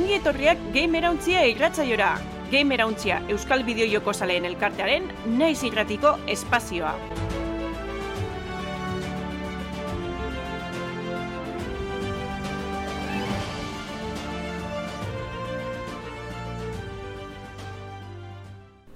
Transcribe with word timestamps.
Ongi 0.00 0.14
etorriak 0.16 0.60
Gamerauntzia 0.72 1.42
irratzaiora. 1.44 2.14
Gamerauntzia 2.48 3.18
Euskal 3.28 3.60
Bideojoko 3.66 4.14
Zaleen 4.16 4.46
elkartearen 4.48 5.10
naiz 5.36 5.58
irratiko 5.68 6.14
espazioa. 6.24 6.94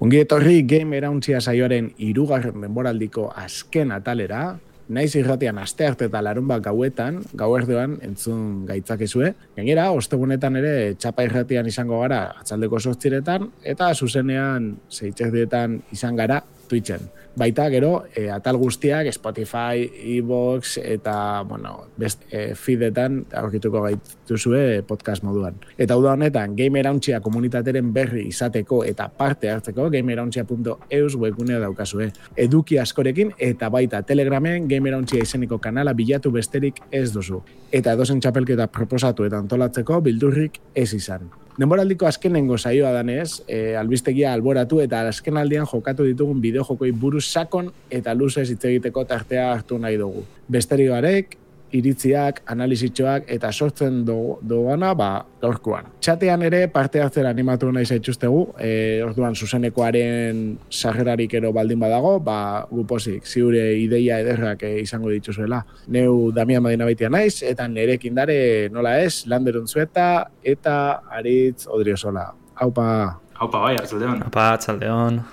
Ongi 0.01 0.23
etorri 0.25 0.63
game 0.65 0.97
erauntzia 0.97 1.43
saioaren 1.45 1.93
irugarren 1.99 2.65
denboraldiko 2.65 3.29
azken 3.45 3.93
atalera, 3.93 4.55
naiz 4.89 5.15
irratian 5.17 5.59
aste 5.59 5.87
arte 5.87 6.09
eta 6.11 6.21
larun 6.23 6.49
bat 6.49 6.63
gauetan, 6.65 7.23
gauerdoan 7.35 7.99
entzun 8.05 8.65
gaitzakezue. 8.69 9.33
Gainera, 9.57 9.91
ostegunetan 9.97 10.59
ere 10.61 10.75
txapa 11.01 11.25
irratian 11.27 11.67
izango 11.71 12.01
gara 12.03 12.25
atzaldeko 12.43 12.81
sortziretan, 12.81 13.49
eta 13.63 13.93
zuzenean 13.95 14.75
zeitzerdietan 14.93 15.81
izan 15.95 16.17
gara 16.21 16.43
Twitchen. 16.69 17.11
Baita 17.37 17.67
gero, 17.67 18.05
e, 18.15 18.29
atal 18.31 18.57
guztiak 18.57 19.09
Spotify, 19.11 19.89
Evox 20.15 20.77
eta, 20.79 21.43
bueno, 21.43 21.89
best 21.99 22.23
e, 22.31 22.55
feedetan 22.55 23.25
aurkituko 23.35 23.83
gaituzue 23.83 24.85
podcast 24.87 25.27
moduan. 25.27 25.59
Eta 25.75 25.97
hau 25.97 26.03
da 26.05 26.13
honetan, 26.15 26.55
Gamerauntxia 26.55 27.19
komunitateren 27.25 27.91
berri 27.93 28.29
izateko 28.31 28.85
eta 28.87 29.09
parte 29.11 29.51
hartzeko 29.51 29.89
gamerauntxia.eus 29.91 31.19
webgunea 31.19 31.59
daukazue. 31.67 32.13
Eduki 32.37 32.79
askorekin 32.79 33.35
eta 33.39 33.69
baita 33.69 34.05
Telegramen 34.07 34.69
Gamerauntxia 34.71 35.27
izeniko 35.27 35.59
kanala 35.59 35.93
bilatu 35.93 36.31
besterik 36.31 36.85
ez 36.93 37.11
duzu. 37.13 37.43
Eta 37.73 37.99
edozen 37.99 38.23
txapelketa 38.23 38.71
proposatu 38.71 39.27
eta 39.27 39.43
antolatzeko 39.43 39.99
bildurrik 40.07 40.63
ez 40.75 40.93
izan. 40.95 41.33
Denboraldiko 41.55 42.09
azkenengo 42.09 42.57
saioa 42.59 42.91
danez, 42.91 43.45
e, 43.47 43.77
albistegia 43.79 44.33
alboratu 44.35 44.81
eta 44.83 45.05
azken 45.07 45.37
aldian 45.39 45.69
jokatu 45.71 46.03
ditugun 46.09 46.41
bideojokoi 46.43 46.91
buruz 46.91 47.23
sakon 47.29 47.69
eta 47.95 48.15
luzez 48.15 48.49
hitz 48.51 48.65
egiteko 48.73 49.05
tartea 49.07 49.53
hartu 49.53 49.79
nahi 49.79 50.01
dugu. 50.01 50.25
Besterik 50.51 50.91
garek, 50.91 51.37
iritziak, 51.75 52.43
analizitxoak 52.51 53.29
eta 53.35 53.51
sortzen 53.53 54.03
doana 54.07 54.93
ba, 54.99 55.11
gaurkoan. 55.43 55.91
Txatean 56.05 56.45
ere 56.47 56.65
parte 56.73 57.03
hartzera 57.03 57.33
animatu 57.35 57.71
nahi 57.75 57.87
zaitxustegu, 57.87 58.41
e, 58.59 58.71
orduan 59.05 59.35
zuzenekoaren 59.35 60.45
sarrerarik 60.71 61.35
ero 61.41 61.53
baldin 61.57 61.83
badago, 61.83 62.17
ba, 62.25 62.39
gupozik, 62.71 63.27
ziure 63.27 63.67
ideia 63.81 64.21
ederrak 64.25 64.65
e, 64.67 64.75
izango 64.85 65.13
dituzuela. 65.13 65.65
Neu 65.95 66.31
Damian 66.35 66.65
Madina 66.65 66.89
baitia 66.89 67.11
naiz, 67.13 67.43
eta 67.47 67.69
nerekin 67.69 68.15
dare 68.17 68.39
nola 68.73 68.99
ez, 69.03 69.25
landerun 69.31 69.69
zueta, 69.69 70.09
eta 70.43 70.77
aritz 71.19 71.67
odriozola. 71.67 72.31
Haupa! 72.55 72.89
Haupa 73.35 73.65
bai, 73.67 73.75
hartzaldeon. 73.81 74.29
Haupa, 74.29 74.53
hartzaldeon. 74.55 75.25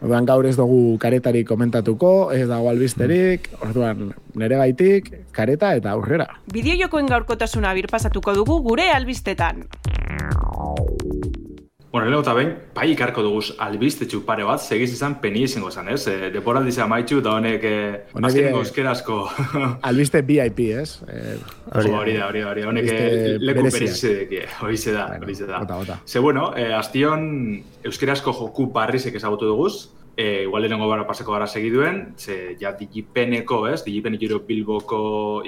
Orduan 0.00 0.24
gaur 0.24 0.46
ez 0.48 0.54
dugu 0.56 0.96
karetarik 1.00 1.44
komentatuko, 1.48 2.30
ez 2.32 2.46
dago 2.48 2.70
albisterik, 2.70 3.50
orduan 3.60 4.14
nere 4.40 4.56
gaitik, 4.56 5.10
kareta 5.36 5.74
eta 5.76 5.92
aurrera. 5.92 6.26
Bideo 6.52 6.78
jokoen 6.80 7.10
gaurkotasuna 7.10 7.74
birpasatuko 7.76 8.32
dugu 8.38 8.62
gure 8.64 8.88
albistetan. 8.94 9.66
Bueno, 11.92 12.06
lehen 12.06 12.22
eta 12.22 12.32
behin, 12.36 12.50
bai 12.70 12.84
ikarko 12.92 13.22
dugu 13.26 13.40
albistetxu 13.64 14.20
pare 14.26 14.44
bat, 14.46 14.62
segiz 14.62 14.92
izan 14.94 15.16
peni 15.22 15.40
izango 15.42 15.72
zen, 15.74 15.88
ez? 15.90 16.04
E, 16.06 16.28
Deporaldi 16.30 16.70
zea 16.70 16.84
maitxu 16.86 17.18
eta 17.18 17.32
honek 17.34 17.64
eh, 17.66 17.96
azkeneko 18.14 18.60
euskerazko... 18.62 19.16
Albiste 19.90 20.22
VIP, 20.28 20.60
ez? 20.78 21.00
Eh, 21.10 21.34
hori 21.74 21.90
da, 21.90 21.96
hori 21.98 22.14
da, 22.14 22.28
hori 22.52 22.62
da, 22.62 22.68
honek 22.70 22.90
eh, 22.94 23.34
leku 23.42 23.66
berezideki, 23.66 24.44
hori 24.62 24.78
ze 24.78 24.94
da, 24.94 25.08
hori 25.18 25.34
da. 25.40 25.64
Ota. 25.74 25.98
Ze 26.06 26.22
bueno, 26.22 26.52
eh, 26.54 26.70
aztion 26.78 27.26
euskerazko 27.82 28.36
joku 28.38 28.68
parrizek 28.76 29.18
ezagutu 29.18 29.50
duguz, 29.50 29.88
e, 30.20 30.42
igual 30.42 30.62
lehenengo 30.62 30.86
bara 30.88 31.06
paseko 31.06 31.32
gara 31.32 31.46
segiduen, 31.46 32.14
ze 32.18 32.56
ja 32.60 32.72
digipeneko, 32.76 33.62
ez, 33.70 33.80
digipen 33.86 34.18
ikiro 34.18 34.42
bilboko 34.44 34.98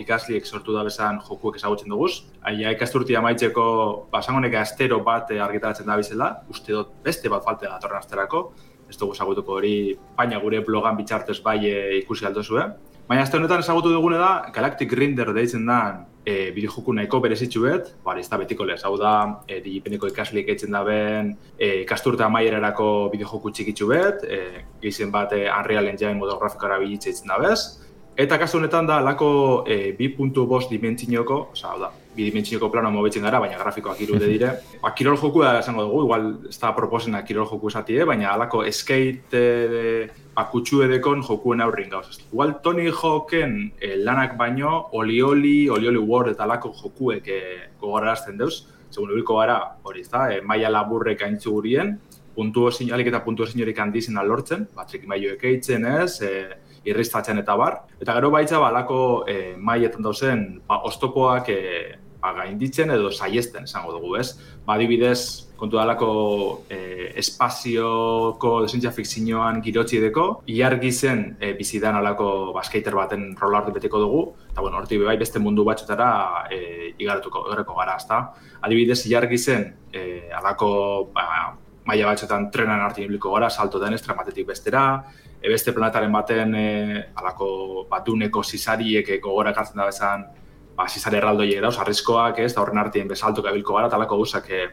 ikasliek 0.00 0.46
sortu 0.48 0.72
da 0.72 0.84
bezan 0.86 1.18
jokuek 1.26 1.58
ezagutzen 1.60 1.92
duguz. 1.92 2.12
Aia 2.48 2.72
ikasturtia 2.72 3.20
maitzeko, 3.20 3.64
basango 4.12 4.40
neka 4.40 4.62
astero 4.64 5.02
bat 5.04 5.28
argitaratzen 5.48 5.90
da 5.92 5.98
bizela, 6.00 6.30
uste 6.48 6.72
dut 6.72 6.94
beste 7.04 7.28
bat 7.28 7.44
falte 7.44 7.68
da 7.68 7.76
torren 7.82 8.00
asterako, 8.00 8.42
ez 8.88 8.96
dugu 8.96 9.12
ezagutuko 9.12 9.58
hori, 9.58 9.74
baina 10.16 10.40
gure 10.40 10.62
blogan 10.64 10.96
bitxartez 10.96 11.42
bai 11.44 11.58
e, 11.68 11.76
ikusi 11.98 12.24
aldo 12.24 12.42
zuen. 12.42 12.72
Baina 13.08 13.26
azte 13.26 13.36
honetan 13.36 13.60
ezagutu 13.60 13.92
dugune 13.92 14.16
da, 14.16 14.32
Galactic 14.56 14.96
Rinder 14.96 15.34
deitzen 15.36 15.68
da 15.68 15.82
e, 16.24 16.50
bideojoku 16.54 16.94
nahiko 16.96 17.20
berezitxu 17.22 17.62
bet, 17.64 17.92
bari 18.04 18.22
ez 18.22 18.28
da 18.30 18.38
betiko 18.40 18.66
lez, 18.68 18.80
hau 18.86 18.94
da, 19.00 19.14
e, 19.48 19.60
digipeneko 19.64 20.10
ikaslik 20.12 20.50
eitzen 20.54 20.74
da 20.74 20.82
ben, 20.86 21.32
e, 21.58 21.82
ikasturta 21.82 22.28
maierarako 22.32 22.88
bideojoku 23.12 23.50
txikitxu 23.50 23.88
bet, 23.90 24.26
e, 24.26 24.66
gizien 24.82 25.10
bat 25.14 25.34
e, 25.36 25.44
Unreal 25.50 25.90
Engine 25.90 26.14
modo 26.18 26.38
grafikara 26.40 26.78
bilitze 26.82 27.10
eitzen 27.12 27.32
da 27.32 27.40
bez, 27.42 27.58
eta 28.16 28.38
kasu 28.38 28.60
honetan 28.60 28.86
da, 28.90 29.00
lako 29.02 29.32
e, 29.66 29.96
2.5 29.98 30.70
dimentsioko, 30.70 31.40
oza, 31.56 31.72
hau 31.72 31.82
da, 31.82 31.92
bi 32.16 32.26
dimentsioko 32.28 32.68
plano 32.70 32.90
mobitzen 32.94 33.24
gara, 33.26 33.40
baina 33.40 33.58
grafikoak 33.60 34.00
irude 34.04 34.28
dire. 34.34 34.52
Ba, 34.82 34.92
kirol 34.96 35.18
joku 35.20 35.44
da 35.44 35.58
esango 35.60 35.86
dugu, 35.86 36.02
igual 36.06 36.28
ez 36.48 36.58
da 36.58 36.72
proposena 36.76 37.22
kirol 37.24 37.48
joku 37.50 37.72
esatie, 37.72 38.04
baina 38.08 38.32
alako 38.32 38.64
skate 38.70 39.42
akutsu 40.42 40.82
edekon 40.86 41.22
jokuen 41.26 41.60
aurrin 41.60 41.90
gauz. 41.92 42.18
Igual 42.30 42.58
Tony 42.62 42.88
Hawken 42.90 43.56
eh, 43.80 43.96
lanak 43.96 44.36
baino, 44.38 44.88
Olioli, 44.92 45.68
Olioli 45.70 45.98
World 46.00 46.32
eta 46.34 46.46
lako 46.48 46.72
jokuek 46.82 47.28
eh, 47.28 47.58
gogorarazten 47.80 48.38
deuz, 48.40 48.64
segun 48.92 49.12
ubiko 49.12 49.38
gara, 49.40 49.58
hori 49.84 50.04
da, 50.08 50.28
eh, 50.32 50.40
maia 50.44 50.70
laburrek 50.72 51.24
aintzu 51.26 51.52
gurien, 51.58 51.96
puntu 52.34 52.68
alik 52.68 53.08
eta 53.12 53.20
puntu 53.24 53.44
esin 53.44 53.62
handizien 53.78 54.18
alortzen, 54.18 54.66
batrik 54.74 55.06
maioek 55.06 55.44
eitzen 55.44 55.84
ez, 55.84 56.20
eh, 56.22 56.56
irristatzen 56.84 57.38
eta 57.38 57.56
bar. 57.56 57.82
Eta 58.00 58.14
gero 58.14 58.30
baitza, 58.30 58.58
balako 58.58 59.24
eh, 59.28 59.54
maietan 59.56 60.02
dauzen, 60.02 60.62
ba, 60.66 60.82
ostopoak 60.82 61.48
eh, 61.48 61.98
ba, 62.22 62.32
gainditzen 62.38 62.92
edo 62.94 63.10
saiesten 63.10 63.66
esango 63.68 63.96
dugu, 63.96 64.16
ez? 64.20 64.36
Ba, 64.66 64.76
adibidez, 64.76 65.48
kontu 65.58 65.78
dalako 65.78 66.12
e, 66.70 67.12
espazioko 67.18 68.52
desentza 68.64 68.92
fikzioan 68.94 69.60
girotzi 69.62 69.98
edeko, 70.00 70.26
iargi 70.50 70.90
zen 70.92 71.24
e, 71.38 71.52
bizidan 71.58 71.98
alako 71.98 72.28
baskeiter 72.56 72.96
baten 72.98 73.32
rolardu 73.38 73.74
beteko 73.74 74.02
dugu, 74.02 74.22
eta 74.50 74.64
bueno, 74.64 74.78
horti 74.80 74.98
bai 75.02 75.16
beste 75.20 75.42
mundu 75.42 75.66
batxutara 75.66 76.12
e, 76.50 76.94
igartuko, 76.98 77.46
horreko 77.50 77.78
gara, 77.78 77.98
ezta? 78.02 78.22
Adibidez, 78.62 79.02
iargi 79.10 79.38
zen 79.38 79.68
e, 79.92 80.04
alako 80.38 80.72
ba, 81.14 81.26
maila 81.86 82.12
batxetan 82.12 82.50
trenan 82.54 82.82
hartu 82.82 83.02
ibliko 83.02 83.34
gara, 83.34 83.50
salto 83.50 83.82
denez, 83.82 84.02
tramatetik 84.02 84.46
bestera, 84.46 84.84
e, 85.40 85.48
beste 85.50 85.74
planetaren 85.74 86.14
baten 86.14 86.54
e, 86.54 86.68
alako 87.18 87.86
batuneko 87.90 88.42
zizariek 88.42 89.10
gogora 89.22 89.54
hartzen 89.54 89.82
da 89.82 89.90
bezan, 89.90 90.26
ba, 90.76 90.88
zizare 90.88 91.18
erraldoi 91.20 91.54
dauz, 91.60 91.76
arriskoak 91.78 92.40
ez, 92.42 92.52
da 92.54 92.62
horren 92.62 92.80
artien 92.82 93.08
besaltu 93.08 93.44
gabilko 93.44 93.78
gara, 93.78 93.90
talako 93.92 94.18
guzak 94.22 94.50
e, 94.50 94.66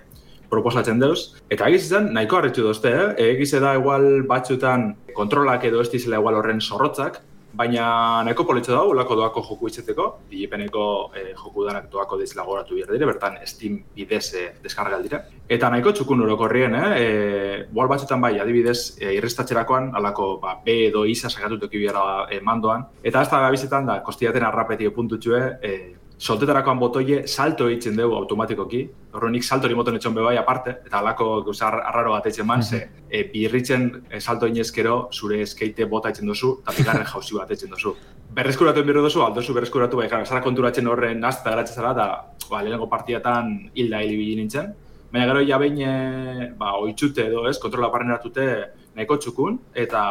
proposatzen 0.49 0.99
deuz. 0.99 1.35
Eta 1.51 1.69
egiz 1.69 1.85
izan, 1.85 2.11
nahiko 2.15 2.39
harritu 2.39 2.65
dozte, 2.65 2.91
eh? 2.91 3.31
egiz 3.35 3.51
da 3.61 3.75
igual 3.77 4.23
batzutan 4.29 4.93
kontrolak 5.15 5.65
edo 5.69 5.81
ez 5.81 5.89
dizela 5.91 6.21
igual 6.21 6.39
horren 6.39 6.61
sorrotzak, 6.61 7.21
baina 7.53 8.23
nahiko 8.23 8.45
politxo 8.45 8.73
dago, 8.75 8.93
lako 8.93 9.15
doako 9.15 9.43
joku 9.47 9.69
itzeteko, 9.69 10.05
digipeneko 10.29 10.83
eh, 11.15 11.33
joku 11.33 11.65
danak 11.67 11.89
doako 11.91 12.19
dizela 12.21 12.45
goratu 12.45 12.75
behar 12.75 12.93
dire, 12.93 13.05
bertan 13.09 13.37
Steam 13.45 13.79
bidez 13.95 14.33
eh, 14.35 14.47
deskarga 14.63 14.97
aldire. 14.97 15.21
Eta 15.49 15.69
nahiko 15.69 15.91
txukun 15.91 16.21
orokorrien, 16.27 16.75
eh? 16.75 16.89
eh 16.99 17.55
igual 17.69 17.89
batzutan 17.89 18.21
bai, 18.21 18.35
adibidez, 18.39 18.97
eh, 19.01 19.15
irrestatxerakoan, 19.17 19.91
alako 19.95 20.37
ba, 20.41 20.55
B 20.65 20.77
edo 20.87 21.05
isa 21.05 21.29
sagatutuk 21.29 21.73
ibera 21.73 22.27
eh, 22.29 22.41
mandoan, 22.41 22.85
eta 23.03 23.23
ez 23.23 23.29
da 23.31 23.49
bizetan 23.49 23.85
da, 23.85 24.01
kostiaten 24.05 24.45
arrapetio 24.45 24.93
puntutxue, 24.93 25.41
eh, 25.61 25.95
soltetarakoan 26.19 26.79
botoie 26.79 27.21
salto 27.27 27.69
egiten 27.71 27.95
dugu 27.95 28.15
automatikoki. 28.17 28.81
Horro 29.15 29.29
nik 29.31 29.43
salto 29.43 29.67
hori 29.67 29.77
moton 29.77 29.95
etxon 29.95 30.15
bebai 30.17 30.35
aparte, 30.37 30.75
eta 30.85 30.99
alako 30.99 31.29
gauza 31.47 31.69
arraro 31.71 32.11
bat 32.11 32.27
etxen 32.27 32.47
man, 32.47 32.63
ze 32.63 32.81
e, 33.09 33.23
birritzen 33.31 33.87
e, 34.09 34.19
salto 34.19 34.47
inezkero 34.47 34.97
zure 35.13 35.45
skate 35.45 35.87
bota 35.87 36.11
etxen 36.11 36.27
duzu, 36.27 36.57
eta 36.61 36.75
bigarren 36.77 37.07
jauzi 37.13 37.39
bat 37.39 37.51
etxen 37.55 37.71
duzu. 37.71 37.95
Berreskuratu 38.35 38.83
enbiro 38.83 39.01
duzu, 39.05 39.23
aldozu 39.23 39.55
berreskuratu 39.55 39.97
bai, 39.97 40.09
zara 40.09 40.43
konturatzen 40.43 40.87
horren 40.87 41.23
nazta 41.23 41.55
garatzen 41.55 41.79
zara, 41.79 41.95
eta 41.95 42.49
ba, 42.49 42.61
lehenengo 42.61 42.89
partiatan 42.91 43.55
hilda 43.73 44.03
hili 44.03 44.35
nintzen. 44.35 44.75
Baina 45.09 45.25
gero 45.25 45.41
ja 45.41 45.57
behin, 45.57 45.79
e, 45.81 46.49
ba, 46.57 46.75
oitzute 46.77 47.25
edo 47.25 47.47
ez, 47.49 47.57
kontrola 47.61 47.89
parren 47.89 48.11
eratute 48.11 48.45
nahiko 48.93 49.17
txukun, 49.17 49.55
eta 49.83 50.01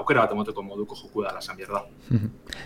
aukera 0.00 0.24
bat 0.24 0.32
emoteko 0.34 0.64
moduko 0.66 0.96
joku 0.98 1.22
da 1.22 1.34
lasan 1.36 1.60
da. 1.76 1.82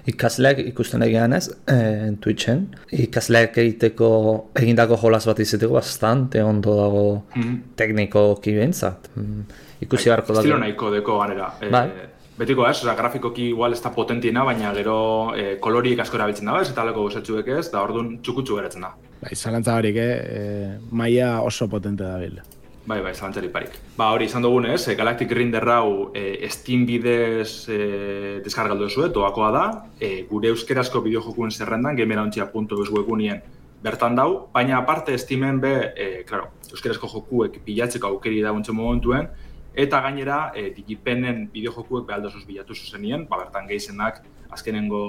Ikasleak 0.09 0.63
ikusten 0.71 1.05
egian 1.05 1.37
ez, 1.37 1.49
e, 1.69 2.15
Twitchen, 2.25 2.69
ikasleak 3.05 3.59
egiteko 3.65 4.11
egindako 4.57 4.97
jolas 5.03 5.27
bat 5.29 5.41
izateko 5.45 5.77
bastante 5.77 6.43
ondo 6.43 6.77
dago 6.77 7.07
mm 7.35 7.57
tekniko 7.79 8.41
kibentzat. 8.43 9.11
Mm. 9.17 9.43
Ikusi 9.85 10.09
beharko 10.09 10.35
da. 10.35 10.41
Estilo 10.41 10.57
nahiko 10.59 10.91
deko 10.91 11.19
ganera. 11.21 11.53
E, 11.61 11.69
bai. 11.71 11.89
Betiko 12.39 12.65
ez, 12.69 12.77
oza, 12.83 12.95
grafikoki 12.95 13.49
igual 13.51 13.75
ez 13.75 13.81
da 13.83 13.91
potentiena, 13.95 14.45
baina 14.47 14.73
gero 14.75 14.99
e, 15.35 15.57
koloriek 15.63 16.01
asko 16.05 16.19
erabiltzen 16.19 16.47
da, 16.47 16.61
ez 16.63 16.71
eta 16.71 16.85
aleko 16.85 17.09
gozatxuek 17.09 17.51
ez, 17.57 17.65
da 17.73 17.83
orduan 17.83 18.17
txukutxu 18.23 18.59
geratzen 18.59 18.87
da. 18.87 18.93
Bai, 19.19 19.35
zalantza 19.35 19.75
barik, 19.75 19.97
eh? 19.99 20.79
maia 20.91 21.41
oso 21.43 21.69
potente 21.69 22.05
da 22.05 22.19
bil. 22.19 22.39
Bai, 22.89 23.03
bai, 23.05 23.13
zalantzari 23.13 23.51
parik. 23.53 23.75
Ba, 23.99 24.07
hori, 24.15 24.25
izan 24.31 24.47
dugun 24.47 24.65
ez, 24.71 24.81
Galactic 24.97 25.29
Grinder 25.29 25.67
hau 25.69 26.09
e, 26.17 26.49
Steam 26.49 26.87
bidez 26.89 27.69
e, 27.69 27.79
deskargaldu 28.41 28.87
duzu, 28.87 29.11
doakoa 29.13 29.51
da, 29.53 29.65
e, 30.01 30.23
gure 30.31 30.49
euskerazko 30.55 31.03
bideojokuen 31.05 31.53
zerrendan, 31.53 31.99
gamerantzia.eus 31.99 32.89
webunien 32.95 33.43
bertan 33.85 34.17
dau, 34.17 34.49
baina 34.55 34.79
aparte 34.79 35.19
Steamen 35.21 35.61
be, 35.61 35.75
e, 35.93 36.09
claro, 36.29 36.49
euskerazko 36.73 37.11
jokuek 37.13 37.61
bilatzeko 37.67 38.15
aukeri 38.15 38.41
da 38.41 38.55
momentuen, 38.57 39.29
eta 39.79 40.01
gainera, 40.03 40.39
e, 40.59 40.73
digipenen 40.75 41.45
bideojokuek 41.53 42.07
behaldosuz 42.09 42.43
bilatu 42.49 42.75
zuzenien, 42.75 43.29
ba, 43.31 43.39
bertan 43.45 43.69
gehizenak 43.69 44.25
azkenengo 44.51 45.03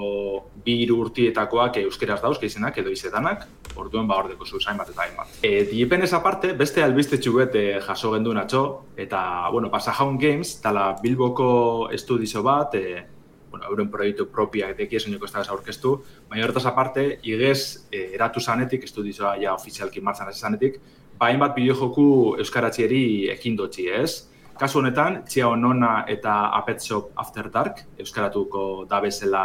bi 0.64 0.76
hiru 0.84 0.98
urtietakoak 1.06 1.80
euskeraz 1.80 2.20
dauz 2.22 2.36
izenak 2.46 2.76
edo 2.78 2.92
izedanak, 2.92 3.46
orduen 3.74 4.06
ba 4.06 4.18
ordeko 4.20 4.46
zu 4.46 4.60
zain 4.60 4.78
bat 4.78 4.92
eta 4.92 5.02
hainbat. 5.02 5.32
E, 5.42 5.64
Dipen 5.70 6.04
esa 6.06 6.20
parte, 6.22 6.52
beste 6.52 6.84
albiste 6.84 7.18
txuget 7.18 7.56
e, 7.56 7.64
jaso 7.86 8.12
gendu 8.14 8.34
natxo, 8.36 8.62
eta, 8.96 9.48
bueno, 9.50 9.72
Pasajaun 9.72 10.18
Games, 10.18 10.60
tala 10.62 10.94
Bilboko 11.02 11.90
estudizo 11.90 12.44
bat, 12.46 12.74
e, 12.76 13.02
bueno, 13.50 13.66
euren 13.66 13.90
proiektu 13.90 14.28
propia 14.30 14.70
deki 14.76 15.00
esan 15.00 15.16
joko 15.16 15.26
ez 15.26 15.48
aurkeztu, 15.48 15.96
baina 16.28 16.44
horretaz 16.44 16.66
aparte, 16.70 17.18
igez 17.26 17.88
e, 17.90 18.10
eratu 18.14 18.40
zanetik, 18.40 18.84
estudizoa 18.84 19.34
ja 19.42 19.54
ofizialki 19.54 20.00
martzan 20.00 20.28
ez 20.30 20.38
zanetik, 20.38 20.78
ba 21.18 21.26
hainbat 21.26 21.56
bideojoku 21.56 22.36
euskaratzieri 22.38 23.30
ekin 23.34 23.56
dotzi, 23.56 23.88
ez? 23.88 24.30
Kasu 24.60 24.82
honetan, 24.82 25.22
Txia 25.24 25.46
Onona 25.48 26.02
eta 26.12 26.50
Apet 26.52 26.82
Shop 26.84 27.14
After 27.22 27.46
Dark, 27.48 27.78
euskaratuko 28.02 28.84
da 28.90 28.98
bezala 29.00 29.44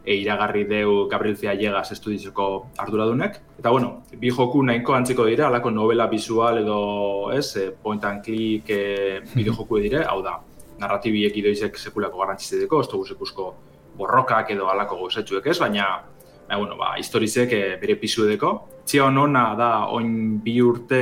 e 0.00 0.14
iragarri 0.16 0.62
deu 0.64 0.94
Gabriel 1.10 1.36
Fiallegas 1.36 1.90
estudizoko 1.92 2.46
arduradunek. 2.80 3.36
Eta 3.58 3.74
bueno, 3.74 3.90
bi 4.16 4.32
joku 4.32 4.62
nahiko 4.64 4.96
antzeko 4.96 5.26
dira, 5.28 5.50
alako 5.50 5.74
novela 5.74 6.06
visual 6.08 6.62
edo 6.62 6.78
ez, 7.36 7.50
e, 7.60 7.66
point 7.82 8.08
and 8.08 8.24
click 8.24 8.72
e, 8.72 9.20
bideo 9.34 9.52
joku 9.58 9.82
dire, 9.84 10.06
hau 10.08 10.22
da, 10.24 10.38
narratibiek 10.80 11.36
idoizek 11.36 11.76
sekulako 11.76 12.24
garantzizeteko, 12.24 12.80
ez 12.80 12.88
dugu 12.88 13.52
borrokak 13.98 14.56
edo 14.56 14.70
alako 14.72 15.02
gozetsuek 15.04 15.52
ez, 15.52 15.58
baina 15.60 15.90
Ba, 16.48 16.56
bueno, 16.56 16.76
ba, 16.78 16.94
historizek 16.96 17.52
e, 17.52 17.62
bere 17.76 17.96
pisu 17.98 18.24
edeko. 18.24 18.68
Txia 18.86 19.08
honona 19.08 19.48
da, 19.58 19.70
oin 19.90 20.38
bi 20.38 20.60
urte 20.62 21.00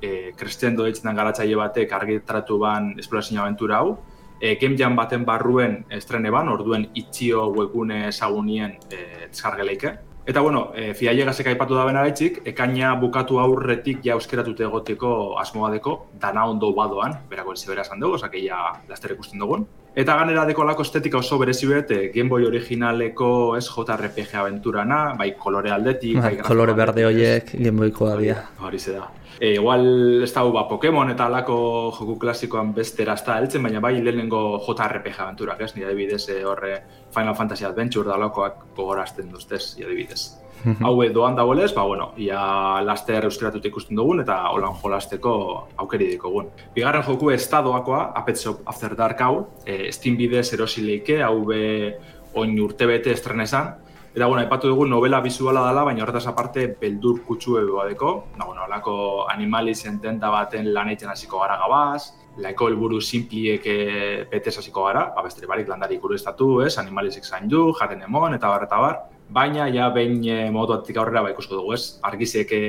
e, 0.00 0.32
kresten 0.36 0.76
doetzen 0.76 1.14
garatzaile 1.16 1.56
batek 1.56 1.92
argitratu 1.92 2.58
ban 2.58 2.94
esplorazio 2.98 3.42
aventura 3.42 3.78
hau. 3.78 3.96
E, 4.40 4.56
Game 4.60 4.76
Jam 4.76 4.96
baten 4.96 5.24
barruen 5.24 5.84
estrene 5.90 6.30
ban, 6.30 6.48
orduen 6.48 6.90
itxio 6.94 7.48
webune 7.56 8.06
ezagunien 8.08 8.76
e, 8.90 9.30
txargeleike. 9.32 9.96
Eta 10.26 10.40
bueno, 10.40 10.72
e, 10.74 10.90
fiailegazek 10.98 11.52
aipatu 11.52 11.76
da 11.78 11.84
bena 11.86 12.02
ekaina 12.04 12.94
bukatu 12.98 13.38
aurretik 13.38 14.00
ja 14.02 14.14
euskeratute 14.14 14.64
egoteko 14.64 15.38
asmoa 15.38 15.70
deko, 15.70 16.08
dana 16.20 16.46
ondo 16.50 16.72
badoan, 16.74 17.14
berako 17.30 17.54
zibera 17.54 17.82
esan 17.82 18.00
dugu, 18.00 18.14
osake 18.14 18.42
ja 18.42 18.58
laster 18.88 19.12
ikusten 19.12 19.38
dugun. 19.38 19.64
Eta 19.94 20.16
ganera 20.18 20.44
deko 20.44 20.64
lako 20.64 20.82
estetika 20.82 21.18
oso 21.18 21.38
berezi 21.38 21.66
bet, 21.66 21.90
e, 21.90 22.10
Game 22.12 22.28
Boy 22.28 22.44
originaleko 22.44 23.56
ez 23.56 23.68
JRPG 23.68 24.34
aventurana, 24.34 25.14
bai 25.16 25.30
kolore 25.38 25.70
aldetik, 25.70 26.18
bai, 26.18 26.34
bai 26.34 26.42
kolore 26.42 26.74
berde 26.74 27.06
horiek 27.06 27.54
Game 27.54 27.78
Boykoa 27.78 28.16
dira. 28.18 28.42
Hori 28.58 28.82
da. 28.88 29.06
E, 29.40 29.54
igual 29.54 30.22
ez 30.24 30.32
da 30.32 30.42
ba, 30.48 30.64
Pokemon 30.68 31.10
eta 31.12 31.26
alako 31.26 31.56
joku 31.98 32.16
klasikoan 32.18 32.72
bestera 32.74 33.14
ez 33.14 33.24
da 33.26 33.36
heltzen, 33.40 33.62
baina 33.62 33.80
bai 33.84 33.98
lehenengo 34.00 34.58
JRPG 34.64 35.20
aventurak, 35.20 35.60
ez? 35.60 35.74
Ni 35.76 35.84
adibidez 35.84 36.28
e, 36.32 36.42
horre 36.44 36.72
Final 37.14 37.36
Fantasy 37.36 37.64
Adventure 37.68 38.08
da 38.08 38.16
alakoak 38.16 38.64
gogorazten 38.76 39.30
duztez, 39.30 39.76
adibidez. 39.76 40.22
Hau 40.84 40.94
doan 41.12 41.36
dagoelez, 41.36 41.72
ba, 41.74 41.84
bueno, 41.84 42.12
ia 42.16 42.80
laster 42.82 43.28
euskeratut 43.28 43.64
ikusten 43.68 43.96
dugun 43.96 44.22
eta 44.24 44.38
holan 44.50 44.74
jolasteko 44.80 45.32
aukeri 45.76 46.08
dikogun. 46.14 46.48
Bigarren 46.74 47.04
joku 47.06 47.30
estadoakoa, 47.30 48.12
Apex 48.16 48.46
of 48.46 48.62
After 48.66 48.96
Dark 48.96 49.20
hau, 49.20 49.48
e, 49.66 49.92
Steam 49.92 50.16
bidez 50.16 50.48
erosileike, 50.56 51.20
hau 51.22 51.44
be 51.44 51.98
oin 52.36 52.56
urtebete 52.60 53.12
estrenesan, 53.12 53.74
Eta, 54.16 54.24
bueno, 54.28 54.42
epatu 54.42 54.70
dugu 54.70 54.86
novela 54.88 55.18
bizuala 55.20 55.60
dela, 55.66 55.82
baina 55.84 56.00
horretaz 56.00 56.22
aparte 56.30 56.62
beldur 56.80 57.18
kutsu 57.26 57.58
edo 57.60 57.74
badeko. 57.76 58.12
Na, 58.38 58.46
bueno, 58.46 58.62
alako 58.64 58.94
animali 59.28 59.74
zententa 59.74 60.30
baten 60.32 60.70
lan 60.72 60.88
eitzen 60.88 61.10
hasiko 61.12 61.42
gara 61.42 61.58
gabaz, 61.60 62.14
laiko 62.40 62.70
helburu 62.70 63.00
simpliek 63.02 63.66
eh, 63.68 64.40
hasiko 64.46 64.86
gara, 64.86 65.10
ba, 65.14 65.22
beste 65.26 65.44
barik 65.46 65.68
landari 65.68 65.98
ikuru 66.00 66.14
estatu, 66.14 66.62
ez, 66.64 66.78
animalizek 66.78 67.28
zain 67.28 67.46
du, 67.46 67.74
jaten 67.76 68.06
emon, 68.08 68.32
eta 68.32 68.48
bar, 68.48 68.64
eta 68.64 68.78
bar. 68.80 68.96
Baina, 69.28 69.68
ja, 69.68 69.90
behin 69.90 70.24
e, 70.24 70.50
modu 70.50 70.78
atik 70.78 70.96
aurrera, 70.96 71.20
ba, 71.20 71.34
ikusko 71.36 71.60
dugu, 71.60 71.74
ez, 71.76 72.00
argizek 72.00 72.56
e, 72.56 72.62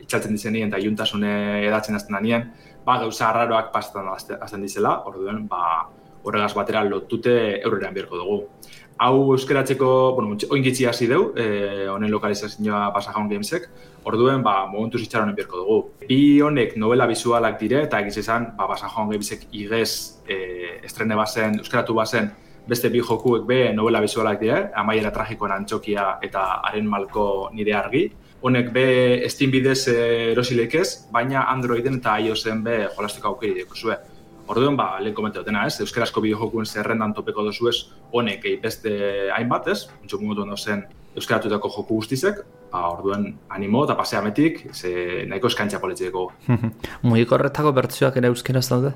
itxaltzen 0.00 0.32
dizenien 0.32 0.72
eta 0.72 0.80
juntasune 0.80 1.66
edatzen 1.66 2.00
azten 2.00 2.16
danien, 2.16 2.48
ba, 2.86 2.96
gauza 3.04 3.28
arraroak 3.28 3.74
pasetan 3.76 4.08
azten 4.08 4.64
dizela, 4.64 5.02
orduen, 5.04 5.44
ba, 5.52 5.90
horregaz 6.24 6.54
batera 6.56 6.80
lotute 6.84 7.36
eurrean 7.60 7.92
bierko 7.92 8.24
dugu 8.24 8.42
hau 8.98 9.32
euskeratzeko, 9.32 9.88
bueno, 10.16 10.36
oingitzi 10.50 10.86
hasi 10.86 11.06
deu, 11.06 11.32
eh, 11.36 11.86
honen 11.88 12.10
lokalizazioa 12.10 12.88
pasajaun 12.94 13.28
gamesek, 13.30 13.68
orduen, 14.04 14.42
ba, 14.42 14.66
momentu 14.66 14.98
zitxar 14.98 15.22
honen 15.22 15.36
bierko 15.36 15.62
dugu. 15.62 15.78
Bi 16.08 16.40
honek 16.42 16.76
novela 16.76 17.06
bizualak 17.06 17.60
dire, 17.60 17.84
eta 17.86 18.00
egiz 18.00 18.18
esan, 18.24 18.52
ba, 18.58 18.66
pasajaun 18.66 19.10
gamesek 19.12 19.46
igez 19.52 20.18
eh, 20.26 20.80
estrene 20.82 21.14
bazen, 21.14 21.60
euskeratu 21.62 21.94
bazen, 21.94 22.32
beste 22.68 22.90
bi 22.92 23.00
jokuek 23.00 23.46
be 23.46 23.60
novela 23.72 24.00
bizualak 24.04 24.40
dire, 24.40 24.70
amaiera 24.74 25.12
tragikoen 25.14 25.54
antxokia 25.54 26.18
eta 26.22 26.44
haren 26.68 26.86
malko 26.86 27.50
nire 27.54 27.74
argi. 27.78 28.08
Honek 28.42 28.68
be 28.72 29.28
Steam 29.30 29.50
bidez 29.50 29.88
eh, 29.88 30.32
erosilekez, 30.32 31.10
baina 31.14 31.46
Androiden 31.52 31.98
eta 32.02 32.18
iOSen 32.18 32.62
be 32.66 32.84
jolastiko 32.96 33.32
aukeri 33.34 33.64
zuen. 33.74 34.07
Orduan, 34.48 34.76
ba, 34.76 34.94
lehen 35.02 35.14
komentu 35.16 35.42
dena, 35.44 35.66
ez? 35.68 35.80
Euskarazko 35.84 36.22
bideojokuen 36.24 36.66
zerrendan 36.66 37.12
topeko 37.16 37.44
dozu 37.44 37.68
ez, 37.68 37.76
honek 38.16 38.46
beste 38.62 38.92
hainbat, 39.34 39.68
ez? 39.68 39.82
Untxo 40.02 40.20
momentu 40.22 40.46
ondo 40.46 40.56
zen 40.56 40.86
Euskaratutako 41.18 41.70
joku 41.74 41.98
guztizek, 41.98 42.40
ba, 42.72 42.86
orduan 42.92 43.26
animo 43.54 43.82
eta 43.84 43.96
paseametik, 43.98 44.62
ze 44.72 45.26
nahiko 45.28 45.50
eskantza 45.50 45.80
politzeko. 45.82 46.24
Mugiko 47.08 47.36
horretako 47.36 47.74
bertzioak 47.76 48.16
ere 48.20 48.32
euskaraz 48.32 48.66
daude? 48.70 48.94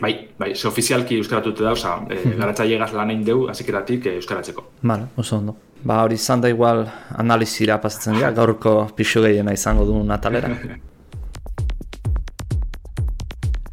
Bai, 0.00 0.12
bai, 0.38 0.50
ze 0.54 0.68
ofizialki 0.68 1.16
euskaratute 1.20 1.64
da, 1.64 1.72
oza, 1.72 1.96
e, 2.12 2.36
garatza 2.36 2.66
llegaz 2.68 2.92
lan 2.92 3.12
egin 3.14 3.24
deu, 3.24 3.46
azikeratik 3.52 4.06
e, 4.06 4.16
euskaratzeko. 4.20 4.66
Vale, 4.82 5.08
oso 5.16 5.38
ondo. 5.40 5.56
Ba, 5.86 6.02
hori 6.04 6.18
izan 6.20 6.42
da 6.44 6.50
igual 6.52 6.84
analizira 7.16 7.80
pasatzen 7.80 8.18
dira, 8.18 8.32
gaurko 8.36 8.78
pixu 8.96 9.24
gehiena 9.24 9.56
izango 9.56 9.88
du 9.88 10.02
natalera. 10.04 10.52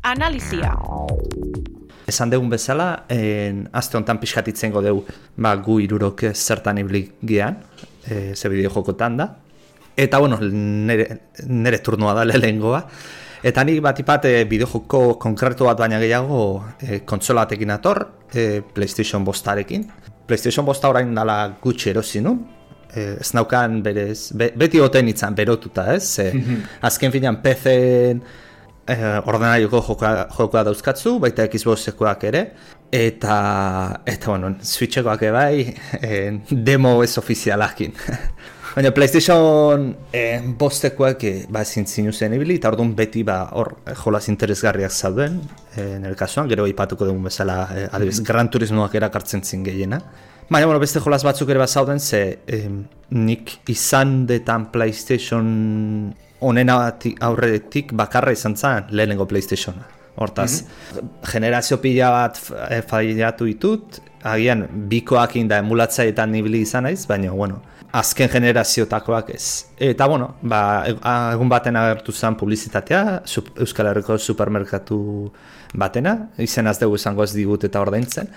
analizia. 0.03 0.75
Esan 2.05 2.29
dugun 2.29 2.51
bezala, 2.51 3.05
en, 3.09 3.63
azte 3.71 3.97
honetan 3.97 4.19
pixkatitzen 4.21 4.73
godeu 4.75 5.01
ba, 5.39 5.55
gu 5.55 5.79
irurok 5.85 6.27
zertan 6.33 6.81
iblik 6.83 7.15
gean, 7.23 7.57
e, 8.05 8.35
ze 8.35 8.51
bideo 8.51 8.69
jokotan 8.75 9.17
da. 9.17 9.29
Eta, 9.95 10.19
bueno, 10.19 10.37
nere, 10.41 11.07
nere 11.47 11.79
turnua 11.79 12.13
da 12.17 12.25
lehengoa. 12.27 12.83
Eta 13.43 13.63
nik 13.63 13.79
bat 13.83 13.99
ipat 13.99 14.27
e, 14.27 14.33
bideo 14.49 14.67
joko 14.67 15.03
konkretu 15.19 15.67
bat 15.67 15.79
baina 15.79 15.99
gehiago 16.03 16.41
e, 16.81 16.99
kontsolatekin 17.07 17.71
ator, 17.71 18.03
e, 18.33 18.61
PlayStation 18.75 19.23
bostarekin. 19.23 19.87
PlayStation 20.27 20.67
bosta 20.67 20.91
orain 20.91 21.15
dala 21.15 21.37
gutxi 21.63 21.91
erosi 21.91 22.21
nun, 22.23 22.43
e, 22.91 23.13
ez 23.23 23.33
naukan 23.35 23.79
berez, 23.83 24.33
beti 24.35 24.83
oten 24.83 25.07
itzan 25.11 25.35
berotuta 25.35 25.93
ez, 25.95 26.19
e, 26.19 26.31
azken 26.91 27.15
finean 27.15 27.39
PC-en 27.43 28.23
eh, 28.87 29.19
ordenaioko 29.25 29.81
jokoa, 29.87 30.27
jokoa 30.37 30.63
dauzkatzu, 30.67 31.17
baita 31.23 31.47
Xboxekoak 31.51 32.25
ere, 32.29 32.43
eta, 32.93 33.37
eta 34.05 34.33
bueno, 34.33 34.55
Switchekoak 34.61 35.23
bai, 35.33 35.75
eh, 36.01 36.39
demo 36.49 37.01
ez 37.03 37.17
ofizialakin. 37.17 37.95
Baina 38.73 38.89
PlayStation 38.89 39.91
eh, 40.11 40.41
bostekoak 40.57 41.23
eh, 41.29 41.33
ba, 41.49 41.61
zintzinu 41.61 42.09
zen 42.11 42.33
ibili, 42.33 42.55
eta 42.57 42.71
orduan 42.71 42.95
beti 42.97 43.21
ba, 43.23 43.43
hor 43.53 43.69
eh, 43.85 43.93
jolaz 43.93 44.23
interesgarriak 44.33 44.91
zauden, 44.91 45.35
eh, 45.75 45.99
nire 46.01 46.17
kasuan, 46.17 46.49
gero 46.49 46.65
ipatuko 46.65 47.05
dugun 47.05 47.29
bezala, 47.29 47.67
eh, 47.75 47.85
adibes, 47.93 48.23
Gran 48.25 48.49
Turismoak 48.49 48.95
erakartzen 48.97 49.45
zin 49.45 49.61
gehiena. 49.63 50.01
Baina, 50.49 50.65
bueno, 50.65 50.81
beste 50.81 50.99
jolaz 51.05 51.21
batzuk 51.23 51.53
ere 51.53 51.61
bat 51.61 51.69
zauden, 51.69 52.01
ze 52.01 52.39
eh, 52.47 52.65
nik 53.13 53.59
izan 53.69 54.25
detan 54.25 54.71
PlayStation 54.73 55.45
honen 56.43 56.69
aurretik 56.69 57.93
bakarra 57.97 58.33
izan 58.35 58.55
zen 58.57 58.89
lehenengo 58.91 59.27
Playstation. 59.27 59.81
Hortaz, 60.15 60.61
mm 60.61 61.21
generazio 61.25 61.79
pila 61.81 62.09
bat 62.13 62.37
eh, 62.69 62.81
faiatu 62.85 63.47
ditut, 63.49 63.97
agian 64.23 64.67
bikoak 64.89 65.37
inda 65.39 65.57
emulatzaetan 65.63 66.29
nibili 66.31 66.61
izan 66.61 66.85
naiz, 66.85 67.07
baina, 67.09 67.31
bueno, 67.33 67.61
azken 67.93 68.29
generaziotakoak 68.29 69.29
ez. 69.35 69.65
Eta, 69.77 70.07
bueno, 70.09 70.33
ba, 70.41 70.59
egun 71.33 71.49
baten 71.49 71.77
agertu 71.77 72.13
zen 72.13 72.37
publizitatea, 72.39 73.21
Euskal 73.61 73.91
Herriko 73.91 74.17
supermerkatu 74.17 74.99
batena, 75.77 76.15
izen 76.41 76.67
az 76.67 76.79
dugu 76.81 76.97
izango 76.97 77.23
ez 77.23 77.33
digut 77.33 77.63
eta 77.69 77.81
ordaintzen. 77.81 78.29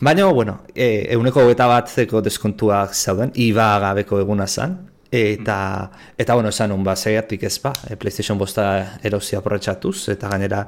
Baina, 0.00 0.26
bueno, 0.32 0.60
e, 0.74 1.06
euneko 1.14 1.46
eta 1.52 1.66
bat 1.68 1.88
zeko 1.88 2.20
deskontuak 2.24 2.94
zauden, 2.94 3.32
iba 3.34 3.72
gabeko 3.80 4.20
eguna 4.20 4.46
zen, 4.46 4.76
eta, 5.10 5.90
eta 6.16 6.34
bueno, 6.34 6.48
esan 6.48 6.72
un, 6.72 6.84
ba, 6.84 6.94
zeiatik 6.96 7.42
ez 7.44 7.58
ba, 7.62 7.72
e, 7.88 7.96
PlayStation 7.96 8.38
bosta 8.38 8.98
erosi 9.02 9.36
aprobetsatuz, 9.36 10.08
eta 10.14 10.30
gainera 10.30 10.64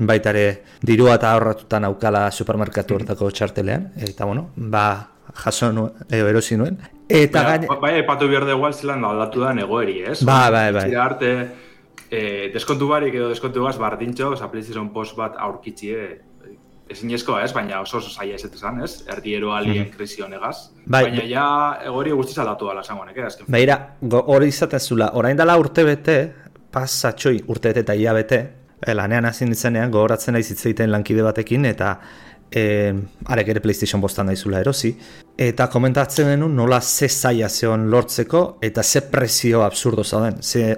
baitare 0.00 0.44
dirua 0.84 1.16
eta 1.18 1.32
ahorratutan 1.32 1.84
aukala 1.88 2.30
supermerkatu 2.30 2.96
hortako 2.96 3.30
txartelean, 3.30 3.90
eta 3.96 4.28
bueno, 4.28 4.50
ba, 4.56 4.84
jaso 5.44 5.72
nuen, 5.72 6.06
erosi 6.10 6.56
nuen. 6.60 6.78
Eta 7.08 7.42
gaine... 7.48 7.80
Bai, 7.80 7.96
epatu 8.00 8.28
behar 8.28 8.48
igual 8.48 8.74
zelan 8.74 9.04
aldatu 9.04 9.44
da 9.44 9.54
negoeri, 9.56 10.00
ez? 10.12 10.20
Ba, 10.24 10.48
bai, 10.52 10.70
bai. 10.76 10.86
Zira 10.88 11.04
arte, 11.04 11.32
eh, 12.10 12.50
deskontu 12.54 12.88
barik 12.90 13.14
edo 13.14 13.28
deskontu 13.32 13.64
gaz, 13.64 13.78
bardintxo, 13.78 14.34
oza, 14.36 14.50
PlayStation 14.52 14.92
Post 14.92 15.16
bat 15.18 15.38
aurkitzie, 15.38 16.29
ezin 16.90 17.12
ez, 17.14 17.52
baina 17.54 17.80
oso 17.80 17.98
oso 17.98 18.10
zaila 18.10 18.34
ez 18.34 18.44
esan, 18.44 18.82
ez? 18.84 19.04
Erdiero 19.08 19.52
alien 19.54 19.86
mm. 19.86 19.96
krisi 19.96 20.22
honegaz. 20.22 20.70
Bai, 20.86 21.04
baina 21.04 21.26
ja, 21.28 21.46
egori 21.86 22.10
guztiz 22.10 22.38
aldatu 22.38 22.66
dala 22.66 22.82
zangonek, 22.82 23.16
eh? 23.16 23.44
Baina, 23.48 23.78
hori 24.20 24.48
izatezula, 24.48 25.12
orain 25.14 25.36
dela 25.36 25.56
urte 25.58 25.84
bete, 25.84 26.16
pasatxoi 26.72 27.44
urte 27.48 27.70
bete 27.70 27.86
eta 27.86 27.94
ia 27.94 28.14
bete, 28.16 28.40
eh, 28.86 28.94
lanean 28.94 29.30
hasi 29.30 29.46
nintzenean, 29.46 29.90
gogoratzen 29.90 30.34
nahi 30.34 30.42
zitzeiten 30.42 30.90
lankide 30.90 31.22
batekin, 31.22 31.64
eta 31.70 31.94
e, 32.50 32.92
arek 33.30 33.48
ere 33.54 33.62
PlayStation 33.62 34.02
bostan 34.02 34.30
daizula 34.30 34.60
erosi, 34.60 34.90
eta 35.38 35.68
komentatzen 35.70 36.32
denun 36.32 36.56
nola 36.56 36.80
ze 36.80 37.08
zaila 37.08 37.48
zeon 37.48 37.88
lortzeko, 37.90 38.58
eta 38.62 38.82
ze 38.82 39.02
presio 39.02 39.62
absurdo 39.62 40.04
zauden. 40.04 40.42
Ze, 40.42 40.76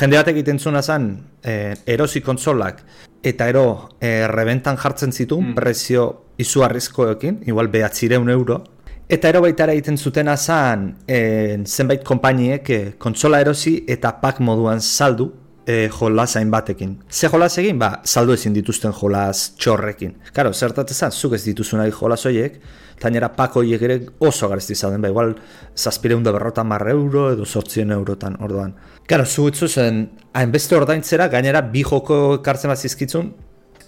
jende 0.00 0.18
batek 0.18 0.36
egiten 0.36 0.58
zuna 0.58 0.82
zen, 0.82 1.08
e, 1.42 1.74
erosi 1.86 2.20
konsolak, 2.20 2.82
eta 3.22 3.48
ero 3.48 3.66
e, 4.00 4.26
rebentan 4.30 4.76
jartzen 4.76 5.12
zituen 5.12 5.50
mm. 5.50 5.54
presio 5.54 6.06
izuarrizkoekin, 6.38 7.42
igual 7.46 7.68
behatzireun 7.68 8.30
euro, 8.30 8.62
Eta 9.04 9.28
ero 9.28 9.42
baita 9.44 9.66
egiten 9.68 9.98
zuten 10.00 10.30
azan 10.32 10.86
e, 11.04 11.58
zenbait 11.68 12.00
konpainiek 12.08 12.70
e, 12.72 12.78
kontsola 12.98 13.42
erosi 13.44 13.74
eta 13.86 14.14
pak 14.22 14.38
moduan 14.40 14.80
saldu 14.80 15.26
e, 15.66 15.88
jolas 15.88 16.36
batekin. 16.50 16.98
Ze 17.10 17.28
jolas 17.28 17.58
egin? 17.58 17.78
Ba, 17.78 18.00
saldu 18.04 18.34
ezin 18.34 18.52
dituzten 18.52 18.92
jolas 18.92 19.54
txorrekin. 19.58 20.14
Karo, 20.32 20.52
zertatzen 20.52 21.10
zuk 21.10 21.34
ez 21.34 21.44
dituzu 21.44 21.76
nahi 21.76 21.90
jolas 21.90 22.24
horiek, 22.26 22.60
tainera 23.00 23.28
pako 23.28 23.60
horiek 23.60 23.82
ere 23.82 24.00
oso 24.20 24.48
garezti 24.48 24.74
zauden, 24.74 25.00
ba, 25.02 25.08
igual 25.08 25.34
zazpire 25.76 26.14
hundu 26.14 26.32
berrotan 26.32 26.66
marre 26.66 26.92
euro 26.92 27.30
edo 27.32 27.44
sortzien 27.44 27.90
eurotan 27.90 28.36
orduan. 28.40 28.74
Karo, 29.06 29.24
zu 29.24 29.48
etzu 29.48 29.68
zen, 29.68 30.08
hainbeste 30.32 30.76
ordaintzera, 30.76 31.28
gainera 31.28 31.62
bi 31.62 31.82
joko 31.82 32.40
ekartzen 32.40 32.70
bat 32.70 32.78
zizkitzun, 32.78 33.32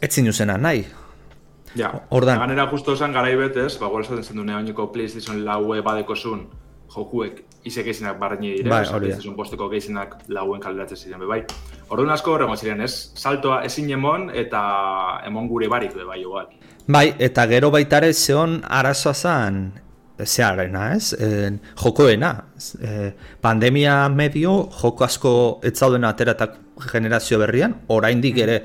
ez 0.01 0.13
zinuzena 0.13 0.57
nahi. 0.57 0.85
Ja, 1.77 1.91
ordan. 2.11 2.39
Ganera 2.41 2.71
justo 2.71 2.95
esan 2.95 3.13
garaibetez, 3.13 3.77
ba, 3.79 3.89
guela 3.89 4.07
esaten 4.07 4.25
zen 4.25 4.37
dune, 4.37 4.87
PlayStation 4.93 5.45
laue 5.45 5.83
badeko 5.83 6.17
zun, 6.17 6.49
jokuek 6.89 7.45
ise 7.67 7.83
geizenak 7.83 8.19
barreini 8.21 8.53
dire, 8.57 8.71
bai, 8.71 8.85
hori 8.95 9.11
da. 9.13 9.33
posteko 9.37 9.69
geizenak 9.69 10.17
lauen 10.29 10.61
kaleratzen 10.63 10.97
ziren, 10.99 11.25
bai. 11.29 11.43
Orduan 11.91 12.13
asko 12.15 12.37
horrego 12.37 12.57
ziren, 12.57 12.81
ez? 12.87 12.93
Saltoa 13.19 13.63
ezin 13.67 13.91
emon 13.97 14.29
eta 14.35 14.63
emon 15.27 15.49
gure 15.51 15.69
barik, 15.69 15.97
bai, 16.07 16.21
igual. 16.23 16.47
Bai, 16.87 17.09
eta 17.19 17.47
gero 17.51 17.73
baitare 17.75 18.13
zeon 18.15 18.61
arazoa 18.79 19.15
zan, 19.15 19.65
zeharena, 20.25 20.93
ez? 20.95 21.13
E, 21.13 21.51
jokoena. 21.83 22.33
E, 22.81 23.11
pandemia 23.43 24.09
medio, 24.09 24.69
joko 24.81 25.05
asko 25.05 25.33
etzauden 25.67 26.07
ateratak 26.09 26.57
generazio 26.93 27.41
berrian, 27.43 27.75
oraindik 27.89 28.39
ere 28.45 28.61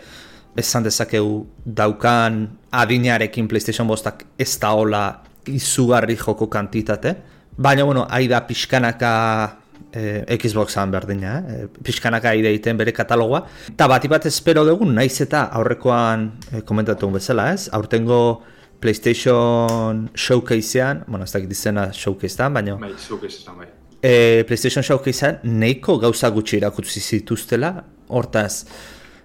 esan 0.59 0.83
dezakegu 0.83 1.45
daukan 1.65 2.43
adinarekin 2.75 3.47
PlayStation 3.47 3.87
bostak 3.87 4.25
ez 4.39 4.53
da 4.59 4.73
hola 4.75 5.03
izugarri 5.47 6.17
joko 6.19 6.47
kantitate. 6.51 7.15
Baina, 7.57 7.83
bueno, 7.83 8.07
aida 8.09 8.45
pixkanaka 8.47 9.61
eh, 9.93 10.37
Xboxan 10.39 10.91
berdina, 10.91 11.33
eh? 11.47 11.67
pixkanaka 11.83 12.31
aida 12.31 12.49
egiten 12.49 12.77
bere 12.79 12.93
katalogoa. 12.95 13.43
Eta 13.73 13.87
bat 13.91 14.07
bat 14.09 14.25
espero 14.25 14.63
dugun, 14.65 14.93
naiz 14.95 15.19
eta 15.21 15.47
aurrekoan 15.59 16.31
eh, 16.51 16.61
komentatu 16.67 17.11
bezala, 17.11 17.51
ez? 17.53 17.67
Aurtengo 17.71 18.41
PlayStation 18.81 20.09
Showcasean, 20.15 21.03
bueno, 21.07 21.25
ez 21.25 21.33
dakit 21.33 21.51
izena 21.51 21.91
Showcasean, 21.93 22.53
baina... 22.53 22.77
Bai, 22.81 22.95
Showcasean, 22.97 23.57
bai. 23.57 23.67
Eh, 24.01 24.43
PlayStation 24.47 24.83
Showcasean 24.83 25.43
neiko 25.43 25.99
gauza 26.01 26.31
gutxi 26.33 26.57
irakutsi 26.57 27.03
zituztela, 27.03 27.75
hortaz, 28.09 28.65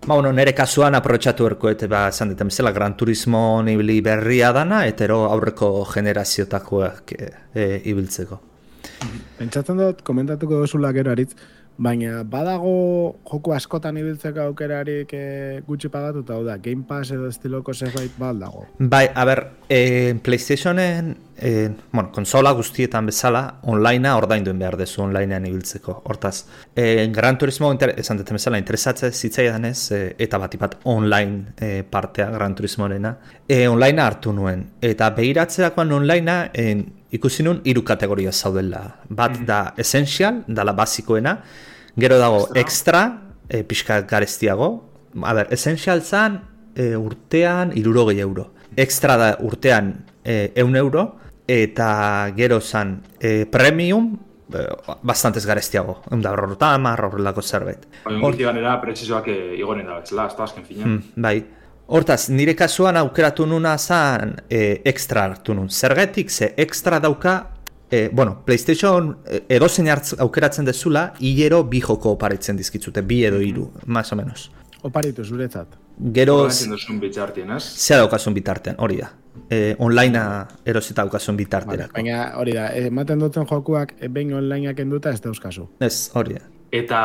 Ba, 0.05 0.15
bueno, 0.15 0.33
nere 0.33 0.53
kasuan 0.55 0.95
aprotxatu 0.95 1.47
erko, 1.49 1.71
eta 1.73 1.88
ba, 1.91 2.07
esan 2.12 2.35
ditem 2.35 2.50
zela, 2.50 2.73
Gran 2.73 2.97
Turismo 2.97 3.62
nibili 3.65 4.00
berria 4.05 4.53
dana, 4.53 4.85
etero 4.87 5.25
aurreko 5.31 5.71
generaziotakoak 5.91 7.15
e, 7.17 7.31
e, 7.55 7.65
ibiltzeko. 7.91 8.41
Pentsatzen 9.38 9.81
dut, 9.81 10.03
komentatuko 10.07 10.61
duzula 10.62 10.93
gero 10.97 11.11
aritz, 11.12 11.33
Baina 11.78 12.23
badago 12.25 13.18
joko 13.28 13.52
askotan 13.52 13.99
ibiltzeko 14.00 14.47
aukerarik 14.49 15.12
e, 15.12 15.25
gutxi 15.66 15.90
pagatu 15.92 16.23
eta 16.25 16.38
da, 16.47 16.56
Game 16.62 16.87
Pass 16.88 17.12
edo 17.12 17.28
estiloko 17.28 17.75
zerbait 17.75 18.16
baldago. 18.18 18.64
Bai, 18.78 19.06
a 19.12 19.25
ber, 19.28 19.42
e, 19.68 20.14
PlayStationen, 20.25 21.14
e, 21.37 21.68
bueno, 21.92 22.11
konsola 22.12 22.52
guztietan 22.56 23.06
bezala, 23.12 23.42
onlinea 23.68 24.16
ordainduen 24.16 24.59
behar 24.59 24.78
dezu 24.80 25.02
onlinean 25.04 25.45
ibiltzeko. 25.47 26.00
Hortaz, 26.09 26.47
e, 26.75 27.09
Gran 27.12 27.37
Turismo, 27.37 27.75
esan 27.75 28.23
dut 28.23 28.33
bezala, 28.33 28.59
interesatze 28.62 29.12
zitzaidan 29.12 29.68
ez, 29.68 29.90
e, 29.92 30.02
eta 30.18 30.40
bat 30.40 30.56
ipat 30.56 30.78
online 30.85 31.56
e, 31.61 31.83
partea 31.83 32.30
Gran 32.33 32.56
Turismoarena, 32.56 33.16
e, 33.47 33.66
onlinea 33.68 34.06
hartu 34.06 34.33
nuen. 34.33 34.64
Eta 34.80 35.11
behiratzeakoan 35.18 35.92
onlinea, 36.00 36.47
e, 36.54 36.71
ikusi 37.16 37.44
nun 37.46 37.62
hiru 37.64 37.82
kategoria 37.85 38.32
zaudela. 38.32 38.82
Bat 39.08 39.40
mm. 39.40 39.46
da 39.46 39.61
essential, 39.76 40.42
dala 40.46 40.75
basikoena, 40.76 41.38
gero 41.96 42.18
dago 42.20 42.46
extra, 42.54 43.06
e, 43.49 43.62
pixka 43.64 44.02
garestiago. 44.02 44.70
A 45.25 45.32
ber, 45.35 45.49
essential 45.50 46.02
zan 46.02 46.40
e, 46.75 46.94
urtean 46.96 47.73
irurogei 47.76 48.20
euro. 48.20 48.52
Extra 48.76 49.16
da 49.16 49.30
urtean 49.40 49.94
e, 50.25 50.52
eun 50.54 50.76
euro, 50.76 51.06
eta 51.49 52.30
gero 52.37 52.61
zan 52.61 53.00
e, 53.20 53.46
premium, 53.46 54.12
e, 54.52 54.66
bastantez 55.02 55.46
garestiago. 55.46 56.00
Egun 56.11 56.25
da 56.25 56.35
horretan, 56.35 56.87
horrelako 56.92 57.42
zerbait. 57.42 57.87
Horti 58.04 58.44
ganera, 58.44 58.76
precisoak 58.82 59.30
igonen 59.32 59.88
da, 59.88 60.02
ez 60.02 60.12
da, 60.12 60.28
azken 60.28 60.66
fina. 60.68 60.85
Mm, 60.87 61.23
bai, 61.23 61.38
Hortaz, 61.87 62.31
nire 62.35 62.57
kasuan 62.59 62.97
aukeratu 62.99 63.45
nuna 63.47 63.76
zan 63.78 64.35
e, 64.50 64.81
extra 64.85 65.23
hartu 65.25 65.55
nun. 65.55 65.69
Zergetik 65.71 66.31
ze 66.31 66.52
extra 66.57 66.99
dauka, 66.99 67.52
e, 67.90 68.09
bueno, 68.12 68.43
PlayStation 68.45 69.19
e, 69.25 69.45
edo 69.49 69.69
zein 69.69 69.88
aukeratzen 70.19 70.66
dezula, 70.66 71.12
hilero 71.21 71.62
bi 71.64 71.81
joko 71.81 72.16
oparitzen 72.16 72.57
dizkitzute, 72.57 73.02
bi 73.02 73.23
edo 73.25 73.38
hiru, 73.40 73.71
más 73.87 74.12
o 74.12 74.16
menos. 74.16 74.50
Oparitu 74.83 75.25
zuretzat. 75.25 75.78
Gero... 76.12 76.50
Zea 76.50 77.99
daukazun 78.02 78.35
bitartean, 78.35 78.76
hori 78.78 78.99
da. 78.99 79.12
E, 79.49 79.76
onlinea 79.78 80.47
erosita 80.66 81.05
daukazun 81.05 81.37
bitarterak. 81.37 81.93
baina 81.95 82.33
hori 82.37 82.52
da, 82.57 82.66
ematen 82.75 83.23
duten 83.23 83.47
jokuak, 83.47 83.95
e, 84.00 84.09
behin 84.09 84.35
onlineak 84.35 84.81
enduta 84.83 85.14
ez 85.14 85.23
dauzkazu. 85.23 85.71
Ez, 85.78 86.11
hori 86.19 86.35
da. 86.35 86.49
Eta 86.75 87.00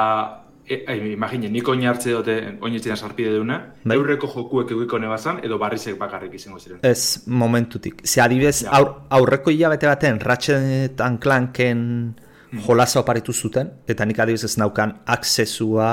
e, 0.65 0.97
imagine, 1.11 1.49
nik 1.49 1.67
oin 1.67 1.83
hartze 1.87 2.13
dute 2.13 2.35
oin 2.61 2.79
sarpide 2.95 3.33
duna, 3.35 3.59
bai. 3.83 3.97
eurreko 3.97 4.27
jokuek 4.27 4.71
egiko 4.71 4.99
nebazan, 4.99 5.39
edo 5.43 5.57
barrizek 5.57 5.97
bakarrik 5.99 6.33
izango 6.33 6.59
ziren. 6.59 6.79
Ez, 6.83 7.23
momentutik. 7.27 8.01
Ze 8.05 8.21
adibez, 8.21 8.63
aur, 8.69 9.07
aurreko 9.09 9.51
hilabete 9.51 9.87
baten, 9.87 10.19
Ratchet 10.19 11.01
Clanken 11.21 12.15
hmm. 12.51 12.65
jolasa 12.65 12.99
oparitu 12.99 13.33
zuten, 13.33 13.71
eta 13.87 14.05
nik 14.05 14.19
adibez 14.19 14.43
ez 14.43 14.57
naukan 14.57 15.01
aksesua 15.05 15.91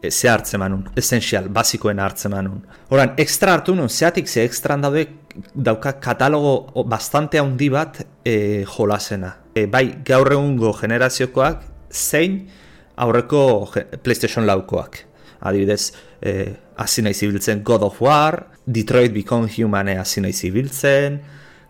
e, 0.00 0.10
ze 0.10 0.28
hartzen 0.28 0.60
manun, 0.60 0.84
essential, 0.96 1.48
basikoen 1.48 2.00
hartzen 2.00 2.32
manun. 2.32 2.62
Horan, 2.90 3.14
ekstra 3.16 3.54
hartu 3.56 3.74
nun, 3.74 3.88
zeatik 3.88 4.28
ze 4.28 4.44
ekstra 4.44 4.76
daude 4.76 5.06
dauka 5.54 5.98
katalogo 6.00 6.84
bastante 6.88 7.38
handi 7.38 7.68
bat 7.68 8.04
e, 8.24 8.64
jolasena. 8.64 9.36
E, 9.54 9.66
bai, 9.66 9.98
gaur 10.04 10.32
egungo 10.32 10.72
generaziokoak, 10.76 11.64
zein, 11.90 12.46
aurreko 12.96 13.70
PlayStation 14.02 14.46
laukoak. 14.46 15.04
Adibidez, 15.46 15.92
eh, 16.22 16.56
hasi 16.76 17.02
nahi 17.02 17.14
zibiltzen 17.14 17.62
God 17.64 17.82
of 17.82 18.00
War, 18.02 18.46
Detroit 18.66 19.12
Become 19.12 19.48
Human 19.52 19.88
hasi 19.98 20.20
nahi 20.20 20.32
zibiltzen, 20.32 21.20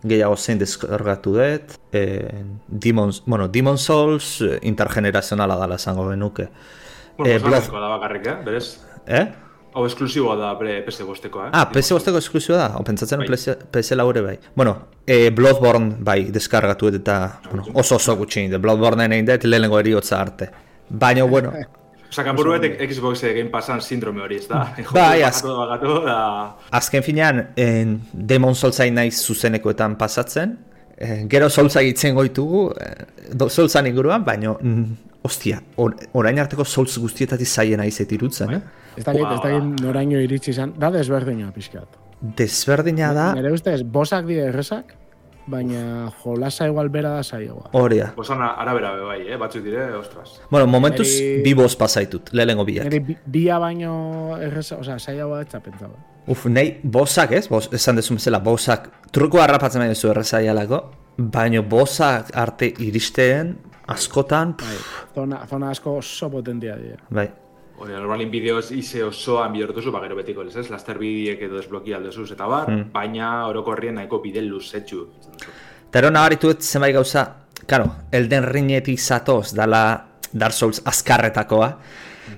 gehiago 0.07 0.37
zein 0.37 0.59
deskargatu 0.59 1.33
dut, 1.35 1.75
eh, 1.91 2.43
Demon's, 2.67 3.23
bueno, 3.25 3.47
Demon 3.47 3.77
Souls 3.77 4.41
eh, 4.41 4.59
intergenerazionala 4.61 5.57
dala 5.57 5.75
esango 5.75 6.07
benuke. 6.07 6.47
Bueno, 7.17 7.33
eh, 7.33 7.39
Blood... 7.39 7.71
da 7.71 7.89
bakarrik, 7.97 8.27
eh? 8.27 8.37
Berez? 8.45 8.77
Eh? 9.07 9.25
Hau 9.77 9.83
esklusiboa 9.85 10.35
da 10.39 10.51
bre, 10.57 10.79
PS 10.85 11.05
bosteko, 11.05 11.43
eh? 11.45 11.49
Ah, 11.53 11.67
PS 11.69 11.93
bosteko 11.93 12.21
esklusiboa 12.21 12.59
da? 12.59 12.69
O 12.79 12.83
pentsatzen 12.85 13.21
bai. 13.21 13.27
PS 13.73 13.97
laure 13.97 14.23
bai. 14.25 14.37
Bueno, 14.55 14.77
eh, 15.05 15.29
Bloodborne 15.29 15.97
bai 15.99 16.31
deskargatu 16.33 16.89
eta 16.93 17.17
bueno, 17.49 17.67
oso 17.73 17.99
oso 17.99 18.15
gutxin. 18.17 18.55
Bloodborne 18.61 19.05
egin 19.05 19.27
dut 19.27 19.45
lehenengo 19.45 19.79
eriotza 19.79 20.21
arte. 20.21 20.49
Baina, 20.89 21.23
bueno... 21.23 21.53
Osa, 22.07 22.23
kanburu 22.23 22.53
betek 22.55 22.79
Xbox 22.87 23.25
egin 23.27 23.49
pasan 23.51 23.81
sindrome 23.83 24.21
hori, 24.23 24.37
ez 24.39 24.47
da? 24.47 24.61
Bai, 24.95 25.25
azken 26.79 27.03
finean, 27.03 27.41
en, 27.59 27.97
Demon 28.13 28.55
Soulsain 28.55 28.95
naiz 28.95 29.17
zuzenekoetan 29.19 29.97
pasatzen, 29.99 30.53
gero 31.29 31.49
Soulsa 31.49 31.83
egitzen 31.83 32.15
goitugu, 32.15 32.69
eh, 32.79 33.49
Soulsan 33.49 33.91
inguruan, 33.91 34.23
baina 34.25 34.55
mm, 34.55 34.85
ostia, 35.27 35.59
or, 35.75 35.97
orain 36.13 36.39
arteko 36.39 36.65
Souls 36.65 36.95
guztietatik 36.97 37.47
zaiena 37.47 37.85
izet 37.85 38.11
irutzen, 38.15 38.55
eh? 38.55 38.61
Ez 38.97 39.03
dakit, 39.05 39.25
ez 39.27 39.41
dakit 39.43 39.83
noraino 39.83 40.21
iritsi 40.23 40.53
izan, 40.55 40.73
da 40.79 40.89
desberdina 40.93 41.51
pixkat. 41.53 41.99
Desberdina 42.39 43.11
da, 43.13 43.33
Nire 43.37 43.51
ustez, 43.53 43.81
bosak 43.83 44.25
dire 44.25 44.47
errezak, 44.49 44.95
baina 45.47 46.11
jolasa 46.23 46.67
igual 46.67 46.89
bera 46.89 47.09
da 47.15 47.23
saioa. 47.23 47.69
hori 47.73 47.97
da. 47.99 48.11
Osan 48.17 48.41
arabera 48.41 48.91
be 48.95 49.01
bai, 49.01 49.21
eh? 49.27 49.37
batzuk 49.37 49.63
dire, 49.63 49.93
ostras. 49.95 50.41
Bueno, 50.51 50.67
momentuz 50.67 51.07
Neri- 51.07 51.41
bi 51.43 51.53
boz 51.53 51.75
pasaitut, 51.75 52.29
lehenengo 52.33 52.65
biak. 52.65 52.83
Nire 52.85 52.99
bi- 52.99 53.17
bia 53.25 53.57
baino 53.59 54.37
erreza, 54.37 54.77
osea, 54.77 54.99
saioa 54.99 55.41
ez 55.41 55.47
da 55.51 55.59
pentsaba. 55.59 55.95
Uf, 56.27 56.45
nahi, 56.45 56.79
bozak 56.83 57.31
ez, 57.31 57.47
boz, 57.47 57.69
esan 57.71 57.95
dezu 57.95 58.13
bezala, 58.15 58.39
bozak, 58.43 58.89
truko 59.11 59.39
harrapatzen 59.39 59.79
nahi 59.79 59.93
duzu 59.95 60.09
errezaialako, 60.11 60.81
baina 61.17 61.61
bozak 61.61 62.33
arte 62.35 62.73
iristeen, 62.79 63.55
askotan, 63.87 64.55
Bai, 64.59 64.75
pff, 64.75 65.13
zona, 65.15 65.45
zona 65.47 65.69
asko 65.71 65.93
oso 66.01 66.29
potentia 66.29 66.75
dira. 66.75 66.97
bai, 67.09 67.29
normalin 67.85 68.31
bideoz 68.31 68.71
ize 68.71 69.03
osoan 69.05 69.53
bihurtuzu, 69.53 69.91
ba, 69.91 70.01
gero 70.01 70.15
betiko 70.15 70.41
ez, 70.43 70.55
ez? 70.57 70.69
Laster 70.69 70.97
bideek 70.97 71.41
edo 71.45 71.59
desbloki 71.59 71.93
aldezuz 71.93 72.31
eta 72.31 72.47
bar, 72.47 72.69
Hmm. 72.71 72.91
baina 72.93 73.47
orokorrien 73.47 73.95
nahiko 73.95 74.19
bide 74.19 74.41
luzetxu. 74.41 75.07
Eta 75.89 75.99
ero 75.99 76.09
nabaritu 76.09 76.47
dut 76.47 76.61
zenbait 76.61 76.93
gauza, 76.93 77.27
karo, 77.65 77.85
Elden 78.11 78.43
Ringetik 78.43 78.99
zatoz, 78.99 79.53
dala 79.53 80.05
Dark 80.33 80.53
Souls 80.53 80.81
azkarretakoa, 80.85 81.77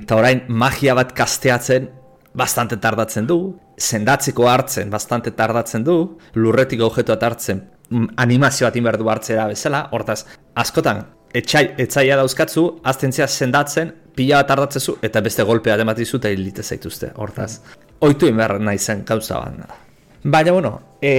eta 0.02 0.16
orain 0.16 0.44
magia 0.48 0.94
bat 0.94 1.14
kasteatzen 1.14 1.90
bastante 2.34 2.78
tardatzen 2.78 3.26
du, 3.26 3.58
sendatzeko 3.78 4.48
hartzen 4.48 4.90
bastante 4.90 5.32
tardatzen 5.32 5.84
du, 5.84 6.18
lurretik 6.36 6.82
objektu 6.82 7.14
bat 7.14 7.24
hartzen 7.24 7.64
mm, 7.90 8.06
animazio 8.18 8.68
bat 8.68 8.76
inberdu 8.76 9.10
hartzera 9.10 9.48
bezala, 9.48 9.88
hortaz, 9.92 10.26
askotan, 10.56 11.06
etxai, 11.34 11.74
etzaia 11.78 12.16
dauzkatzu, 12.18 12.82
aztentzia 12.84 13.28
sendatzen, 13.28 13.94
pila 14.20 14.42
bat 14.42 14.52
tardatzezu, 14.52 14.98
eta 15.06 15.24
beste 15.24 15.46
golpea 15.48 15.78
dematizu 15.80 16.20
eta 16.20 16.32
hilite 16.34 16.64
zaituzte, 16.64 17.14
hortaz. 17.24 17.62
Oitu 18.04 18.28
inber 18.28 18.58
nahi 18.60 18.80
zen 18.80 19.06
gauza 19.08 19.40
bat. 19.40 19.78
Baina, 20.24 20.52
bueno, 20.52 20.72
e, 21.02 21.12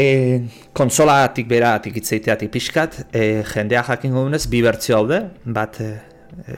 konsolatik 0.77 1.49
beratik 1.49 1.97
itzeiteatik 1.97 2.51
pixkat, 2.53 2.99
e, 3.17 3.43
jendea 3.49 3.83
jakingo 3.87 4.27
dunez, 4.27 4.43
bi 4.53 4.61
bertzio 4.65 4.99
haude, 4.99 5.23
bat 5.45 5.79
e, 5.81 5.95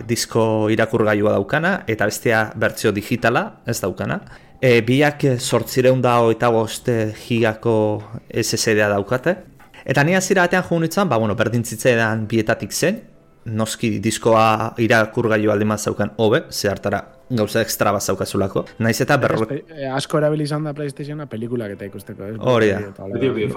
disko 0.08 0.68
irakurgailua 0.74 1.36
daukana, 1.36 1.76
eta 1.86 2.08
bestea 2.10 2.42
bertzio 2.58 2.90
digitala, 2.92 3.44
ez 3.66 3.78
daukana. 3.84 4.18
E, 4.58 4.80
biak 4.86 5.24
sortzireun 5.38 6.02
da 6.02 6.16
eta 6.34 6.50
bost 6.54 6.90
e, 6.90 6.98
gigako 7.28 7.76
SSD-a 8.42 8.90
daukate. 8.96 9.36
Eta 9.86 10.02
ni 10.06 10.18
hasiera 10.18 10.48
batean 10.48 10.66
jo 10.66 10.82
nintzen, 10.82 11.08
ba, 11.10 11.18
bueno, 11.22 11.38
berdintzitzean 11.38 12.26
bietatik 12.30 12.74
zen, 12.74 13.00
noski 13.44 13.98
diskoa 14.02 14.74
irakurgailu 14.78 15.50
aldi 15.50 15.66
zaukan 15.78 16.12
hobe, 16.18 16.44
ze 16.50 16.68
hartara 16.68 17.02
gauza 17.32 17.60
ekstra 17.62 17.92
bat 17.92 18.02
zaukazulako. 18.02 18.64
Naiz 18.78 19.00
eta 19.00 19.16
berro... 19.16 19.46
Eh, 19.50 19.88
asko 19.90 20.18
erabili 20.18 20.44
izan 20.44 20.64
da 20.64 20.74
Playstationa 20.74 21.26
pelikulak 21.26 21.70
eta 21.72 21.84
ikusteko, 21.88 22.24
ez? 22.24 22.36
Hori 22.38 22.68
da. 22.68 22.80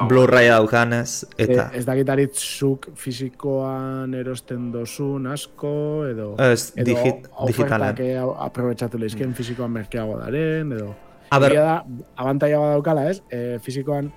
Blu-ray 0.08 0.48
daukanez, 0.50 1.25
eta... 1.38 1.70
Eh, 1.74 1.80
ez 1.80 1.86
dakitarit 1.86 2.34
zuk 2.39 2.88
fizikoan 2.96 4.13
erosten 4.15 4.72
dozun 4.72 5.27
asko, 5.27 6.06
edo... 6.10 6.36
Ez, 6.39 6.72
edo 6.75 6.86
digit- 6.92 7.27
digitalean. 7.48 7.92
ofertak 7.92 8.00
eh, 8.00 8.46
aprobetxatu 8.48 8.98
lehizken 9.01 9.34
fizikoan 9.36 9.72
merkeago 9.75 10.18
daren, 10.24 10.72
edo... 10.77 10.94
A 11.36 11.39
ber- 11.42 11.56
da, 11.58 11.82
abantaia 12.22 12.60
bat 12.62 12.75
daukala, 12.77 13.10
ez? 13.12 13.20
E, 13.34 13.58
fizikoan 13.65 14.12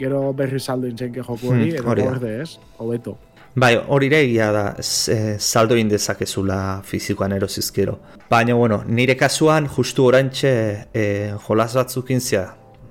gero 0.00 0.32
berri 0.34 0.58
saldo 0.58 0.88
intzenke 0.90 1.22
joku 1.22 1.52
hori, 1.52 1.70
Hmm, 1.70 1.78
edo 1.78 1.90
hori 1.92 2.02
da. 2.02 2.08
gorde, 2.10 2.30
ez? 2.42 2.58
Hobeto. 2.82 3.16
Bai, 3.54 3.76
hori 3.86 4.08
ere 4.10 4.18
egia 4.24 4.48
da, 4.50 4.64
eh, 5.14 5.36
saldo 5.38 5.76
indezakezula 5.78 6.82
fizikoan 6.82 7.32
erosizkero. 7.36 8.00
Baina, 8.30 8.54
bueno, 8.54 8.82
nire 8.86 9.14
kasuan, 9.16 9.68
justu 9.68 10.08
orantxe 10.08 10.50
eh, 10.92 11.34
jolas 11.46 11.74
batzukin 11.74 12.20
zea, 12.20 12.48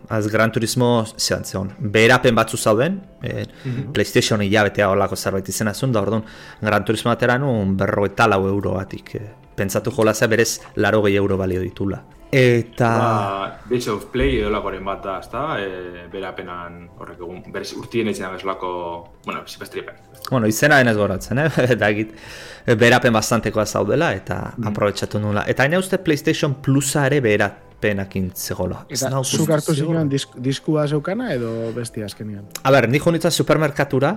az 0.08 0.28
Gran 0.32 0.52
Turismo 0.52 1.06
zean 1.18 1.44
zeon, 1.44 1.74
beherapen 1.80 2.36
batzu 2.36 2.58
zauden, 2.58 3.02
eh, 3.22 3.46
PlayStation 3.92 4.42
hilabetea 4.42 4.88
holako 4.88 5.16
zerbait 5.16 5.50
izena 5.50 5.74
zuen, 5.74 5.92
da 5.92 6.02
orduan, 6.02 6.24
Gran 6.62 6.86
Turismo 6.86 7.12
atera 7.12 7.38
nun 7.38 7.76
berro 7.78 8.06
eta 8.06 8.28
lau 8.28 8.48
euro 8.48 8.78
batik. 8.80 9.16
Eh, 9.16 9.30
pentsatu 9.56 9.92
jolazea 9.92 10.28
berez 10.28 10.62
laro 10.76 11.02
gehi 11.04 11.16
euro 11.16 11.38
balio 11.38 11.62
ditula. 11.62 12.04
Eta... 12.34 12.88
Ba, 12.98 13.60
Base 13.70 13.92
of 13.94 14.08
Play 14.14 14.40
edo 14.40 14.50
lakoren 14.50 14.84
bat 14.86 15.04
da, 15.06 15.20
ezta? 15.22 15.44
E, 15.62 16.08
berapenan 16.12 16.80
horrek 16.98 17.20
egun, 17.22 17.44
berez 17.54 17.74
urtien 17.78 18.10
etxean 18.10 18.34
bezalako, 18.34 18.72
bueno, 19.26 19.44
zipestripen. 19.48 20.00
Bueno, 20.32 20.48
izena 20.50 20.80
denez 20.82 20.96
goratzen, 20.98 21.44
eh? 21.44 21.50
eta 21.76 21.90
egit, 21.94 22.16
berapen 22.80 23.14
bastantekoa 23.14 23.66
zaudela, 23.70 24.14
eta 24.18 24.42
Mm. 24.58 24.68
aprobetsatu 24.72 25.20
nula. 25.20 25.44
Eta 25.48 25.64
hain 25.64 25.78
uste 25.78 25.98
PlayStation 25.98 26.56
Plusa 26.62 27.06
ere 27.08 27.20
berapenakin 27.22 28.32
zegoela. 28.36 28.86
Ez 28.90 29.02
Eta 29.02 29.10
nau 29.14 29.24
zuk 29.24 29.50
hartu 29.50 29.74
zinean 29.76 30.10
disk, 30.10 30.36
diskua 30.38 30.88
zeukana 30.88 31.34
edo 31.34 31.72
besti 31.76 32.04
azkenian? 32.04 32.46
A 32.64 32.72
ber, 32.72 32.90
nik 32.90 33.06
nintzen 33.06 33.32
supermerkatura, 33.32 34.14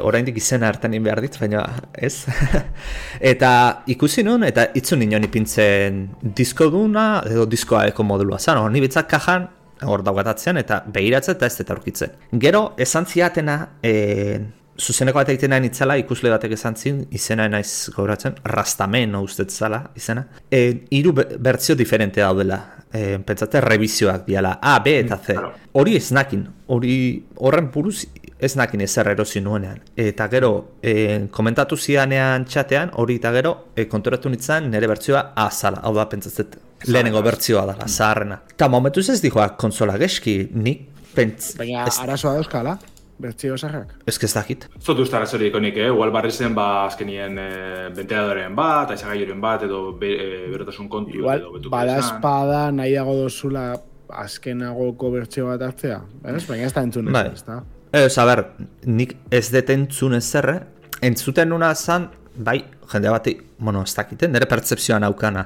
oraindik 0.00 0.36
izena 0.40 0.68
hartan 0.68 0.94
behar 1.02 1.20
dit, 1.20 1.36
baina 1.40 1.64
ez. 1.94 2.26
eta 3.32 3.82
ikusi 3.86 4.24
nun, 4.26 4.44
eta 4.44 4.68
itzun 4.78 5.02
nion 5.04 5.24
ipintzen 5.24 6.06
disko 6.22 6.70
duna, 6.70 7.22
edo 7.28 7.46
diskoa 7.46 7.86
eko 7.90 8.06
modulua 8.06 8.38
zan, 8.38 8.58
hor, 8.62 8.72
ni 8.72 8.80
bitzak 8.84 9.08
kajan, 9.10 9.48
hor 9.82 10.02
daugatatzean, 10.06 10.58
eta 10.62 10.82
behiratzen 10.94 11.36
eta 11.36 11.46
ez 11.46 11.60
eta 11.60 11.74
aurkitzen. 11.74 12.18
Gero, 12.42 12.64
esan 12.78 13.06
ziatena, 13.06 13.56
e, 13.82 13.94
zuzeneko 14.78 15.20
bat 15.20 15.32
egiten 15.32 15.52
nahi 15.52 15.66
nitzala, 15.66 15.96
ikusle 16.00 16.30
batek 16.32 16.54
esan 16.56 16.76
zin, 16.76 17.02
izena 17.14 17.48
naiz 17.50 17.90
goratzen, 17.94 18.38
rastamen 18.44 19.14
ustez 19.20 19.50
zala, 19.52 19.82
izena. 19.96 20.24
E, 20.50 20.62
hiru 20.90 21.12
be- 21.18 21.28
bertzio 21.38 21.76
diferente 21.76 22.20
daudela. 22.20 22.60
E, 22.92 23.18
pentsate, 23.24 23.60
revizioak 23.64 24.26
diala, 24.26 24.58
A, 24.60 24.78
B 24.84 24.98
eta 25.00 25.16
C. 25.24 25.36
Hori 25.80 25.96
ez 25.96 26.10
nakin, 26.12 26.44
hori 26.68 26.94
horren 27.40 27.70
buruz 27.72 28.02
ez 28.42 28.56
nakin 28.58 28.82
ezer 28.82 29.12
erosi 29.12 29.40
nuenean. 29.40 29.80
Eta 29.96 30.26
gero, 30.32 30.52
e, 30.82 30.92
komentatu 31.30 31.76
zidanean 31.78 32.44
txatean, 32.50 32.90
hori 32.98 33.20
eta 33.20 33.30
gero, 33.34 33.52
e, 33.76 33.86
konturatu 33.90 34.30
nintzen 34.32 34.70
nire 34.72 34.88
bertzioa 34.90 35.28
azala, 35.44 35.82
hau 35.86 35.94
da 35.94 36.08
pentsatzet, 36.10 36.56
lehenengo 36.88 37.22
bertzioa 37.22 37.66
dela, 37.70 37.86
zaharrena. 37.86 38.40
Eta 38.50 38.68
momentuz 38.72 39.08
ez 39.14 39.20
dijoa 39.22 39.52
konsola 39.60 39.94
geski, 40.00 40.40
nik 40.54 40.88
pentz... 41.14 41.52
Baina 41.60 41.84
ez, 41.86 42.00
arazoa 42.02 42.34
dauzkala, 42.40 42.78
bertzio 43.22 43.56
zarrak. 43.56 43.92
ez 44.06 44.16
ez 44.18 44.32
dakit. 44.34 44.66
Zot 44.80 44.98
usta 44.98 45.16
arazorik 45.20 45.52
ikonik, 45.52 45.76
eh? 45.78 45.86
Igual 45.92 46.10
barri 46.10 46.32
zen, 46.32 46.54
ba, 46.54 46.86
azkenien 46.86 47.38
e, 47.38 47.46
ventiladoren 47.94 48.56
bat, 48.58 48.90
aizagailoren 48.90 49.40
bat, 49.40 49.62
edo 49.68 49.92
be, 50.00 50.10
e, 50.16 50.40
berotasun 50.50 50.88
kontu, 50.88 51.14
Igual, 51.20 51.44
edo 51.44 51.52
betuko 51.54 51.76
bada 51.76 52.00
espada 52.02 52.64
nahiago 52.74 53.14
dozula 53.20 53.68
azkenagoko 54.24 55.12
bertzio 55.14 55.46
bat 55.52 55.62
hartzea, 55.68 56.00
ez? 56.34 56.42
Baina 56.48 56.66
ez 56.66 56.74
da 56.74 56.82
entzun 56.88 57.08
ez, 57.08 57.14
Bai. 57.14 57.28
ez 57.36 57.46
da? 57.46 57.60
Ez, 57.92 58.16
a 58.16 58.24
ber, 58.24 58.40
nik 58.88 59.10
ez 59.28 59.50
dut 59.52 59.68
entzun 59.68 60.16
ezerre, 60.16 60.54
entzuten 61.04 61.50
nuna 61.52 61.74
zan, 61.76 62.06
bai, 62.40 62.62
jende 62.88 63.10
bati, 63.12 63.34
bueno, 63.58 63.82
ez 63.84 63.92
dakiten, 63.92 64.32
nire 64.32 64.46
pertsepzioa 64.48 64.96
naukana, 65.02 65.42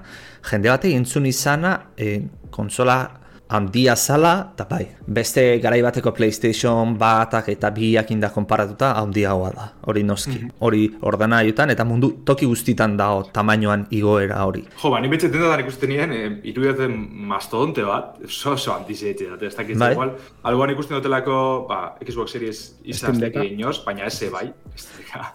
jende 0.46 0.70
bati 0.70 0.92
entzun 0.94 1.26
izana, 1.26 1.72
e, 1.98 2.20
konsola 2.54 3.00
handia 3.48 3.94
zala, 3.96 4.50
eta 4.54 4.64
bai, 4.66 4.82
beste 5.06 5.42
garai 5.62 5.78
bateko 5.84 6.10
PlayStation 6.12 6.96
batak 6.98 7.48
eta 7.52 7.70
biak 7.70 8.10
inda 8.10 8.30
konparatuta 8.34 8.90
handiagoa 8.98 9.50
da, 9.54 9.66
hori 9.86 10.02
noski, 10.02 10.40
hori 10.66 10.88
ordena 11.06 11.42
jutan, 11.46 11.70
eta 11.70 11.84
mundu 11.86 12.10
toki 12.26 12.46
guztitan 12.50 12.96
dago 12.98 13.22
tamainoan 13.32 13.86
igoera 13.94 14.42
hori. 14.44 14.64
Jo, 14.82 14.90
ba, 14.90 15.00
ni 15.00 15.10
betxe 15.12 15.30
tendetan 15.30 15.62
ikusten 15.62 15.92
nien, 15.94 16.12
e, 16.12 16.30
irudiatzen 16.50 16.96
mastodonte 17.30 17.84
bat, 17.86 18.16
oso 18.26 18.56
oso 18.56 18.74
antizeetxe 18.74 19.30
da, 19.30 19.38
ez 19.46 19.54
dakit, 19.54 19.78
Bai. 19.78 19.92
igual, 19.94 20.16
alboan 20.42 20.72
ikusten 20.74 20.98
dutelako, 20.98 21.66
ba, 21.68 21.80
Xbox 22.02 22.34
Series 22.34 22.64
izazteke 22.84 23.44
inoz, 23.52 23.78
baina 23.86 24.08
eze 24.10 24.30
bai, 24.30 24.48
ez 24.74 24.88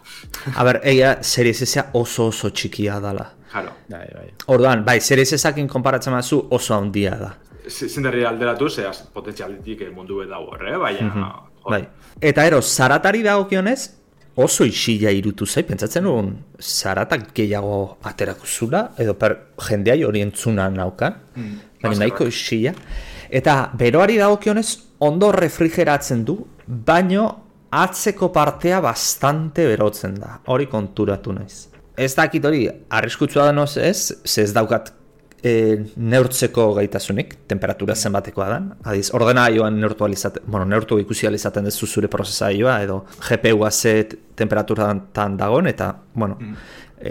A 0.59 0.65
ber, 0.67 0.81
egia, 0.83 1.19
Series 1.23 1.63
S 1.63 1.85
oso 1.93 2.27
oso 2.27 2.49
txikia 2.49 2.99
dala. 2.99 3.31
jaro. 3.51 3.71
Bai, 3.89 4.07
bai. 4.15 4.27
Orduan, 4.47 4.83
bai, 4.85 4.99
Series 5.01 5.33
S-akin 5.33 5.67
konparatzen 5.67 6.13
bazu 6.13 6.47
oso 6.51 6.75
handia 6.75 7.15
da. 7.19 7.31
Zinderri 7.67 8.23
alderatu, 8.25 8.69
ze 8.69 8.89
potentzialitik 9.13 9.81
eh, 9.81 9.89
mundu 9.93 10.23
dago 10.25 10.51
horre, 10.55 10.77
baina, 10.77 11.11
jo, 11.15 11.69
Bai. 11.69 11.83
Eta 12.21 12.45
ero, 12.45 12.61
zaratari 12.61 13.21
dagokionez, 13.23 13.79
oso 14.41 14.65
isila 14.65 15.11
irutu 15.13 15.45
zai, 15.45 15.63
pentsatzen 15.67 16.03
nuen, 16.07 16.31
zaratak 16.59 17.31
gehiago 17.35 17.97
aterako 18.07 18.47
zula, 18.47 18.83
edo 18.97 19.13
per 19.19 19.37
jendea 19.67 19.97
hori 20.07 20.23
entzuna 20.25 20.69
naukan, 20.73 21.19
baina 21.35 21.59
Bazter 21.81 21.99
nahiko 21.99 22.27
isila. 22.29 22.73
Eta 23.29 23.55
beroari 23.77 24.17
dagokionez, 24.19 24.67
ondo 24.99 25.31
refrigeratzen 25.31 26.25
du, 26.25 26.37
baino 26.65 27.27
atzeko 27.71 28.31
partea 28.33 28.81
bastante 28.83 29.65
berotzen 29.67 30.17
da, 30.19 30.39
hori 30.51 30.67
konturatu 30.71 31.33
naiz. 31.35 31.67
Ez 31.97 32.13
dakit 32.15 32.45
hori, 32.45 32.65
arriskutsua 32.89 33.45
da 33.49 33.53
noz 33.55 33.75
ez, 33.77 34.11
ze 34.25 34.43
ez 34.43 34.53
daukat 34.55 34.91
e, 35.43 35.53
neurtzeko 35.97 36.67
gaitasunik, 36.77 37.35
temperatura 37.49 37.95
zenbatekoa 37.95 38.47
da. 38.49 38.59
Adiz, 38.91 39.09
ordena 39.17 39.47
joan 39.53 39.79
neurtu 39.81 40.05
alizaten, 40.05 40.45
bueno, 40.45 40.65
neurtu 40.69 40.99
ikusi 41.01 41.27
alizaten 41.27 41.67
dezu 41.67 41.87
zure 41.87 42.09
prozesaioa, 42.11 42.77
edo 42.85 43.03
GPU-a 43.27 43.71
ze 43.71 44.07
temperaturan 44.35 45.07
dagoen, 45.37 45.67
eta, 45.67 45.91
bueno, 46.13 46.37
mm. 46.39 46.55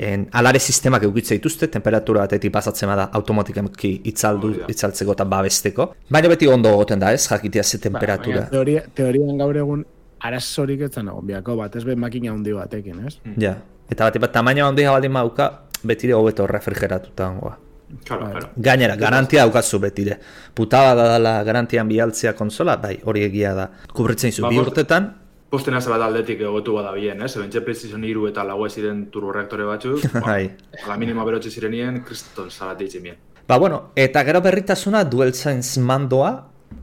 en, 0.00 0.26
alare 0.32 0.60
sistemak 0.60 1.04
eukitza 1.08 1.34
dituzte, 1.34 1.68
temperatura 1.68 2.26
batetik 2.26 2.52
pasatzen 2.52 2.90
bada 2.90 3.08
automatikamente 3.12 3.94
itzaldu, 4.12 4.52
oh, 4.64 4.68
itzaltzeko 4.70 5.16
eta 5.18 5.24
babesteko. 5.24 5.90
Baina 6.10 6.30
beti 6.32 6.48
ondo 6.48 6.74
goten 6.76 7.00
da 7.00 7.12
ez, 7.12 7.26
jakitea 7.28 7.64
ze 7.64 7.78
ba, 7.78 7.88
temperatura. 7.88 8.44
Ba, 8.46 8.50
teoria, 8.54 8.84
teorian 8.94 9.38
gaur 9.38 9.56
egun 9.56 9.84
arazorik 10.20 10.86
etzen 10.90 11.06
nago, 11.08 11.22
biako 11.24 11.56
bat, 11.56 11.76
ez 11.76 11.84
be 11.84 11.96
makina 11.96 12.32
handi 12.34 12.52
batekin, 12.52 13.06
ez? 13.08 13.16
Ja, 13.40 13.56
eta 13.90 14.06
bat, 14.06 14.20
bat 14.20 14.32
tamaina 14.32 14.68
handi 14.68 14.84
baldin 14.84 15.12
mauka, 15.16 15.50
beti 15.82 16.12
hobeto 16.12 16.46
refrigeratuta 16.46 17.26
hangoa. 17.30 17.56
Claro, 18.04 18.24
bai. 18.24 18.32
claro. 18.32 18.50
Gainera, 18.56 18.96
garantia 18.96 19.42
daukazu 19.42 19.80
betire. 19.80 20.18
Putada 20.54 20.94
da 20.94 21.08
dela 21.14 21.42
garantian 21.44 21.88
bialtzea 21.88 22.34
konsola, 22.38 22.76
bai, 22.76 23.00
hori 23.04 23.24
egia 23.26 23.54
da. 23.54 23.70
Kubritzen 23.92 24.32
zu, 24.32 24.42
ba, 24.42 24.52
bi 24.52 24.58
urtetan, 24.62 25.10
Posten 25.50 25.74
azala 25.74 26.06
aldetik 26.06 26.44
egotu 26.46 26.76
bada 26.76 26.92
bien, 26.94 27.24
eh? 27.24 27.28
Zebentxe 27.28 27.64
Precision 27.66 28.04
iru 28.06 28.28
eta 28.28 28.44
lagu 28.46 28.68
ziren 28.70 29.08
turboreaktore 29.10 29.64
batzuk. 29.66 30.04
bai. 30.26 30.44
Ala 30.84 30.94
minima 30.96 31.24
berotxe 31.26 31.50
zirenien, 31.50 32.04
kriston 32.06 32.52
zalat 32.54 32.84
mien. 33.02 33.16
Ba, 33.48 33.58
bueno, 33.58 33.90
eta 33.96 34.22
gero 34.22 34.40
berritasuna 34.40 35.02
DualSense 35.02 35.80
mandoa, 35.80 36.30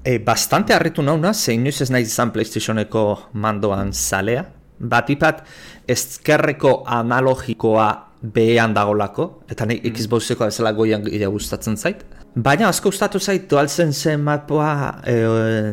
e, 0.04 0.20
bastante 0.20 0.74
harritu 0.74 1.02
nauna, 1.02 1.34
zein 1.34 1.63
nuiz 1.63 1.80
ez 1.82 1.89
nahi 1.89 2.04
izan 2.04 2.34
PlayStationeko 2.36 3.30
mandoan 3.39 3.93
zalea. 3.93 4.43
Batipat, 4.80 5.46
ezkerreko 5.88 6.84
analogikoa 6.86 7.88
behean 8.21 8.73
dagolako, 8.73 9.43
eta 9.49 9.65
nahi 9.65 9.82
mm. 9.82 9.95
Xboxeko 9.95 10.47
ezela 10.47 10.71
goian 10.73 11.03
gira 11.06 11.30
gustatzen 11.32 11.77
zait. 11.77 12.03
Baina 12.38 12.67
asko 12.69 12.91
gustatu 12.91 13.19
zait 13.19 13.47
DualSense 13.49 14.17
mapoa, 14.17 15.01
e, 15.06 15.15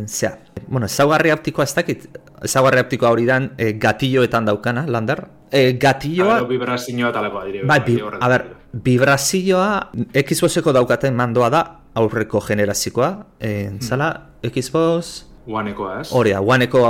zera, 0.08 0.38
bueno, 0.66 0.86
ezaugarri 0.86 1.32
optikoa 1.32 1.64
ez 1.64 1.74
dakit, 1.76 2.06
ezagarri 2.44 2.80
optikoa 2.84 3.10
hori 3.12 3.26
dan 3.28 3.50
e, 3.58 3.72
gatilloetan 3.80 4.48
daukana, 4.48 4.86
Lander. 4.88 5.24
E, 5.50 5.74
gatilloa... 5.80 6.42
Vibrazioa 6.48 7.12
talakoa 7.12 7.44
dire. 7.48 7.64
Bai, 7.68 7.80
bi, 7.84 7.98
a 8.00 8.28
ber, 8.32 8.46
vibrazioa 8.84 9.90
Xboxeko 10.24 10.72
daukaten 10.74 11.14
mandoa 11.14 11.50
da 11.52 11.62
aurreko 11.94 12.40
generazikoa. 12.44 13.12
E, 13.40 13.54
zala, 13.80 14.10
Xbox... 14.44 15.24
Onekoa, 15.44 16.00
ez? 16.00 16.08
Hori 16.16 16.32
da, 16.32 16.40
Oneko 16.40 16.82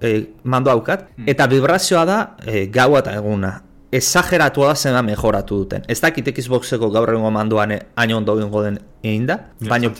e, 0.00 0.20
mando 0.44 0.70
haukat. 0.70 1.08
Hmm. 1.16 1.28
Eta 1.34 1.48
vibrazioa 1.50 2.04
da 2.06 2.20
e, 2.46 2.66
gaua 2.70 3.02
eta 3.02 3.16
eguna 3.18 3.56
exageratu 3.96 4.64
da 4.66 4.74
zena 4.74 5.02
mejoratu 5.02 5.62
duten. 5.62 5.84
Ez 5.88 6.00
dakit 6.00 6.28
Xboxeko 6.36 6.90
gaur 6.94 7.12
egun 7.14 7.32
manduan 7.32 7.72
hain 7.96 8.14
ondo 8.14 8.36
gengo 8.38 8.62
den 8.64 8.78
egin 9.02 9.26
da, 9.26 9.36
baina 9.60 9.90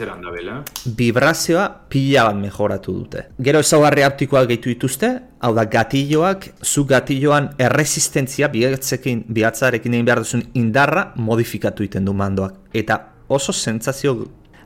vibrazioa 0.99 1.67
pila 1.89 2.27
bat 2.29 2.41
mejoratu 2.41 2.95
dute. 2.99 3.27
Gero 3.49 3.63
ezaugarri 3.65 4.05
aptikoa 4.07 4.45
gehitu 4.51 4.73
dituzte, 4.73 5.13
hau 5.41 5.53
da 5.55 5.65
gatilloak, 5.65 6.51
zu 6.63 6.85
gatilloan 6.85 7.53
erresistentzia 7.59 8.51
bihatzekin, 8.53 9.25
bihatzarekin 9.29 9.95
egin 9.95 10.11
behar 10.11 10.25
duzun 10.25 10.45
indarra 10.55 11.13
modifikatu 11.17 11.87
iten 11.87 12.05
du 12.05 12.13
mandoak. 12.17 12.61
Eta 12.75 13.01
oso 13.29 13.53
sentsazio 13.53 14.19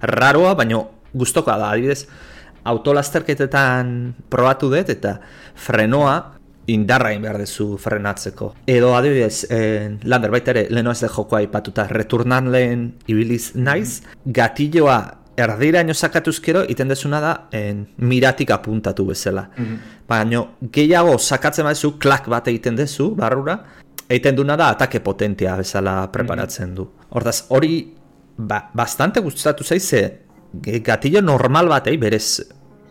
raroa, 0.03 0.55
baina 0.59 0.83
gustokoa 1.14 1.59
da, 1.59 1.71
adibidez, 1.75 2.05
autolasterketetan 2.64 4.14
probatu 4.33 4.69
dut 4.73 4.90
eta 4.93 5.16
frenoa 5.57 6.39
indarra 6.66 7.11
egin 7.11 7.23
behar 7.23 7.38
dezu 7.38 7.77
frenatzeko. 7.81 8.55
Edo 8.66 8.94
adibidez, 8.96 9.46
eh, 9.51 9.96
lander 10.03 10.31
baita 10.31 10.53
ere, 10.53 10.66
leheno 10.70 10.92
ez 10.92 11.01
de 11.01 11.09
jokoa 11.09 11.42
ipatuta, 11.42 11.87
returnan 11.88 12.51
lehen 12.53 12.94
ibiliz 13.07 13.55
naiz, 13.55 14.03
gatilloa 14.25 15.20
erdira 15.37 15.81
ino 15.81 15.94
sakatuzkero, 15.94 16.64
iten 16.68 16.88
dezuna 16.88 17.20
da, 17.20 17.33
en, 17.53 17.87
miratik 17.99 18.51
apuntatu 18.51 19.07
bezala. 19.07 19.49
Mm 19.57 19.96
Baina, 20.11 20.40
gehiago 20.75 21.12
sakatzen 21.23 21.68
badezu, 21.68 21.92
klak 22.03 22.25
bat 22.27 22.49
egiten 22.51 22.75
dezu, 22.75 23.12
barrura, 23.14 23.55
egiten 24.09 24.35
duna 24.35 24.57
da, 24.59 24.73
atake 24.75 24.99
potentia 25.07 25.53
bezala 25.55 26.09
preparatzen 26.11 26.73
du. 26.75 26.88
Hortaz, 27.14 27.44
hori, 27.55 27.77
ba, 28.37 28.59
bastante 28.75 29.23
gustatu 29.23 29.62
zaize, 29.62 30.01
gatillo 30.83 31.23
normal 31.23 31.70
batei, 31.70 31.94
berez, 31.96 32.40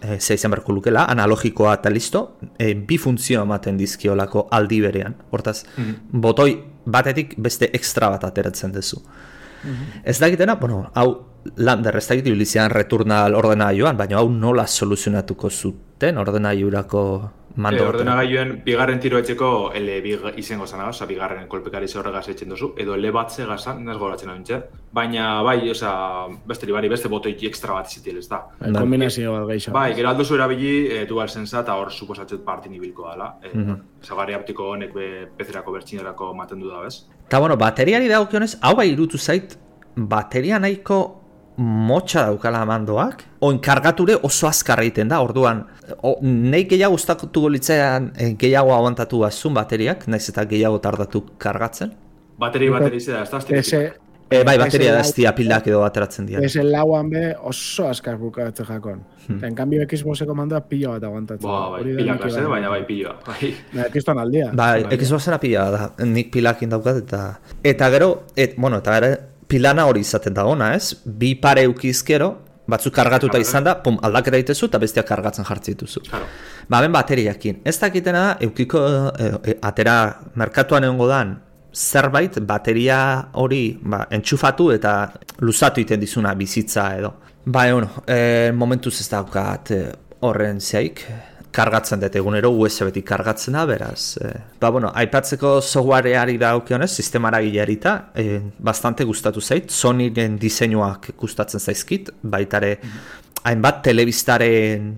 e, 0.02 0.20
ze 0.20 0.34
izan 0.34 0.52
berko 0.52 0.74
lukela, 0.74 1.06
analogikoa 1.10 1.76
eta 1.80 1.90
listo, 1.90 2.38
e, 2.58 2.74
bi 2.74 2.98
funtzio 2.98 3.42
ematen 3.42 3.78
dizkiolako 3.78 4.48
aldi 4.52 4.82
berean. 4.82 5.16
Hortaz, 5.32 5.64
mm 5.78 6.22
botoi 6.22 6.54
batetik 6.86 7.36
beste 7.38 7.70
ekstra 7.74 8.10
bat 8.10 8.24
ateratzen 8.24 8.72
duzu. 8.72 9.02
Mm 9.64 10.00
Ez 10.04 10.20
dakitena, 10.20 10.56
bueno, 10.56 10.90
hau 10.96 11.10
lander 11.58 11.96
ez 11.98 12.08
dakit 12.08 12.28
ibilizian 12.28 12.72
returnal 12.72 13.36
ordena 13.36 13.72
joan, 13.74 13.98
baina 13.98 14.18
hau 14.20 14.30
nola 14.30 14.68
soluzionatuko 14.68 15.50
zuten 15.50 16.18
ordena 16.18 16.54
mando. 17.60 17.84
E, 17.84 17.88
ordenagailuen 17.88 18.54
bigarren 18.66 19.00
tiro 19.04 19.20
etxeko 19.20 19.50
ele 19.76 20.00
big 20.02 20.24
izango 20.40 20.66
zana, 20.68 20.88
oza, 20.90 21.06
bigarren 21.10 21.48
kolpekari 21.52 21.90
horregaz 22.00 22.24
etxen 22.32 22.54
duzu, 22.54 22.72
edo 22.80 22.96
ele 22.96 23.12
bat 23.12 23.32
zegazan, 23.36 23.84
nes 23.86 23.98
goratzen 23.98 24.32
hau 24.32 24.40
Baina, 24.92 25.44
bai, 25.46 25.70
oza, 25.70 25.92
beste 26.48 26.66
libari, 26.66 26.90
beste 26.90 27.10
botoik 27.12 27.44
ekstra 27.44 27.74
bat 27.74 27.92
izitil 27.92 28.18
ez 28.18 28.28
da. 28.28 28.40
Bai, 28.60 28.72
kombinazio 28.74 29.34
bat 29.36 29.48
geixo. 29.52 29.72
Bai, 29.76 29.94
gero 29.94 30.10
aldo 30.10 30.26
zuera 30.26 30.48
bili, 30.48 30.88
e, 30.88 31.06
dual 31.06 31.30
sensa, 31.30 31.60
eta 31.62 31.76
hor 31.76 31.92
suposatzet 31.92 32.42
partin 32.46 32.74
ibilko 32.74 33.10
dela. 33.12 33.36
E, 33.44 33.52
mm 33.54 33.66
-hmm. 33.66 34.36
aptiko 34.36 34.72
honek 34.72 34.94
be, 34.94 35.28
pezerako 35.38 35.72
bertxinerako 35.72 36.34
maten 36.34 36.60
du 36.60 36.70
da, 36.70 36.82
bez? 36.82 37.06
Eta, 37.28 37.40
bueno, 37.40 37.58
bateriari 37.58 38.08
dagokionez, 38.08 38.58
hau 38.62 38.76
bai 38.76 38.90
irutu 38.92 39.18
zait, 39.18 39.58
bateria 39.96 40.60
nahiko 40.60 41.19
motxa 41.60 42.26
daukala 42.30 42.64
mandoak, 42.66 43.24
oin 43.44 43.60
kargature 43.60 44.16
oso 44.24 44.48
azkarra 44.48 44.86
egiten 44.88 45.12
da, 45.12 45.20
orduan, 45.26 45.66
o, 46.02 46.16
nahi 46.24 46.66
gehiago 46.72 46.96
ustakutu 46.96 47.44
golitzean 47.48 48.12
eh, 48.16 48.34
gehiago 48.40 48.74
aguantatu 48.76 49.24
bazun 49.26 49.58
bateriak, 49.58 50.08
naiz 50.08 50.26
eta 50.32 50.46
gehiago 50.48 50.80
tardatu 50.84 51.26
kargatzen. 51.38 51.92
Bateri, 52.40 52.70
bateri 52.72 53.02
zera, 53.04 53.26
ez 53.26 53.72
da, 53.72 53.90
E, 54.30 54.44
bai, 54.46 54.60
bateria 54.62 54.92
da 54.94 55.02
estia 55.02 55.32
pildak 55.34 55.68
edo 55.72 55.80
ateratzen 55.82 56.28
dira. 56.30 56.42
Ese 56.46 56.62
lauan 56.62 57.08
be 57.10 57.32
oso 57.50 57.88
azkar 57.90 58.20
bukatzen 58.22 58.68
jakon. 58.68 59.00
Hmm. 59.26 59.40
En 59.48 59.56
cambio, 59.58 59.82
Xboxeko 59.90 60.36
mandoa 60.38 60.60
pilo 60.70 60.92
bat 60.94 61.08
aguantatzen. 61.08 61.50
Ba, 61.50 61.72
bai, 61.74 61.82
pilak 61.98 62.28
ez, 62.28 62.36
baina 62.52 62.70
bai, 62.70 62.84
pilo. 62.86 63.16
Bai, 63.26 63.50
ba, 63.74 63.88
Xboxan 63.90 64.22
aldia. 64.22 64.52
Bai, 64.54 64.86
Xboxena 65.02 65.42
pila 65.42 65.66
da, 65.74 65.90
nik 66.06 66.30
pilakin 66.36 66.78
daukat 66.78 67.02
eta... 67.02 67.24
Eta 67.74 67.90
gero, 67.90 68.12
et, 68.38 68.54
bueno, 68.58 68.84
eta 68.86 69.00
gero, 69.00 69.18
pilana 69.50 69.88
hori 69.90 70.04
izaten 70.06 70.36
da 70.38 70.46
ona, 70.46 70.74
ez? 70.78 70.94
Bi 71.04 71.34
pare 71.42 71.66
ukizkero, 71.68 72.30
batzuk 72.70 72.94
kargatuta 72.94 73.40
izan 73.42 73.66
da, 73.66 73.76
pum, 73.84 73.98
aldaketa 74.06 74.38
ditezu 74.38 74.70
eta 74.70 74.80
bestiak 74.82 75.08
kargatzen 75.10 75.48
jartzi 75.48 75.74
dituzu. 75.74 76.04
Claro. 76.10 76.28
Ba, 76.70 76.82
ben 76.84 76.94
bateriakin. 76.94 77.62
Ez 77.66 77.78
dakitena 77.82 78.26
da, 78.28 78.36
eukiko 78.46 78.82
e, 79.18 79.56
atera 79.66 79.96
merkatuan 80.40 80.86
egongo 80.86 81.10
dan, 81.10 81.34
zerbait 81.74 82.40
bateria 82.50 83.00
hori 83.42 83.64
ba, 83.82 84.04
entxufatu 84.14 84.70
eta 84.74 84.94
luzatu 85.46 85.82
iten 85.82 86.02
dizuna 86.02 86.36
bizitza 86.38 86.92
edo. 87.00 87.16
Ba, 87.50 87.66
egon, 87.72 87.90
e, 88.06 88.52
momentuz 88.54 89.00
ez 89.02 89.10
daukat 89.10 89.74
horren 90.26 90.62
zeik, 90.62 91.06
kargatzen 91.52 92.02
dut 92.02 92.16
egunero 92.20 92.52
USB-tik 92.54 93.06
kargatzen 93.08 93.58
da, 93.58 93.66
beraz. 93.70 94.18
E, 94.22 94.32
ba, 94.62 94.70
bueno, 94.70 94.92
aipatzeko 95.02 95.58
softwareari 95.62 96.38
da 96.42 96.54
okionez, 96.60 96.90
sistemara 96.92 97.42
gilarita, 97.42 97.96
e, 98.14 98.26
eh, 98.26 98.42
bastante 98.60 99.04
gustatu 99.04 99.42
zait, 99.42 99.70
Sonyren 99.70 100.38
diseinuak 100.40 101.12
gustatzen 101.18 101.60
zaizkit, 101.60 102.14
baitare, 102.22 102.78
mm 102.84 103.18
hainbat 103.40 103.78
telebistaren 103.86 104.90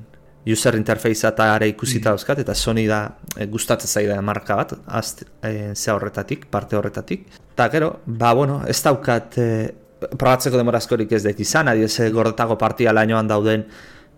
user 0.49 0.73
interface 0.73 1.27
eta 1.27 1.51
are 1.53 1.67
ikusita 1.69 2.09
mm 2.09 2.15
dauzkat, 2.15 2.39
eta 2.41 2.55
Sony 2.57 2.87
da 2.89 3.03
e, 3.37 3.45
gustatzen 3.45 3.87
zaida 3.87 4.17
marka 4.21 4.55
bat, 4.57 4.73
azt, 4.87 5.23
e, 5.45 5.75
ze 5.75 5.91
horretatik, 5.91 6.47
parte 6.49 6.75
horretatik. 6.75 7.27
Eta 7.53 7.69
gero, 7.69 7.91
ba, 8.05 8.33
bueno, 8.33 8.63
ez 8.67 8.81
daukat, 8.81 9.37
e, 9.37 9.47
probatzeko 10.09 10.57
demorazkorik 10.57 11.11
ez 11.13 11.21
dut 11.23 11.39
izan, 11.39 11.69
adiez, 11.69 11.93
gordetago 12.11 12.57
partia 12.57 12.93
lainoan 12.93 13.29
dauden, 13.29 13.67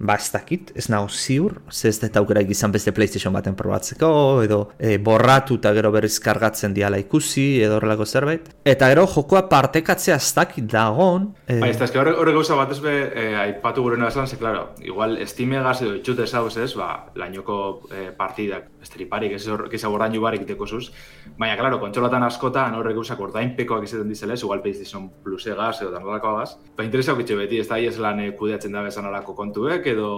ba 0.03 0.17
ez 0.19 0.29
dakit, 0.33 0.71
ez 0.75 0.89
nago 0.91 1.07
ziur, 1.07 1.61
ze 1.71 1.87
ez 1.87 1.99
dut 2.01 2.17
aukera 2.19 2.41
izan 2.43 2.71
beste 2.71 2.91
Playstation 2.91 3.33
baten 3.33 3.55
probatzeko, 3.55 4.09
edo 4.43 4.59
e, 4.77 4.97
borratu 4.99 5.55
eta 5.61 5.71
gero 5.73 5.91
berriz 5.95 6.17
kargatzen 6.23 6.73
diala 6.75 6.99
ikusi, 6.99 7.61
edo 7.63 7.77
horrelako 7.77 8.05
zerbait. 8.05 8.49
Eta 8.67 8.89
gero 8.91 9.05
jokoa 9.07 9.45
partekatzea 9.49 10.17
ez 10.19 10.33
dakit 10.35 10.67
dagon. 10.71 11.29
E... 11.47 11.59
Ba, 11.61 11.69
ez 11.71 11.79
da, 11.79 11.87
horre 12.03 12.35
gauza 12.35 12.57
bat 12.59 12.73
ez 12.75 12.79
be, 12.83 12.95
e, 13.07 13.25
aipatu 13.45 13.85
gure 13.85 13.99
nabezan, 13.99 14.27
ze, 14.27 14.37
klaro, 14.41 14.73
igual 14.83 15.15
estime 15.23 15.61
gaz 15.63 15.79
edo 15.85 15.95
itxute 15.95 16.27
zauz 16.27 16.57
ez, 16.57 16.73
ba, 16.75 16.89
lainoko 17.15 17.57
e, 17.87 18.09
partidak, 18.17 18.67
estriparik, 18.83 19.37
ez 19.39 19.47
ez 19.47 19.83
abordainu 19.87 20.21
barik 20.23 20.43
iteko 20.43 20.67
zuz, 20.67 20.89
baina, 21.37 21.55
klaro, 21.59 21.79
kontxolatan 21.79 22.27
askotan 22.27 22.75
horre 22.75 22.93
gauza 22.97 23.15
kordainpekoak 23.19 23.87
izaten 23.87 24.11
dizelez, 24.11 24.41
igual 24.43 24.61
Playstation 24.65 25.07
Plus 25.23 25.47
egaz 25.47 25.77
edo 25.79 25.93
tanolako 25.95 26.35
agaz, 26.35 26.57
ba, 26.75 26.83
interesau 26.83 27.15
kitxe 27.19 27.39
beti, 27.39 27.63
ez 27.63 27.69
da, 27.71 27.79
ez 27.79 27.95
lan 28.03 28.19
kudeatzen 28.37 28.75
da 28.75 28.83
bezan 28.83 29.07
alako 29.07 29.35
kontuek, 29.37 29.92
edo 29.93 30.09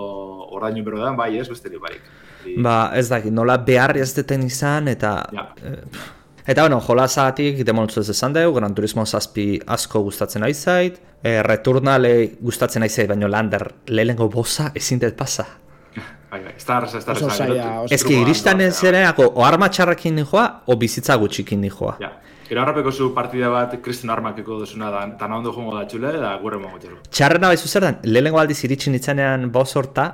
ordainu 0.56 0.84
bero 0.84 1.00
da, 1.04 1.12
bai 1.18 1.38
ez 1.40 1.48
besterik 1.52 1.82
barik. 1.84 2.02
Ba, 2.62 2.92
ez 2.96 3.08
dakit, 3.10 3.32
nola 3.34 3.58
behar 3.58 3.98
ez 3.98 4.14
deten 4.18 4.44
izan, 4.46 4.88
eta... 4.88 5.18
Ja. 5.34 5.50
Eh, 5.64 5.82
Eta 6.46 6.62
bueno, 6.62 6.78
jolasatik 6.78 7.64
demoltzu 7.66 8.04
ez 8.04 8.10
esan 8.14 8.34
dugu, 8.36 8.52
Gran 8.60 8.76
Turismo 8.78 9.02
zazpi 9.10 9.56
asko 9.66 10.04
gustatzen 10.06 10.44
ari 10.46 10.54
zait, 10.54 11.00
e, 11.26 11.32
Returnale 11.42 12.12
gustatzen 12.40 12.84
ari 12.86 12.94
zait, 12.94 13.08
baina 13.10 13.26
lander 13.28 13.64
lehenengo 13.90 14.28
bosa 14.30 14.68
ezin 14.78 15.00
dut 15.02 15.16
pasa. 15.18 15.48
Bai, 16.30 16.44
bai, 16.44 16.54
ez 16.54 16.66
da 16.68 16.76
arrasa, 16.78 17.00
ez 17.00 17.06
da 17.08 17.16
Oso 17.18 17.26
arrasa. 17.26 17.48
zaila, 17.48 17.66
oso- 17.88 17.94
Ez 17.98 18.04
ki, 18.06 18.20
iristan 18.22 18.62
ez 18.62 18.78
ere, 18.86 19.02
o 19.26 19.42
arma 19.44 19.70
txarrekin 19.74 20.14
nijoa, 20.22 20.46
o 20.68 20.76
bizitza 20.78 21.16
gutxikin 21.18 21.62
nijoa. 21.66 21.96
Ja. 22.00 22.12
Gero 22.48 22.62
harrapeko 22.62 22.92
zu 22.92 23.08
partida 23.16 23.50
bat 23.50 23.74
Kristen 23.82 24.10
armakeko 24.14 24.60
duzuna 24.60 24.92
da, 24.94 25.00
eta 25.16 25.26
ondo 25.34 25.52
jongo 25.56 25.74
da 25.80 25.88
txule, 25.90 26.12
da 26.22 26.36
gure 26.42 26.60
mongo 26.62 26.78
txelu. 26.78 27.00
Txarrena 27.10 27.50
baizu 27.50 27.68
zer 27.68 27.88
den, 27.88 27.98
lehenengo 28.06 28.38
aldiz 28.42 28.60
iritsi 28.68 28.92
nitzanean 28.94 29.48
boss 29.52 29.76
horta, 29.76 30.06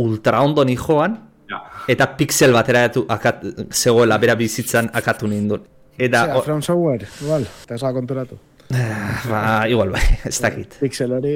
ultra 0.00 0.40
ondo 0.42 0.64
nijoan, 0.64 1.18
Ja. 1.50 1.58
eta 1.92 2.06
pixel 2.16 2.54
batera 2.56 2.86
akat, 3.12 3.42
zegoela 3.70 4.16
bera 4.18 4.34
bizitzan 4.34 4.88
akatu 4.96 5.28
nindun. 5.28 5.60
Eta, 5.98 6.22
Zera, 6.24 6.38
o, 6.38 6.42
From 6.42 6.62
Software, 6.62 7.06
igual, 7.20 7.44
eta 7.66 7.74
ez 7.76 7.80
da 7.82 7.92
konturatu. 7.92 8.38
ba, 9.30 9.42
igual 9.68 9.90
bai, 9.92 10.02
ez 10.24 10.40
dakit. 10.40 10.78
Pixel 10.80 11.12
hori, 11.12 11.34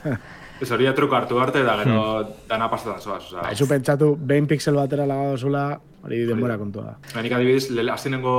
Ez 0.62 0.70
hori 0.70 0.86
da 0.86 0.92
truko 0.94 1.16
hartu 1.18 1.38
arte, 1.42 1.62
da 1.66 1.74
gero 1.82 2.04
dana 2.48 2.68
pasatan 2.70 3.00
zoaz. 3.00 3.24
Oza. 3.26 3.42
haizu 3.48 3.66
pentsatu, 3.68 4.14
behin 4.16 4.46
pixel 4.46 4.78
batera 4.78 5.06
lagadozula, 5.10 5.64
hori 6.04 6.20
denbora 6.28 6.56
kontua 6.60 6.84
da. 6.84 7.22
Nik 7.22 7.34
adibidez, 7.34 7.70
le, 7.74 7.86
aztenengo 7.92 8.34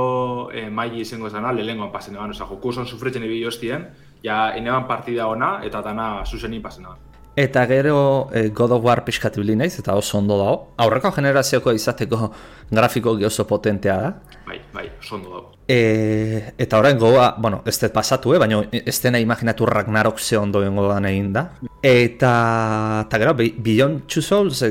eh, 0.52 0.68
maili 0.70 1.04
izango 1.04 1.30
zena, 1.30 1.52
lehenengoan 1.52 1.92
pasen 1.92 2.16
eban, 2.16 2.32
oza, 2.32 2.48
joku 2.48 2.72
oson 2.72 2.88
sufretzen 2.88 3.26
ibili 3.26 3.44
hostien, 3.44 3.88
ja 4.24 4.54
eneban 4.56 4.88
partida 4.88 5.28
ona, 5.28 5.58
eta 5.66 5.82
dana 5.84 6.08
zuzenin 6.24 6.64
pasen 6.64 6.88
eban. 6.88 7.05
Eta 7.36 7.66
gero 7.68 8.30
eh, 8.32 8.48
God 8.48 8.72
of 8.78 8.84
War 8.84 9.02
pixkat 9.04 9.36
ibili 9.36 9.56
naiz, 9.60 9.74
eta 9.78 9.94
oso 9.94 10.16
ondo 10.18 10.38
dago. 10.40 10.54
Aurreko 10.80 11.10
generazioko 11.12 11.74
izateko 11.76 12.30
grafiko 12.70 13.12
oso 13.28 13.44
potentea 13.46 13.96
da. 14.00 14.14
Bai, 14.46 14.60
bai, 14.72 14.86
oso 15.00 15.18
ondo 15.18 15.34
dago. 15.34 15.52
E, 15.68 16.52
eta 16.56 16.78
orain 16.78 16.96
goa, 16.98 17.34
bueno, 17.42 17.60
ez 17.66 17.76
dut 17.82 17.92
pasatu, 17.92 18.32
eh, 18.34 18.38
baina 18.38 18.62
ez 18.72 18.96
dena 19.02 19.18
imaginatu 19.20 19.66
Ragnarok 19.66 20.18
ze 20.18 20.38
ondo 20.38 20.60
bengo 20.64 20.88
egin 20.96 21.32
da. 21.34 21.50
Eta, 21.82 23.04
eta 23.06 23.18
gero, 23.18 23.34
Be- 23.34 23.54
Beyond 23.58 24.06
Two 24.06 24.22
Souls 24.22 24.62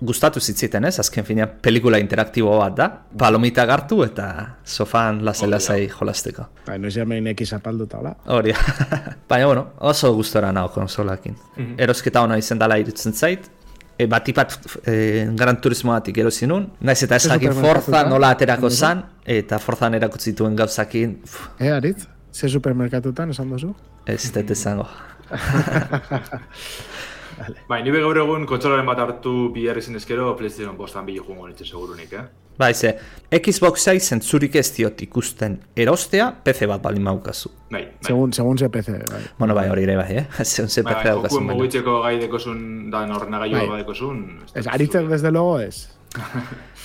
gustatu 0.00 0.40
zitziten, 0.40 0.84
ez? 0.88 0.98
Azken 1.02 1.24
finean 1.24 1.50
pelikula 1.62 1.98
interaktibo 2.00 2.56
bat 2.58 2.76
da. 2.76 2.88
Palomita 3.18 3.66
gartu 3.68 4.02
eta 4.04 4.26
sofan 4.64 5.22
lasai-lasai 5.26 5.88
jolasteko. 5.92 6.46
Bai, 6.66 6.78
noiz 6.80 6.94
jamen 6.96 7.26
ekiz 7.34 7.52
apalduta, 7.56 8.00
hola. 8.00 8.14
Hori, 8.36 8.54
baina 9.30 9.46
bueno, 9.46 9.66
oso 9.92 10.12
gustora 10.16 10.52
nago 10.56 10.72
konsolakin. 10.74 11.36
Erosketa 11.78 12.22
ona 12.26 12.38
izen 12.40 12.58
dela 12.58 12.78
irutzen 12.80 13.12
zait, 13.12 13.50
e, 13.98 14.06
batipat 14.06 14.56
e, 14.86 15.28
Gran 15.36 15.60
Turismo 15.60 15.92
batik 15.92 16.18
erosi 16.24 16.48
nun, 16.48 16.70
naiz 16.80 17.02
eta 17.04 17.20
ez 17.20 17.28
jakin? 17.28 17.52
Forza 17.60 18.02
nola 18.08 18.32
aterako 18.36 18.70
zan, 18.70 19.04
eta 19.24 19.58
Forzan 19.60 19.94
erakutsi 20.00 20.32
dituen 20.32 20.56
gauzakin, 20.56 21.18
E, 21.58 21.70
aritz? 21.70 22.06
Ze 22.32 22.48
supermerkatutan 22.48 23.30
esan 23.30 23.50
duzu? 23.50 23.74
ez 24.06 24.32
dut 24.32 24.50
esango. 24.50 24.86
Bai, 27.68 27.82
nire 27.82 28.00
gaur 28.04 28.18
egun 28.22 28.46
kontsolaren 28.46 28.86
bat 28.86 28.98
hartu 28.98 29.50
bihar 29.54 29.78
izin 29.78 29.96
ezkero, 29.96 30.34
PlayStation 30.36 30.76
bostan 30.76 31.06
bilo 31.06 31.24
jungo 31.24 31.46
nitxe 31.48 31.64
segurunik, 31.64 32.12
eh? 32.12 32.24
Bai, 32.60 32.74
ze, 32.74 32.90
Xboxai 33.32 34.00
zentzurik 34.00 34.56
ez 34.60 34.66
diot 34.76 34.98
ikusten 35.00 35.54
erostea, 35.80 36.26
PC 36.44 36.66
bat 36.68 36.82
bali 36.84 37.00
maukazu. 37.00 37.48
Bai, 37.70 37.84
bai. 37.86 38.04
Segun, 38.10 38.32
segun 38.36 38.58
ze 38.58 38.68
PC, 38.68 38.98
bai. 39.08 39.22
Bueno, 39.38 39.54
bai, 39.56 39.68
hori 39.72 39.86
ere 39.86 39.96
bai, 39.96 40.10
eh? 40.18 40.26
Zeun 40.44 40.68
ze 40.68 40.82
Bai, 40.82 40.92
PC 40.92 41.04
bai, 41.04 41.14
daukazu. 41.14 41.38
baina. 41.38 41.54
mugitzeko 41.54 42.00
gai 42.02 42.18
dekozun, 42.20 42.90
da 42.90 43.06
norrena 43.06 43.38
gai 43.46 43.50
Bai. 43.54 43.80
dekozun. 43.80 44.20
Ez, 44.54 44.66
aritzek 44.66 45.08
desde 45.08 45.30
logo 45.32 45.58
ez. 45.60 45.86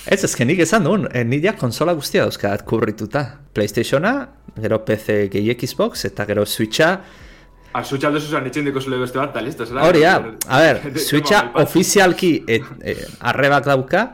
Ez, 0.06 0.22
ezken 0.24 0.46
nik 0.52 0.60
esan 0.64 0.84
duen, 0.88 1.08
eh, 1.12 1.24
nire 1.24 1.52
konsola 1.60 1.92
guztia 1.98 2.22
dauzkat 2.24 2.64
kubrituta. 2.64 3.26
Playstationa, 3.52 4.14
gero 4.56 4.80
PC 4.86 5.26
gehi 5.32 5.54
Xbox, 5.60 6.06
eta 6.08 6.24
gero 6.24 6.46
Switcha, 6.46 7.02
Azutxa 7.80 8.08
aldo 8.08 8.20
zuzan 8.20 8.46
itxen 8.48 8.64
deko 8.68 8.80
zule 8.80 8.98
beste 9.00 9.18
bat, 9.18 9.34
da 9.34 9.40
listo, 9.44 9.66
zela? 9.68 9.84
Hori, 9.88 10.00
ja, 10.04 10.14
a 10.48 10.60
ber, 10.62 10.80
Switcha 11.02 11.42
ofizialki 11.62 12.30
et, 12.48 12.64
e, 12.82 12.94
arrebak 13.32 13.66
dauka, 13.68 14.04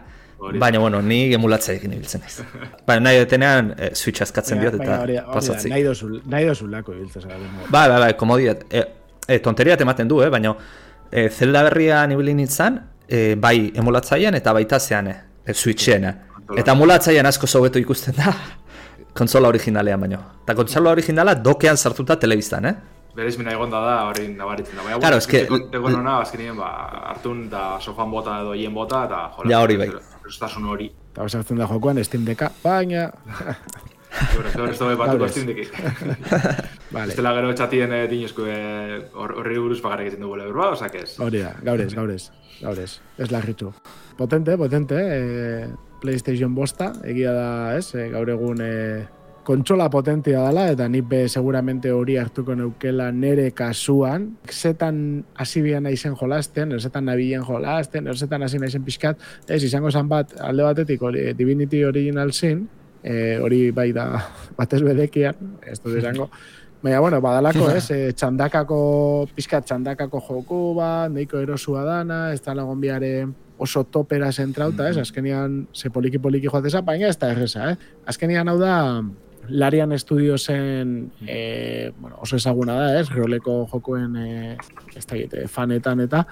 baina, 0.59 0.81
bueno, 0.83 0.99
ni 1.03 1.21
emulatzaekin 1.37 1.93
ibiltzen 1.95 2.25
naiz. 2.25 2.41
baina 2.87 3.05
nahi 3.09 3.21
detenean 3.23 3.75
e, 3.79 3.91
Switcha 3.99 4.25
eskatzen 4.27 4.59
diot 4.63 4.75
eta 4.81 4.97
da, 5.07 5.27
pasatzik. 5.33 5.71
Nahi 5.71 5.85
dozu, 5.87 6.09
nahi 6.27 6.49
dozu 6.49 6.67
lako 6.73 6.97
ibiltzez 6.97 7.23
gara. 7.27 7.39
Bai, 7.71 7.85
bai, 7.93 8.01
bai, 8.07 8.13
komodiat. 8.19 8.65
E, 8.71 8.83
e, 9.29 9.39
tonteriat 9.45 9.81
ematen 9.85 10.09
du, 10.11 10.19
eh, 10.25 10.31
baina 10.35 10.57
e, 11.11 11.29
Zelda 11.31 11.63
berrian 11.69 12.11
ibili 12.17 12.35
nintzen, 12.35 12.81
e, 13.07 13.35
bai 13.39 13.71
emulatzaian 13.79 14.35
eta 14.35 14.53
baita 14.57 14.81
zean, 14.81 15.13
eh, 15.13 15.21
e, 15.47 15.55
Switchen. 15.55 16.05
eh. 16.11 16.15
Eta 16.59 16.75
emulatzaian 16.75 17.27
asko 17.27 17.47
zobeto 17.47 17.79
ikusten 17.79 18.17
da, 18.19 18.33
konsola 19.19 19.49
originalean 19.49 20.01
baino. 20.01 20.19
Eta 20.43 20.57
konsola 20.59 20.91
originala 20.91 21.37
dokean 21.39 21.77
sartuta 21.77 22.19
telebistan, 22.19 22.67
eh? 22.67 22.75
Berez 23.15 23.37
mina 23.39 23.53
egonda 23.53 23.81
da, 23.85 23.97
hori 24.09 24.29
nabaritzen 24.33 24.77
da. 24.79 24.83
Baina, 24.87 24.99
Claro, 24.99 25.17
bueno, 25.17 25.19
eske- 25.21 25.45
Switcheko 25.47 25.77
Egon 25.77 25.95
hona, 26.01 26.19
azkenien, 26.23 26.57
ba, 26.57 26.71
hartun 27.13 27.43
da 27.51 27.79
sofan 27.81 28.11
bota 28.11 28.39
edo 28.41 28.55
hien 28.57 28.73
bota, 28.75 29.05
eta 29.05 29.19
jola. 29.37 29.51
Ja, 29.51 29.61
hori 29.61 29.77
bai. 29.77 29.89
Erostasun 30.23 30.65
hori. 30.73 30.91
Eta 31.13 31.29
sartzen 31.29 31.59
da 31.61 31.67
jokoan 31.69 32.03
Steam 32.05 32.25
Deka, 32.25 32.51
baina... 32.65 33.11
Gaur 34.13 34.45
gaur 34.55 34.69
ez 34.69 34.77
dabe 34.79 34.95
Gaur 34.95 34.99
batuko 35.07 35.25
ez. 35.25 35.31
estindeki. 35.31 35.65
Vale, 36.93 37.09
Estela 37.15 37.31
gero 37.33 37.53
txatien 37.57 37.93
eh, 37.97 38.03
dinuzko 38.11 38.45
eh, 38.47 38.99
hor- 39.17 39.33
horri 39.41 39.57
buruz 39.59 39.79
bakarrik 39.81 40.11
egiten 40.11 40.27
dugu 40.27 40.37
lebur 40.37 40.59
ba, 40.61 40.67
osak 40.75 40.95
ez. 41.01 41.15
hori 41.25 41.41
da, 41.41 41.55
gaur 41.65 41.81
ez, 41.81 41.95
gaur 41.97 42.11
ez, 42.13 42.27
gaur 42.61 42.79
ez. 42.79 42.99
Ez 43.19 43.31
larritu. 43.33 43.71
Potente, 44.19 44.57
potente, 44.61 44.99
eh, 45.01 45.67
PlayStation 46.03 46.55
bosta, 46.55 46.93
egia 47.09 47.33
da, 47.33 47.49
ez, 47.79 47.95
eh, 47.95 48.11
gaur 48.13 48.29
egun 48.35 48.61
eh, 48.61 49.07
kontsola 49.43 49.89
potentia 49.91 50.45
dela, 50.47 50.69
eta 50.71 50.87
nik 50.89 51.09
be 51.11 51.25
seguramente 51.29 51.91
hori 51.93 52.17
hartuko 52.21 52.55
neukela 52.55 53.11
nere 53.13 53.51
kasuan, 53.57 54.29
zetan 54.47 55.25
hasi 55.35 55.63
bian 55.65 55.83
naizen 55.89 56.15
jolasten, 56.19 56.77
zetan 56.79 57.09
nabilen 57.11 57.45
jolasten, 57.47 58.09
zetan 58.15 58.47
hasi 58.47 58.63
naizen 58.63 58.87
pixkat, 58.87 59.21
ez, 59.49 59.63
izango 59.65 59.91
zan 59.91 60.09
bat, 60.09 60.37
alde 60.41 60.67
batetik, 60.69 61.03
hori, 61.03 61.33
Divinity 61.39 61.85
Original 61.85 62.33
Sin, 62.33 62.69
eh, 63.03 63.39
hori 63.43 63.71
bai 63.75 63.91
da 63.93 64.09
batez 64.59 64.83
bedekian, 64.83 65.57
ez 65.67 65.79
dut 65.81 65.99
izango, 65.99 66.31
Baina, 66.83 66.99
bueno, 66.99 67.21
badalako, 67.23 67.69
ez, 67.71 67.85
e, 67.95 68.11
txandakako, 68.19 68.77
pizkat 69.37 69.69
txandakako 69.69 70.19
joku 70.27 70.57
bat, 70.75 71.13
nahiko 71.15 71.39
erosua 71.39 71.85
dana, 71.87 72.33
ez 72.35 72.41
da 72.43 72.57
lagon 72.59 72.81
biare 72.83 73.13
oso 73.63 73.85
topera 73.87 74.33
zentrauta, 74.33 74.89
ez, 74.91 74.97
azkenian 74.99 75.61
ze 75.71 75.93
poliki-poliki 75.95 76.51
joateza, 76.51 76.83
baina 76.83 77.07
ez 77.07 77.19
da 77.21 77.31
erresa, 77.31 77.69
eh? 77.71 77.93
Azkenian 78.11 78.51
hau 78.51 78.57
da, 78.59 78.75
Larian 79.49 79.99
Studiosen 79.99 81.13
e, 81.27 81.93
bueno, 81.99 82.17
oso 82.21 82.37
ezaguna 82.37 82.75
da, 82.79 83.01
ez, 83.01 83.09
roleko 83.11 83.67
jokuen 83.73 84.17
e, 84.17 84.57
ez 84.95 85.05
da 85.07 85.17
egite, 85.17 85.47
fanetan 85.49 86.01
eta 86.01 86.25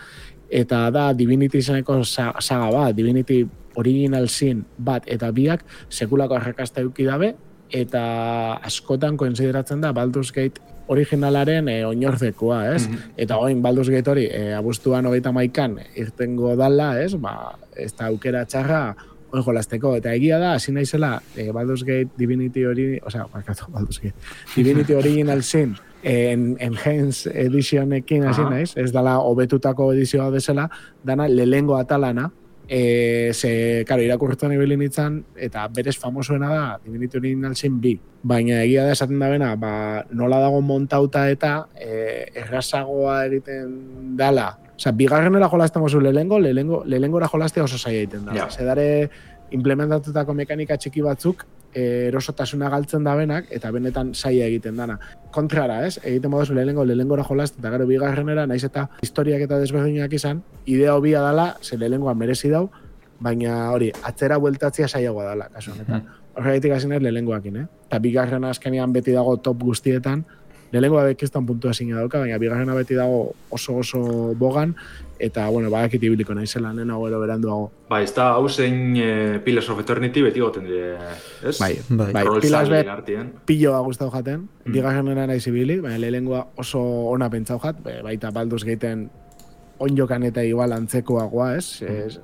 eta 0.50 0.90
da 0.90 1.12
Divinity 1.14 1.58
izeneko 1.58 2.02
sa- 2.04 2.34
saga 2.40 2.70
bat, 2.70 2.94
Divinity 2.96 3.44
Original 3.78 4.28
Sin 4.28 4.64
bat 4.78 5.04
eta 5.06 5.30
biak 5.30 5.64
sekulako 5.88 6.34
arrakasta 6.38 6.80
eduki 6.82 7.06
dabe 7.06 7.34
eta 7.70 8.56
askotan 8.66 9.16
konsideratzen 9.16 9.80
da 9.80 9.92
Baldur's 9.94 10.32
Gate 10.34 10.60
originalaren 10.90 11.68
e, 11.70 11.84
oinordekoa, 11.86 12.74
ez? 12.74 12.88
Eta 13.16 13.36
oin 13.38 13.60
Baldur's 13.62 13.88
Gate 13.94 14.10
hori 14.10 14.24
e, 14.26 14.52
abuztuan 14.58 15.06
hogeita 15.06 15.30
maikan 15.30 15.76
irtengo 15.94 16.56
dala, 16.58 16.96
ez? 16.98 17.14
Ba, 17.14 17.54
ez 17.78 17.92
da 17.94 18.08
aukera 18.10 18.42
txarra 18.44 18.96
jolasteko. 19.32 19.94
Eta 20.00 20.14
egia 20.14 20.38
da, 20.42 20.54
hasi 20.54 20.72
naizela 20.72 21.20
e, 21.36 21.50
Baldur's 21.52 21.84
Gate 21.84 22.10
Divinity 22.18 22.64
hori, 22.66 22.88
osea, 23.06 23.26
barkatu, 23.32 23.70
Baldur's 23.72 24.00
Gate, 24.00 24.16
Divinity 24.56 24.94
Original 24.94 25.42
Sin 25.42 25.76
en 26.02 26.56
Enhanced 26.60 27.32
Editionekin 27.36 28.24
hasi 28.24 28.44
naiz, 28.48 28.70
ez 28.76 28.90
dala 28.92 29.18
hobetutako 29.20 29.92
edizioa 29.92 30.30
bezala, 30.32 30.70
dana 31.04 31.28
lehengo 31.28 31.76
atalana, 31.76 32.30
e, 32.70 33.32
ze, 33.34 33.84
karo, 33.86 34.02
irakurtzen 34.02 34.54
ibili 34.54 34.78
nintzen, 34.78 35.18
eta 35.36 35.66
berez 35.74 35.96
famosoena 35.98 36.48
da 36.54 36.64
Divinity 36.84 37.18
Original 37.18 37.56
Sin 37.56 37.80
bi. 37.82 37.96
Baina 38.22 38.62
egia 38.62 38.84
da 38.86 38.94
esaten 38.94 39.18
da 39.18 39.28
bena, 39.32 39.54
ba, 39.58 39.72
nola 40.14 40.38
dago 40.40 40.60
montauta 40.62 41.26
eta 41.32 41.66
e, 41.74 42.30
errazagoa 42.44 43.24
egiten 43.26 44.16
dala. 44.16 44.52
Osea, 44.80 44.94
bigarrenera 44.96 45.48
jolasten 45.52 45.82
mozu 45.82 46.00
lehengo, 46.00 46.38
lehengo, 46.40 46.82
lehengora 46.86 47.28
jolastea 47.28 47.64
oso 47.66 47.76
zaila 47.76 47.98
egiten 47.98 48.24
da. 48.24 48.32
Ja. 48.32 48.46
Zedare 48.48 49.10
implementatutako 49.52 50.32
mekanika 50.38 50.78
txiki 50.80 51.02
batzuk 51.04 51.44
e, 51.74 51.82
erosotasuna 52.08 52.70
galtzen 52.72 53.04
da 53.04 53.12
benak, 53.18 53.50
eta 53.52 53.70
benetan 53.76 54.14
zaila 54.14 54.46
egiten 54.46 54.80
dana. 54.80 54.96
Kontrara, 55.36 55.82
ez? 55.86 55.98
Egiten 56.00 56.32
moduzu 56.32 56.56
lehengo, 56.56 56.86
lehenengora 56.88 57.26
jolast, 57.28 57.58
eta 57.60 57.74
gero 57.76 57.86
bigarrenera, 57.90 58.46
naiz 58.48 58.62
eta 58.64 58.86
historiak 59.04 59.44
eta 59.44 59.60
desberdinak 59.60 60.16
izan, 60.16 60.40
idea 60.64 60.96
hobia 60.96 61.20
dala, 61.28 61.50
ze 61.60 61.76
lehengoa 61.76 62.14
merezi 62.14 62.48
dau, 62.48 62.70
baina 63.20 63.60
hori, 63.74 63.92
atzera 64.02 64.40
bueltatzia 64.40 64.88
zailagoa 64.88 65.28
dala, 65.34 65.50
kasu 65.52 65.74
honetan. 65.74 66.08
Horregatik 66.38 66.72
hasi 66.72 66.88
naiz 66.88 67.02
lehengoakin, 67.04 67.56
eh? 67.66 67.68
Eta 67.90 67.98
bigarrena 68.00 68.54
azkenean 68.56 68.96
beti 68.96 69.12
dago 69.12 69.36
top 69.44 69.60
guztietan, 69.60 70.24
lehenengo 70.72 70.98
da 70.98 71.04
bekiztan 71.10 71.46
puntua 71.46 71.72
zina 71.74 71.96
dauka, 71.98 72.18
baina 72.22 72.38
bigarrena 72.38 72.74
beti 72.74 72.94
dago 72.94 73.32
oso 73.50 73.76
oso 73.82 74.00
bogan, 74.38 74.74
eta, 75.18 75.48
bueno, 75.50 75.68
badakit 75.70 76.02
ibiliko 76.02 76.32
naizela, 76.34 76.72
nena 76.72 76.94
gero 77.02 77.18
beranduago. 77.20 77.70
Ba, 77.90 77.98
ez 78.02 78.14
da, 78.14 78.30
hau 78.38 78.48
zein 78.48 78.94
e, 78.96 79.38
Pillars 79.44 79.68
of 79.68 79.80
Eternity 79.82 80.22
beti 80.22 80.40
goten 80.40 80.64
dire, 80.64 80.94
ez? 81.44 81.58
Bai, 81.60 81.74
Bai. 81.88 82.12
bai, 82.14 82.24
Pillars 82.40 82.70
bet, 82.72 82.88
artean. 82.88 83.32
pilloa 83.44 83.80
gustau 83.84 84.10
jaten, 84.10 84.48
Mm. 84.64 84.72
bigarrenera 84.72 85.26
naiz 85.26 85.46
ibili, 85.48 85.80
baina 85.80 85.98
lehenengoa 85.98 86.46
oso 86.56 86.80
ona 87.10 87.28
pentsau 87.30 87.58
jat, 87.60 87.76
baita 88.04 88.30
balduz 88.30 88.62
geiten 88.64 89.08
onjokan 89.80 90.22
eta 90.28 90.42
igual 90.44 90.72
antzekoagoa, 90.72 91.54
ez? 91.56 91.82
ez 91.82 92.18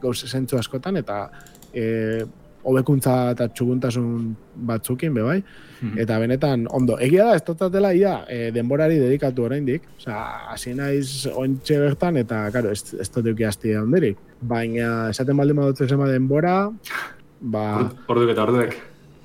gauz 0.00 0.18
zentzu 0.28 0.58
askotan, 0.58 0.96
eta 0.96 1.30
e, 1.72 2.24
hobekuntza 2.68 3.14
eta 3.32 3.48
txuguntasun 3.48 4.36
batzukin, 4.68 5.14
be 5.16 5.22
bai, 5.24 5.38
Mhm. 5.80 5.98
eta 6.02 6.18
benetan, 6.18 6.66
ondo, 6.74 6.96
egia 6.98 7.24
da, 7.28 7.36
ez 7.38 7.42
totatela 7.46 7.92
ia 7.94 8.24
e, 8.28 8.50
denborari 8.52 8.98
dedikatu 8.98 9.44
oraindik, 9.46 9.82
osea, 9.96 10.18
hasi 10.52 10.74
naiz 10.74 11.26
ontxe 11.34 11.78
bertan, 11.78 12.16
eta, 12.18 12.44
karo, 12.52 12.70
ez, 12.74 12.82
ez 12.98 13.08
dut 13.14 13.26
euki 13.30 13.44
hasti 13.46 13.76
ondirik, 13.78 14.18
baina 14.42 15.08
esaten 15.12 15.36
baldin 15.38 15.56
badut 15.62 15.84
zema 15.88 16.08
denbora, 16.10 16.70
ba, 17.40 17.64
Orduek 18.08 18.34
eta 18.34 18.42
orduek. 18.48 18.76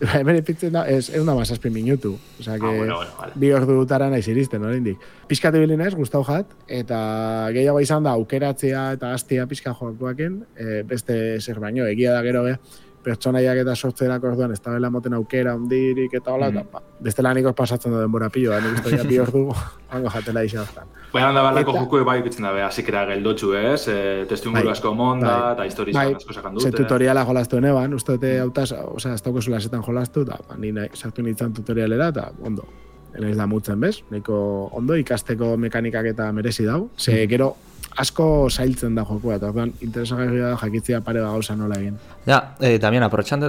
hemen 0.19 0.36
ipitzen 0.36 0.73
da, 0.75 0.82
ez, 0.89 1.08
egun 1.15 1.25
da 1.29 1.34
mazazpi 1.38 1.69
minutu. 1.71 2.17
Osea, 2.39 2.58
que, 2.60 2.65
Ah, 2.67 2.77
bueno, 2.77 2.95
bueno, 2.97 3.12
vale. 3.17 3.34
bi 3.39 3.51
ordu 3.56 3.73
dutara 3.77 4.10
naiz 4.12 4.27
iristen, 4.27 4.62
oraindik. 4.67 4.97
Pizkat 5.29 5.56
ibili 5.56 5.77
naiz, 5.79 5.93
gustau 5.95 6.23
jat, 6.27 6.49
eta 6.67 7.49
gehiago 7.56 7.79
izan 7.79 8.03
da, 8.03 8.12
aukeratzea 8.19 8.91
eta 8.97 9.13
hastia 9.15 9.45
pizka 9.47 9.73
joakoaken, 9.73 10.41
e, 10.58 10.82
beste 10.84 11.39
zer 11.39 11.60
baino, 11.63 11.86
egia 11.88 12.13
da 12.13 12.21
gero, 12.25 12.43
be, 12.43 12.58
pertsonaiak 13.03 13.57
eta 13.63 13.75
sortzerak 13.75 14.23
orduan, 14.23 14.51
ez 14.55 14.61
da 14.61 14.71
bela 14.71 14.89
moten 14.89 15.13
aukera 15.13 15.55
ondirik 15.55 16.13
eta 16.13 16.31
hola, 16.33 16.49
Mm. 16.49 16.57
eta, 16.57 16.67
ba, 16.71 16.81
beste 17.03 17.21
lanikos 17.21 17.53
pasatzen 17.55 17.91
da 17.91 17.99
denbora 18.01 18.29
pilloa, 18.29 18.59
nik 18.61 18.79
uste 18.79 18.97
ja 18.97 19.03
bi 19.03 19.19
ordu, 19.19 19.49
hango 19.91 20.09
jatela 20.09 20.43
izan. 20.43 20.65
Baina 21.13 21.27
handa 21.29 21.43
balako 21.43 21.71
Eta- 21.71 21.79
jokuek 21.83 22.05
bai 22.05 22.19
ikutzen 22.19 22.43
dabe, 22.47 22.61
azikera 22.63 23.05
geldotxu, 23.05 23.53
ez? 23.53 23.87
E, 23.87 24.25
testu 24.29 24.49
inguru 24.49 24.65
Bai, 24.65 24.71
asko 24.71 24.93
monda, 24.95 25.33
bai. 25.41 25.51
eta 25.53 25.65
historiz 25.65 25.93
Bai, 25.95 26.13
asko 26.15 26.33
sakan 26.33 26.59
Ze 26.59 26.71
dute. 26.71 26.83
tutoriala 26.83 27.25
jolastu 27.25 27.57
eneban, 27.57 27.93
uste 27.93 28.13
dute 28.13 28.39
autaz, 28.39 28.71
osea, 28.71 29.13
ez 29.13 29.21
daukazula 29.21 29.57
esetan 29.57 29.83
jolastu, 29.83 30.21
eta 30.21 30.39
ba, 30.47 30.55
ni 30.57 30.71
nahi, 30.71 30.89
sartu 30.93 31.21
nintzen 31.21 31.53
tutorialera, 31.53 32.07
eta 32.07 32.31
ondo. 32.41 32.65
Enaiz 33.13 33.37
da 33.37 33.45
mutzen, 33.45 33.79
bez? 33.79 33.99
Nahiko 34.09 34.69
ondo 34.73 34.95
ikasteko 34.97 35.55
mekanikak 35.57 36.05
eta 36.15 36.31
merezi 36.33 36.65
dau. 36.65 36.89
Ze 36.97 37.27
gero 37.27 37.55
asko 37.97 38.49
zailtzen 38.49 38.95
da 38.95 39.06
jokua, 39.06 39.38
eta 39.38 39.49
orduan 39.51 39.73
interesagarria 39.82 40.53
da 40.53 40.60
jakitzea 40.62 41.01
pare 41.01 41.21
bat 41.21 41.36
gauza 41.36 41.56
nola 41.56 41.79
egin. 41.79 41.97
Ja, 42.27 42.56
eh, 42.60 42.77
Damian, 42.79 43.03
aprotxan 43.03 43.43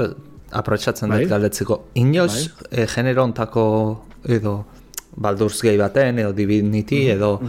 aprotxatzen 0.55 1.09
Bai. 1.11 1.23
dut 1.23 1.31
galdetzeko. 1.31 1.79
Inoz, 1.95 2.51
eh, 2.71 2.87
genero 2.87 3.25
ontako 3.25 4.07
edo 4.25 4.65
Baldur's 5.17 5.63
Gate 5.63 5.79
baten, 5.79 6.19
edo 6.19 6.33
Divinity, 6.33 7.09
edo 7.11 7.41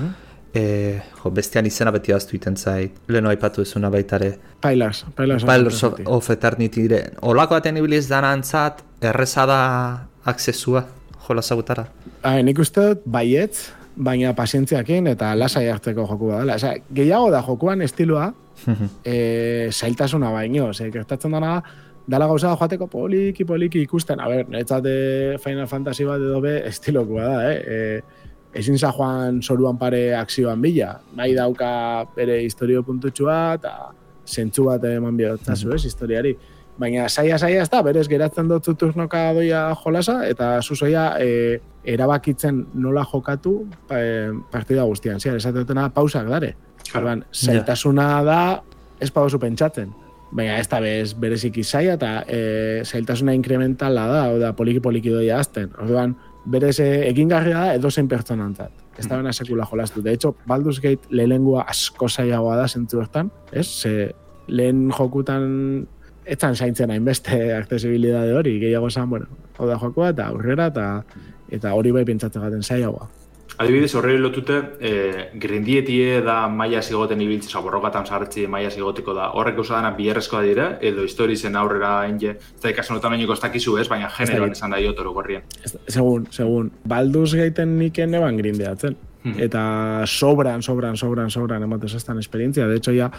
eh, 0.53 1.01
jo, 1.21 1.31
bestian 1.31 1.65
izena 1.65 1.91
beti 1.91 2.13
aztu 2.15 2.37
iten 2.37 2.55
zait. 2.55 2.95
Leno 3.07 3.29
aipatu 3.29 3.61
ezuna 3.61 3.89
baitare. 3.89 4.37
Pailars, 4.61 5.05
Pailars. 5.15 5.43
Pillars 5.43 5.83
of, 5.83 5.99
of 6.05 6.29
Eternity 6.31 6.87
dire. 6.87 7.01
Olako 7.21 7.59
baten 7.59 7.77
ibiliz 7.77 8.07
danantzat, 8.09 8.81
erreza 9.01 9.45
da 9.45 9.59
aksesua, 10.25 10.85
jola 11.27 11.41
zagutara. 11.41 11.87
Ah, 12.23 12.39
nik 12.41 12.59
uste 12.59 12.93
dut 12.93 13.03
baietz, 13.05 13.71
baina 13.95 14.33
pazientziakin 14.35 15.07
eta 15.13 15.33
lasai 15.37 15.67
hartzeko 15.71 16.05
joku 16.09 16.31
badala. 16.31 16.57
Osea, 16.59 16.75
gehiago 16.93 17.31
da 17.31 17.41
jokuan 17.45 17.81
estiloa, 17.81 18.29
e, 19.05 19.69
zailtasuna 19.71 20.31
baino, 20.31 20.71
ze, 20.73 20.89
gertatzen 20.91 21.35
dana, 21.35 21.57
dala 22.07 22.27
gauza 22.27 22.53
joateko 22.55 22.87
poliki, 22.91 23.45
poliki 23.45 23.81
ikusten, 23.85 24.19
a 24.19 24.29
ber, 24.29 24.49
niretzate 24.49 24.95
Final 25.43 25.67
Fantasy 25.67 26.05
bat 26.07 26.21
edo 26.21 26.41
be 26.43 26.59
estilokoa 26.69 27.29
da, 27.29 27.51
eh? 27.51 27.57
E, 27.65 28.25
ezin 28.55 28.77
za 28.79 28.91
joan 28.95 29.41
soruan 29.43 29.77
pare 29.77 30.15
akzioan 30.15 30.61
bila, 30.63 30.93
bai 31.15 31.33
dauka 31.35 31.69
bere 32.15 32.39
historio 32.45 32.83
puntutxua 32.87 33.39
eta 33.57 33.73
zentzu 34.25 34.69
bat 34.69 34.83
eman 34.87 35.17
bihotzazu, 35.17 35.73
ez, 35.75 35.83
historiari. 35.89 36.35
Baina 36.79 37.07
saia 37.09 37.37
saia 37.39 37.61
ez 37.63 37.69
da, 37.71 37.81
berez 37.83 38.07
geratzen 38.11 38.47
dut 38.51 38.67
turnoka 38.79 39.21
doia 39.35 39.67
jolasa, 39.83 40.21
eta 40.27 40.59
zuzoia 40.61 41.13
e, 41.19 41.59
erabakitzen 41.85 42.65
nola 42.73 43.05
jokatu 43.05 43.57
pa, 43.87 43.99
e, 43.99 44.31
partida 44.51 44.83
guztian. 44.83 45.19
Zian, 45.19 45.37
esatutena 45.39 45.89
pausak 45.93 46.27
dare. 46.29 46.55
Orduan, 46.95 47.23
zailtasuna 47.33 48.07
da, 48.25 48.39
ez 49.01 49.11
pausu 49.11 49.39
pentsatzen. 49.41 49.91
Baina 50.35 50.57
ez 50.59 50.67
da 50.67 50.81
bez 50.83 51.13
bereziki 51.19 51.63
zaila 51.63 51.95
eta 51.95 52.11
e, 52.27 52.39
zailtasuna 52.83 53.35
inkrementala 53.37 54.07
da, 54.11 54.23
hau 54.29 54.39
da 54.41 54.53
poliki-poliki 54.57 55.13
doia 55.13 55.39
azten. 55.39 55.71
Orduan, 55.81 56.15
berez 56.45 56.77
e, 56.79 56.89
egingarria 57.09 57.61
da 57.61 57.79
edozein 57.79 58.09
pertsonantzat. 58.11 58.83
Ez 58.97 59.07
da 59.09 59.17
bena 59.19 59.33
sekula 59.33 59.65
jolastu. 59.67 60.01
De 60.01 60.13
hecho, 60.13 60.35
Baldur's 60.47 60.79
Gate 60.79 61.09
lehenengua 61.09 61.65
asko 61.67 62.07
zailagoa 62.07 62.55
da 62.61 62.67
zentzu 62.67 63.01
bertan, 63.01 63.31
ez? 63.51 63.67
Ze 63.67 64.13
lehen 64.47 64.89
jokutan 64.93 65.87
etzan 66.25 66.55
zaintzen 66.55 66.91
hainbeste 66.91 67.39
accesibilidade 67.61 68.33
hori, 68.33 68.57
gehiago 68.59 68.89
zan, 68.89 69.09
bueno, 69.09 69.27
hau 69.57 69.67
da 69.69 69.77
jokoa 69.81 70.11
eta 70.15 70.29
aurrera 70.33 70.69
eta 70.71 70.85
eta 71.51 71.73
hori 71.73 71.91
bai 71.91 72.05
pentsatzen 72.05 72.41
gaten 72.41 72.63
zailagoa. 72.63 73.07
Adibidez, 73.57 73.93
horre 73.95 74.17
lotute, 74.19 74.57
e, 74.83 74.91
grindietie 75.39 76.19
da 76.25 76.49
maia 76.51 76.81
zigoten 76.83 77.21
ibiltze, 77.23 77.47
oza, 77.47 77.61
borrokatan 77.63 78.03
sartzi 78.03 78.47
maia 78.51 78.71
zigotiko 78.71 79.13
da, 79.15 79.29
horrek 79.39 79.55
gauza 79.55 79.77
dana 79.77 79.93
biherrezkoa 79.95 80.41
dire, 80.43 80.65
edo 80.83 81.05
historizen 81.07 81.55
aurrera 81.55 81.93
enge, 82.09 82.35
ez 82.35 82.61
da 82.61 82.73
ikasen 82.73 82.97
otan 82.97 83.15
ez 83.15 83.39
dakizu 83.39 83.77
ez, 83.79 83.87
baina 83.87 84.09
generoan 84.09 84.51
esan 84.51 84.71
da 84.71 84.79
iotoro 84.79 85.13
gorrien. 85.13 85.43
Segun, 85.87 86.27
segun, 86.31 86.71
Baldur's 86.83 87.33
Gateen 87.33 87.77
niken 87.79 88.13
eban 88.13 88.37
grindeatzen. 88.37 88.97
Hmm. 89.25 89.39
Eta 89.41 90.05
sobran, 90.05 90.61
sobran, 90.61 90.95
sobran, 90.97 91.31
sobran 91.33 91.63
ematez 91.65 91.95
estan 91.97 92.19
esperientzia. 92.19 92.67
De 92.67 92.77
hecho, 92.77 92.93
ja, 92.93 93.09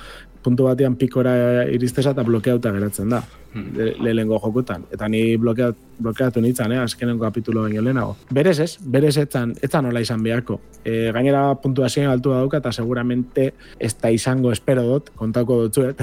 puntu 0.43 0.69
batean 0.69 0.95
pikora 0.95 1.65
iristeza 1.67 2.13
eta 2.15 2.23
blokeauta 2.23 2.71
geratzen 2.71 3.11
da. 3.11 3.25
Hmm. 3.53 3.73
Le- 3.75 3.97
lehenengo 3.99 4.39
jokutan. 4.39 4.85
Eta 4.95 5.09
ni 5.11 5.37
blokeat, 5.37 5.75
blokeatu 5.99 6.41
nintzen, 6.41 6.73
eh, 6.73 6.79
azkenengo 6.79 7.25
kapitulo 7.25 7.63
baino 7.67 7.83
lehenago. 7.83 8.17
Berez 8.31 8.61
ez, 8.61 8.79
berez 8.81 9.17
etzan, 9.19 9.57
etzan 9.61 9.89
nola 9.89 10.01
izan 10.01 10.23
beharko. 10.23 10.61
E, 10.85 11.11
gainera 11.13 11.49
puntuazioen 11.59 12.13
altua 12.13 12.39
dauka 12.39 12.63
eta 12.63 12.71
seguramente 12.73 13.55
ez 13.81 13.95
da 13.99 14.11
izango 14.15 14.53
espero 14.53 14.87
dut, 14.87 15.11
kontauko 15.19 15.65
dutzuet. 15.65 15.99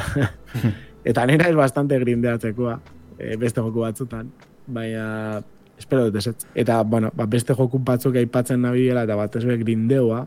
eta 1.14 1.26
nira 1.26 1.48
ez 1.48 1.56
bastante 1.56 2.00
grindeatzekoa, 2.04 2.80
e, 3.18 3.38
beste 3.38 3.64
joku 3.64 3.88
batzutan. 3.88 4.34
Baina, 4.68 5.44
espero 5.78 6.06
dut 6.06 6.16
ezetz. 6.22 6.46
Eta, 6.56 6.82
bueno, 6.84 7.10
ba, 7.16 7.26
beste 7.26 7.54
joku 7.58 7.80
batzuk 7.84 8.16
aipatzen 8.16 8.62
nabiela 8.62 9.04
eta 9.04 9.16
batez 9.20 9.44
be 9.46 9.58
grindeoa. 9.58 10.22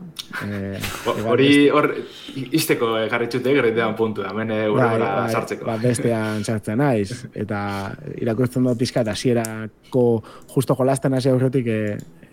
E, 0.45 0.77
Ho- 1.05 1.15
Hori, 1.31 1.69
hor, 1.69 1.87
izteko 2.35 2.91
garritxute, 3.09 3.53
grindean 3.55 3.95
puntu, 3.95 4.21
hemen 4.27 4.51
e, 4.51 4.59
urrora 4.69 5.27
sartzeko. 5.31 5.65
Ba, 5.65 5.77
bestean 5.81 6.43
sartzen 6.43 6.77
naiz. 6.77 7.23
Eta 7.33 7.61
irakurtzen 8.21 8.63
dut 8.67 8.77
pizka 8.77 9.01
eta 9.01 9.15
hasierako 9.15 10.05
justo 10.53 10.75
jolasten 10.75 11.13
hasi 11.17 11.29
aurretik 11.31 11.67
e, 11.67 11.79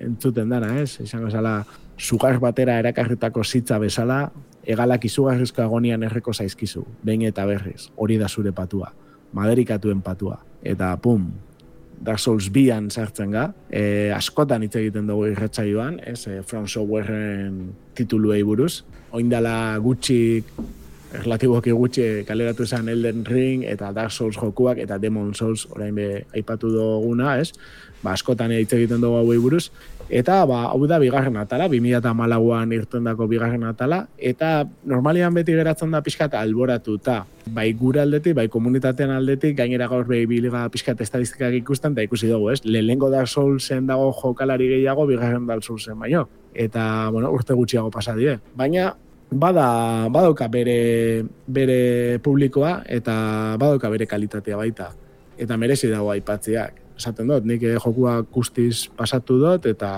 entzuten 0.05 0.51
dana, 0.51 0.75
ez? 0.83 0.99
Izango 1.01 1.31
zala, 1.31 1.61
sugar 1.97 2.41
batera 2.43 2.79
erakarritako 2.83 3.45
zitza 3.45 3.79
bezala, 3.79 4.25
egalak 4.67 5.05
izugarrizko 5.07 5.63
agonian 5.63 6.03
erreko 6.03 6.33
zaizkizu, 6.35 6.83
behin 7.05 7.23
eta 7.31 7.45
berriz, 7.47 7.91
hori 7.97 8.19
da 8.19 8.29
zure 8.29 8.53
patua, 8.53 8.91
maderikatuen 9.33 10.01
patua. 10.03 10.41
Eta 10.65 10.97
pum, 10.97 11.29
Dark 12.05 12.21
Souls 12.21 12.51
bian 12.53 12.91
sartzen 12.91 13.35
ga, 13.35 13.49
e, 13.71 14.11
askotan 14.15 14.65
hitz 14.65 14.75
egiten 14.81 15.07
dugu 15.11 15.31
irratsaioan, 15.33 16.01
ez, 16.05 16.27
e, 16.27 16.41
From 16.47 16.67
Softwareen 16.69 17.73
tituluei 17.95 18.43
buruz. 18.45 18.83
Oindala 19.15 19.79
gutxi, 19.83 20.43
relatiboki 21.15 21.73
gutxi 21.75 22.07
kaleratu 22.27 22.67
zen 22.67 22.89
Elden 22.91 23.25
Ring 23.29 23.65
eta 23.71 23.93
Dark 23.95 24.13
Souls 24.13 24.37
jokuak 24.37 24.81
eta 24.83 24.99
Demon 24.99 25.35
Souls 25.35 25.67
orain 25.71 25.95
be 25.95 26.25
aipatu 26.35 26.73
duguna, 26.75 27.39
ez? 27.39 27.53
Ba, 28.03 28.13
askotan 28.13 28.53
hitz 28.53 28.73
egiten 28.77 29.01
dugu 29.01 29.21
hauei 29.21 29.39
buruz. 29.41 29.69
Eta 30.13 30.43
ba, 30.45 30.67
hau 30.69 30.85
da 30.87 30.99
bigarren 31.01 31.37
atala, 31.41 31.65
2008an 31.73 32.73
irten 32.77 33.07
dako 33.09 33.27
bigarren 33.29 33.63
atala, 33.65 34.03
eta 34.19 34.67
normalian 34.85 35.33
beti 35.33 35.55
geratzen 35.57 35.95
da 35.95 36.03
pixkat 36.05 36.37
alboratuta. 36.37 37.23
Bai 37.55 37.71
gure 37.79 38.03
aldetik, 38.03 38.37
bai 38.37 38.47
komunitatean 38.53 39.15
aldetik, 39.17 39.57
gainera 39.57 39.89
gaur 39.89 40.05
behi 40.09 40.27
biliga 40.29 40.67
pixkat 40.73 41.01
estadistikak 41.01 41.57
ikusten, 41.63 41.97
eta 41.97 42.05
ikusi 42.05 42.29
dugu, 42.29 42.51
ez? 42.53 42.61
Lehenengo 42.65 43.09
Dark 43.11 43.33
Soulsen 43.33 43.89
dago 43.89 44.13
jokalari 44.21 44.69
gehiago, 44.77 45.09
bigarren 45.09 45.49
Dark 45.49 45.65
Soulsen 45.65 45.99
baino. 45.99 46.29
Eta, 46.53 47.09
bueno, 47.11 47.33
urte 47.33 47.57
gutxiago 47.57 47.91
pasa 47.91 48.15
die. 48.15 48.37
Baina, 48.55 48.93
bada, 49.33 49.67
badauka 50.13 50.49
bere, 50.53 51.25
bere 51.49 52.21
publikoa, 52.23 52.83
eta 52.87 53.57
badauka 53.59 53.91
bere 53.91 54.07
kalitatea 54.07 54.61
baita. 54.61 54.93
Eta 55.41 55.57
merezi 55.57 55.89
dago 55.91 56.13
aipatziak. 56.13 56.84
Esaten 56.99 57.31
dut, 57.31 57.47
nik 57.49 57.63
eh, 57.67 57.77
jokua 57.83 58.21
guztiz 58.33 58.89
pasatu 58.97 59.39
dut, 59.41 59.67
eta 59.67 59.91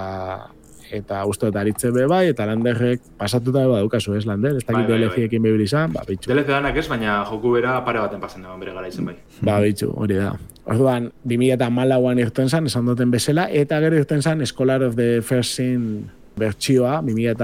eta 0.94 1.24
uste 1.26 1.48
dut 1.48 1.56
aritze 1.58 1.90
be 1.90 2.04
bai, 2.06 2.28
eta 2.30 2.46
landerrek 2.46 3.02
pasatuta 3.18 3.64
eba 3.66 3.80
daukazu, 3.82 4.14
ez 4.14 4.26
lander? 4.26 4.56
Ez 4.56 4.64
dakit 4.64 4.86
Bai, 4.86 5.00
bai, 5.00 5.08
bai. 5.08 5.86
Ba, 5.92 6.04
bitxu. 6.06 6.30
DLC 6.30 6.46
danak 6.46 6.76
ez, 6.76 6.86
baina 6.88 7.24
joku 7.26 7.52
bera 7.56 7.80
pare 7.84 8.00
baten 8.04 8.20
pasen 8.22 8.46
dagoen 8.46 8.60
bere 8.62 8.72
gara 8.76 8.88
izen 8.88 9.08
bai. 9.08 9.16
Ba, 9.42 9.58
bitxu, 9.64 9.90
hori 9.96 10.20
da. 10.20 10.32
Orduan, 10.66 11.10
2000 11.24 11.54
eta 11.54 11.70
malauan 11.70 12.18
irten 12.18 12.48
zan, 12.48 12.66
esan 12.66 12.86
duten 12.86 13.10
bezala, 13.10 13.48
eta 13.50 13.80
gero 13.82 13.98
irten 13.98 14.22
zan 14.22 14.44
Scholar 14.46 14.82
of 14.82 14.96
the 14.96 15.22
First 15.22 15.58
Sin 15.58 16.06
bertxioa, 16.36 17.00
2000 17.02 17.34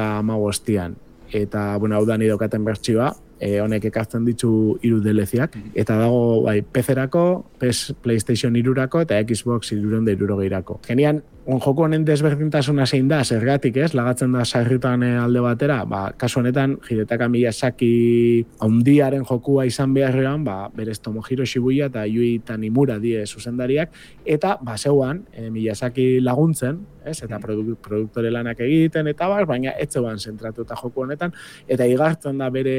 eta 1.33 1.79
bueno, 1.79 1.97
hau 1.97 2.05
da 2.07 2.19
nidokaten 2.21 2.65
bertxioa, 2.65 3.13
e, 3.43 3.59
honek 3.61 3.88
ekartzen 3.90 4.24
ditu 4.28 4.53
hiru 4.82 5.01
deleziak, 5.03 5.57
eta 5.74 5.99
dago 5.99 6.43
bai, 6.47 6.61
PC-erako, 6.62 7.24
PS, 7.61 7.97
PlayStation 8.05 8.57
irurako 8.57 9.03
eta 9.03 9.18
Xbox 9.26 9.74
iruron 9.74 10.07
da 10.07 10.14
irurogeirako. 10.14 10.78
Genian, 10.86 11.22
un 11.45 11.59
joko 11.61 11.82
honen 11.82 12.05
desberdintasuna 12.07 12.86
zein 12.86 13.09
da, 13.11 13.22
zergatik 13.24 13.76
ez, 13.82 13.90
lagatzen 13.99 14.32
da 14.36 14.45
sarritan 14.45 15.03
eh, 15.03 15.16
alde 15.18 15.43
batera, 15.43 15.80
ba, 15.88 16.05
kasu 16.18 16.40
honetan, 16.40 16.76
Hidetaka 16.86 17.26
Miyazaki 17.28 18.47
haundiaren 18.62 19.26
jokua 19.26 19.66
izan 19.66 19.95
beharrean, 19.95 20.45
ba, 20.47 20.68
berez 20.74 21.01
Tomohiro 21.03 21.47
Shibuya 21.47 21.90
eta 21.90 22.07
Yui 22.07 22.38
Tanimura 22.47 23.01
die 23.03 23.26
zuzendariak, 23.26 23.90
eta, 24.24 24.57
ba, 24.62 24.78
zeuan, 24.78 25.24
e, 25.34 25.51
Miyazaki 25.51 26.20
laguntzen, 26.22 26.78
ez, 27.05 27.16
eta 27.24 27.40
produ 27.43 27.74
produktore 27.82 28.30
lanak 28.30 28.61
egiten, 28.62 29.09
eta 29.11 29.26
bar, 29.30 29.47
baina 29.51 29.74
ez 29.80 29.88
zeuan 29.90 30.20
zentratuta 30.22 30.76
joku 30.78 31.03
honetan, 31.03 31.34
eta 31.66 31.86
igartzen 31.90 32.38
da 32.38 32.49
bere 32.55 32.76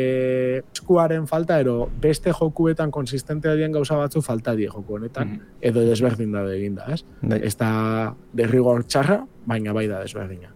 eskuaren 0.71 1.27
falta, 1.27 1.59
ero 1.59 1.89
beste 2.01 2.31
jokuetan 2.31 2.91
konsistentea 2.95 3.57
dien 3.59 3.75
gauza 3.75 3.99
batzu 3.99 4.23
falta 4.23 4.55
die 4.55 4.69
joku 4.71 4.95
honetan, 4.97 5.35
edo 5.61 5.83
desberdin 5.87 6.31
da 6.31 6.45
eginda, 6.53 6.87
ez? 6.93 7.03
Bai. 7.21 7.41
Ez 7.43 7.55
da 7.59 8.13
derrigor 8.53 8.85
txarra, 8.85 9.23
baina 9.49 9.73
bai 9.73 9.87
da 9.89 10.03
desberdina. 10.03 10.51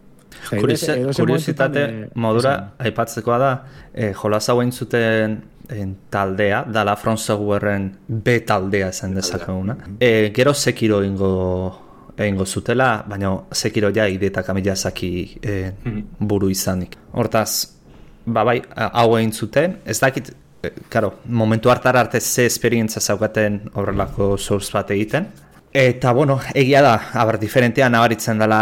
Kuriositate 0.47 1.83
eh, 1.83 2.09
modura 2.15 2.53
esan. 2.53 2.73
aipatzekoa 2.85 3.37
da, 3.41 3.51
eh, 3.93 4.13
jolas 4.13 4.45
hau 4.49 4.61
entzuten 4.61 5.41
en 5.69 5.95
taldea, 6.13 6.63
dala 6.71 6.95
From 6.95 7.17
Softwareen 7.17 7.89
B 8.07 8.39
taldea 8.45 8.91
esan 8.93 9.15
dezakeguna. 9.17 9.75
E, 9.99 10.31
gero 10.35 10.53
Sekiro 10.53 11.01
ingo 11.03 11.31
egingo 12.17 12.45
zutela, 12.45 13.03
baina 13.07 13.33
Sekiro 13.51 13.91
ja 13.93 14.07
idetak 14.07 14.49
amilazaki 14.49 15.09
e, 15.41 15.57
buru 16.19 16.49
izanik. 16.49 16.95
Hortaz, 17.11 17.67
ba 18.25 18.45
bai, 18.47 18.61
hau 18.75 19.09
egin 19.17 19.33
zuten, 19.33 19.75
ez 19.85 19.99
dakit, 19.99 20.31
e, 20.63 20.71
karo, 20.89 21.17
momentu 21.25 21.69
hartar 21.73 21.97
arte 21.97 22.21
ze 22.21 22.45
esperientza 22.45 23.01
zaukaten 23.01 23.65
horrelako 23.73 24.37
source 24.37 24.71
bat 24.73 24.95
egiten. 24.95 25.27
Eta, 25.73 26.11
bueno, 26.13 26.39
egia 26.53 26.81
da, 26.81 26.95
abar, 27.13 27.39
diferentea 27.39 27.89
nabaritzen 27.89 28.39
dela 28.39 28.61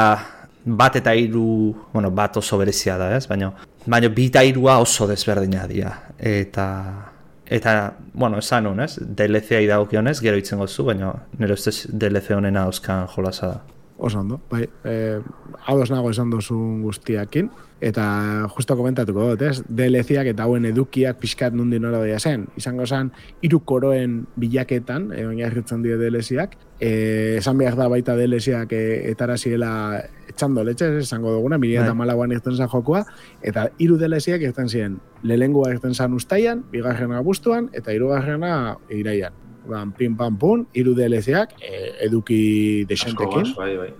bat 0.65 0.95
eta 0.97 1.13
hiru, 1.13 1.75
bueno, 1.93 2.09
bat 2.11 2.37
oso 2.37 2.57
berezia 2.57 2.97
da, 2.97 3.11
ez? 3.15 3.27
Baina, 3.29 3.51
baina 3.85 4.09
bi 4.09 4.25
eta 4.31 4.43
hirua 4.43 4.79
oso 4.81 5.07
desberdina 5.07 5.67
dira. 5.69 5.93
Eta, 6.17 6.65
eta, 7.45 7.75
bueno, 8.13 8.41
esan 8.41 8.67
hon, 8.71 8.81
ez? 8.87 8.97
DLC-ai 8.99 9.67
dagokionez, 9.69 10.17
gero 10.25 10.41
itzen 10.41 10.59
gozu, 10.59 10.87
baina 10.89 11.13
nire 11.37 11.53
ustez 11.53 11.85
DLC 11.91 12.35
honena 12.35 12.65
auskan 12.65 13.07
jolasa 13.13 13.53
da. 13.53 13.74
Oso 13.97 14.19
ondo, 14.19 14.41
bai. 14.51 14.67
Eh, 14.83 15.19
ados 15.65 15.89
nago 15.91 16.09
esan 16.11 16.29
dozun 16.29 16.81
guztiakin, 16.83 17.49
eta 17.85 18.47
justo 18.55 18.75
komentatuko 18.77 19.29
dut, 19.31 19.41
ez? 19.45 19.59
DLC-ak 19.67 20.31
eta 20.31 20.45
hauen 20.47 20.65
edukiak 20.69 21.19
pixkat 21.19 21.53
nundi 21.53 21.79
nora 21.79 21.99
doia 22.01 22.19
zen. 22.19 22.47
Izango 22.57 22.87
zen, 22.87 23.11
hiru 23.43 23.59
koroen 23.67 24.23
bilaketan, 24.39 25.11
e, 25.13 25.25
oinarritzen 25.27 25.83
dio 25.83 25.99
DLC-ak, 25.99 26.55
e, 26.79 26.89
esan 27.37 27.59
behar 27.59 27.77
da 27.77 27.87
baita 27.91 28.15
DLC-ak 28.17 28.73
e, 28.73 28.83
etaraziela 29.11 29.71
etxando 30.31 30.63
letxe, 30.65 30.89
ez, 30.95 31.05
esango 31.05 31.35
duguna, 31.35 31.59
mila 31.61 31.83
eta 31.83 31.93
Bai. 31.93 32.01
malauan 32.03 32.35
irten 32.35 32.55
zen 32.55 32.71
jokoa, 32.71 33.05
eta 33.43 33.69
hiru 33.77 33.99
DLC-ak 34.01 34.49
irten 34.49 34.71
ziren, 34.71 34.99
lehengoa 35.23 35.71
irten 35.75 35.93
zen 35.93 36.15
ustaian, 36.17 36.65
bigarrena 36.71 37.19
abuztuan, 37.21 37.69
eta 37.73 37.93
hirugarrena 37.93 38.77
iraian. 38.89 39.44
Ban, 39.69 39.91
pim 39.97 40.15
pam 40.17 40.37
pum, 40.37 40.65
hiru 40.73 40.93
DLC-ak 40.97 41.55
e, 41.61 41.77
eduki 42.05 42.41
Asko 42.83 42.89
desentekin, 42.89 43.47
gaz, 43.47 43.55
bai, 43.57 43.77
bai. 43.77 43.93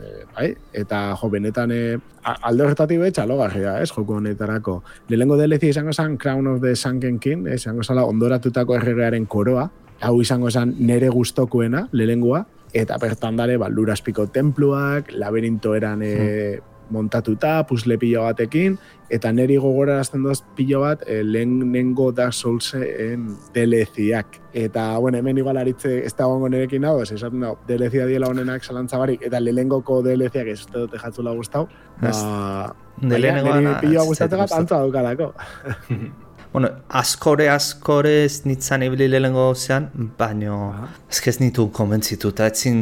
Eh, 0.00 0.24
bai, 0.32 0.46
eta 0.72 1.00
jo, 1.20 1.28
benetan 1.28 1.72
e, 1.74 1.98
alde 2.24 2.64
horretatik 2.64 3.02
betxa 3.02 3.26
logarria, 3.28 3.76
ez, 3.82 3.90
joko 3.92 4.16
honetarako. 4.16 4.78
Lehengo 5.12 5.36
DLC 5.36 5.74
izango 5.74 5.92
zen 5.92 6.16
Crown 6.16 6.46
of 6.46 6.62
the 6.62 6.74
Sunken 6.76 7.18
King, 7.18 7.46
eh, 7.46 7.58
izango 7.60 7.84
zala 7.84 8.06
ondoratutako 8.08 8.78
erregearen 8.78 9.26
koroa, 9.26 9.68
hau 10.00 10.14
izango 10.22 10.50
zen 10.50 10.74
nere 10.78 11.10
gustokoena, 11.12 11.86
lehengoa, 11.92 12.46
eta 12.72 12.96
bertan 13.02 13.36
dare, 13.36 13.58
ba, 13.60 13.68
lurazpiko 13.68 14.28
templuak, 14.32 15.12
laberinto 15.12 15.74
eran 15.76 16.02
e, 16.02 16.60
montatuta, 16.90 17.60
puzle 17.68 17.96
pilo 17.98 18.24
batekin, 18.26 18.76
eta 19.10 19.32
neri 19.34 19.56
gogorarazten 19.60 20.22
doz 20.22 20.40
pilo 20.56 20.82
bat 20.84 21.02
e, 21.06 21.20
lehenengo 21.24 22.10
Dark 22.12 22.34
Soulsen 22.34 23.26
DLC-ak. 23.54 24.38
Eta, 24.52 24.98
bueno, 24.98 25.18
hemen 25.18 25.38
igual 25.38 25.58
aritze 25.60 26.00
ez 26.04 26.14
da 26.18 26.26
gongo 26.30 26.48
nerekin 26.50 26.84
hau, 26.84 26.96
ez 27.02 27.10
esaten 27.14 27.42
da, 27.46 27.52
DLC-a 27.68 28.06
diela 28.10 28.30
honenak 28.30 28.64
zalantza 28.64 28.98
barik, 28.98 29.22
eta 29.26 29.40
lehenengoko 29.42 30.00
DLC-ak 30.06 30.54
ez 30.54 30.58
uste 30.64 30.78
dute 30.78 30.98
jatzula 31.02 31.34
gustau, 31.38 31.68
ba, 32.00 32.10
na- 33.00 33.78
piloa 33.80 34.06
bat 34.08 34.58
antza 34.58 34.78
daukalako. 34.78 35.32
Bueno, 36.50 36.68
askore, 36.88 37.44
askore 37.48 38.24
ez 38.24 38.40
nitzan 38.42 38.82
ibili 38.82 39.06
lehenengo 39.06 39.52
zean, 39.54 39.84
baino 40.18 40.56
ez 41.06 41.20
ez 41.30 41.36
nitu 41.38 41.68
konbentzitu, 41.70 42.32
eta 42.34 42.48
etzin 42.50 42.80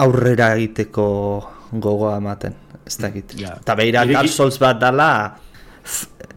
aurrera 0.00 0.54
egiteko 0.56 1.04
gogoa 1.84 2.16
ematen, 2.16 2.54
ez 2.86 2.96
dakit. 3.00 3.34
Ja. 3.40 3.56
Eta 3.60 3.76
behira 3.78 4.04
Dark 4.08 4.28
Souls 4.32 4.58
bat 4.60 4.80
dala, 4.80 5.10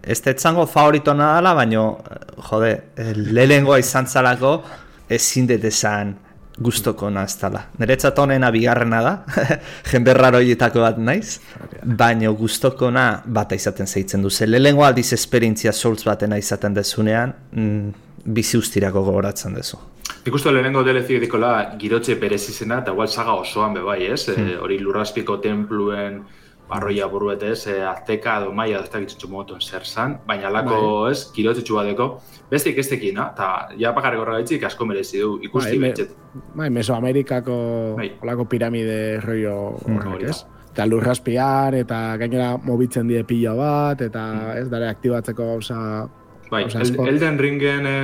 ez 0.04 0.20
tetzango 0.24 0.66
favoritona 0.68 1.34
dala, 1.38 1.54
baino, 1.58 1.88
eh, 2.10 2.22
jode, 2.50 2.72
eh, 2.95 3.12
lehenengoa 3.16 3.80
izan 3.80 4.08
zalako, 4.08 4.62
ezin 5.10 5.48
dut 5.48 5.64
esan 5.64 6.16
gustokona 6.58 7.24
ez 7.24 7.36
dala. 7.38 7.62
Niretzat 7.78 8.18
honena 8.20 8.50
bigarrena 8.52 9.02
da, 9.06 9.14
jende 9.91 10.14
raroietako 10.18 10.82
bat 10.82 10.98
naiz, 10.98 11.39
baino 11.84 12.34
gustokona 12.34 13.22
bata 13.26 13.56
izaten 13.56 13.88
zeitzen 13.88 14.26
du. 14.26 14.30
Ze 14.30 14.48
lehenengo 14.48 14.84
aldiz 14.86 15.12
esperientzia 15.14 15.72
Souls 15.72 16.04
batena 16.06 16.38
izaten 16.38 16.74
dezunean, 16.74 17.36
mm, 17.52 18.08
bizi 18.34 18.58
ustirako 18.58 19.04
gogoratzen 19.04 19.54
dezu. 19.54 19.78
Nik 20.26 20.36
uste 20.36 20.52
lehenengo 20.52 20.82
DLC 20.84 21.22
dikola 21.22 21.52
girotxe 21.80 22.16
berez 22.20 22.41
izena, 22.50 22.82
eta 22.82 22.91
igual 22.91 23.08
saga 23.08 23.38
osoan 23.38 23.78
be 23.78 23.84
bai, 23.86 24.02
ez? 24.12 24.28
E, 24.34 24.58
hori 24.60 24.80
lurraspiko 24.82 25.38
templuen 25.43 26.20
barroia 26.68 27.07
buruetez, 27.07 27.68
e, 27.68 27.78
azteka 27.86 28.38
edo 28.41 28.51
maia 28.55 28.82
ez 28.84 28.89
dakitzu 28.91 29.30
motoen 29.32 29.61
zer 29.61 29.86
zan, 29.86 30.18
baina 30.28 30.49
alako, 30.49 31.07
ez, 31.11 31.30
girotxe 31.36 31.63
badeko, 31.74 32.09
bestik 32.51 32.78
ez 32.78 32.88
tekina, 32.91 33.32
eta 33.34 33.70
ja 33.80 33.93
bakarrik 33.95 34.20
horregaitzik 34.24 34.68
asko 34.68 34.86
merezi 34.86 35.22
du 35.24 35.38
ikusti 35.41 35.80
Bai, 35.80 35.93
me-. 35.95 36.43
Bai, 36.55 36.70
Mesoamerikako 36.70 37.57
Bai. 37.97 38.11
olako 38.22 38.45
piramide 38.51 39.20
rollo 39.24 39.57
hori 39.80 39.97
horrek, 39.97 40.30
ez? 40.30 40.43
Eta 40.74 40.86
lurraspiar, 40.86 41.74
eta 41.74 42.18
gainera 42.22 42.51
mobitzen 42.61 43.07
die 43.09 43.24
pilo 43.26 43.55
bat, 43.57 44.03
eta 44.05 44.28
ez 44.59 44.68
dara 44.70 44.91
aktibatzeko 44.93 45.53
gauza 45.55 46.07
Bai, 46.51 46.63
Elden 46.70 47.39
Ringen 47.39 47.88
e, 47.88 47.97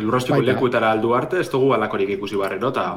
lurraspiko 0.00 0.38
Baita. 0.38 0.52
lekuetara 0.52 0.90
aldu 0.94 1.14
arte, 1.14 1.40
ez 1.42 1.50
dugu 1.50 1.74
alakorik 1.74 2.16
ikusi 2.16 2.38
barrero, 2.38 2.70
eta 2.70 2.94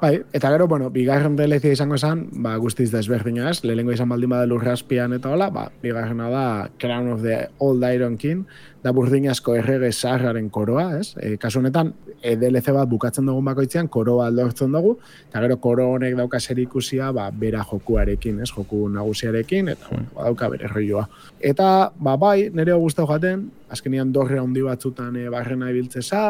Bai, 0.00 0.22
eta 0.32 0.48
gero, 0.48 0.66
bueno, 0.66 0.88
bigarren 0.88 1.34
DLC 1.36 1.74
izango 1.74 1.98
zen, 2.00 2.22
ba, 2.40 2.54
guztiz 2.56 2.86
desberdina 2.88 3.50
ez, 3.50 3.58
lehenengo 3.68 3.92
izan 3.92 4.08
baldin 4.08 4.30
bada 4.32 4.46
lurraspian 4.48 5.12
eta 5.12 5.28
hola, 5.28 5.50
ba, 5.52 5.66
bigarrena 5.82 6.30
da 6.32 6.44
Crown 6.80 7.10
of 7.12 7.20
the 7.20 7.50
Old 7.58 7.84
Iron 7.84 8.16
King, 8.16 8.46
da 8.80 8.94
burdinazko 8.96 9.58
errege 9.60 9.90
zaharraren 9.92 10.48
koroa, 10.48 10.86
ez? 10.96 11.10
E, 11.20 11.34
kasu 11.36 11.60
honetan, 11.60 11.90
e, 12.22 12.32
DLC 12.40 12.72
bat 12.72 12.88
bukatzen 12.88 13.28
dugun 13.28 13.44
bakoitzean, 13.50 13.90
koroa 13.92 14.30
aldortzen 14.30 14.72
dugu, 14.72 14.94
eta 15.28 15.42
gero 15.44 15.58
koro 15.60 15.90
honek 15.98 16.16
dauka 16.16 16.40
zer 16.40 16.62
ikusia, 16.64 17.10
ba, 17.12 17.28
bera 17.44 17.60
jokuarekin, 17.68 18.40
ez? 18.40 18.48
Joku 18.56 18.86
nagusiarekin, 18.94 19.68
eta, 19.74 19.90
bueno, 19.92 20.08
badauka 20.16 20.48
bere 20.56 20.72
rolloa. 20.72 21.04
Eta, 21.52 21.68
ba, 22.00 22.16
bai, 22.16 22.48
nire 22.56 22.80
guztau 22.80 23.04
jaten, 23.12 23.50
azkenian 23.68 24.16
dorre 24.16 24.40
handi 24.40 24.64
batzutan 24.64 25.20
e, 25.20 25.28
barrena 25.28 25.68
ibiltzeza, 25.76 26.24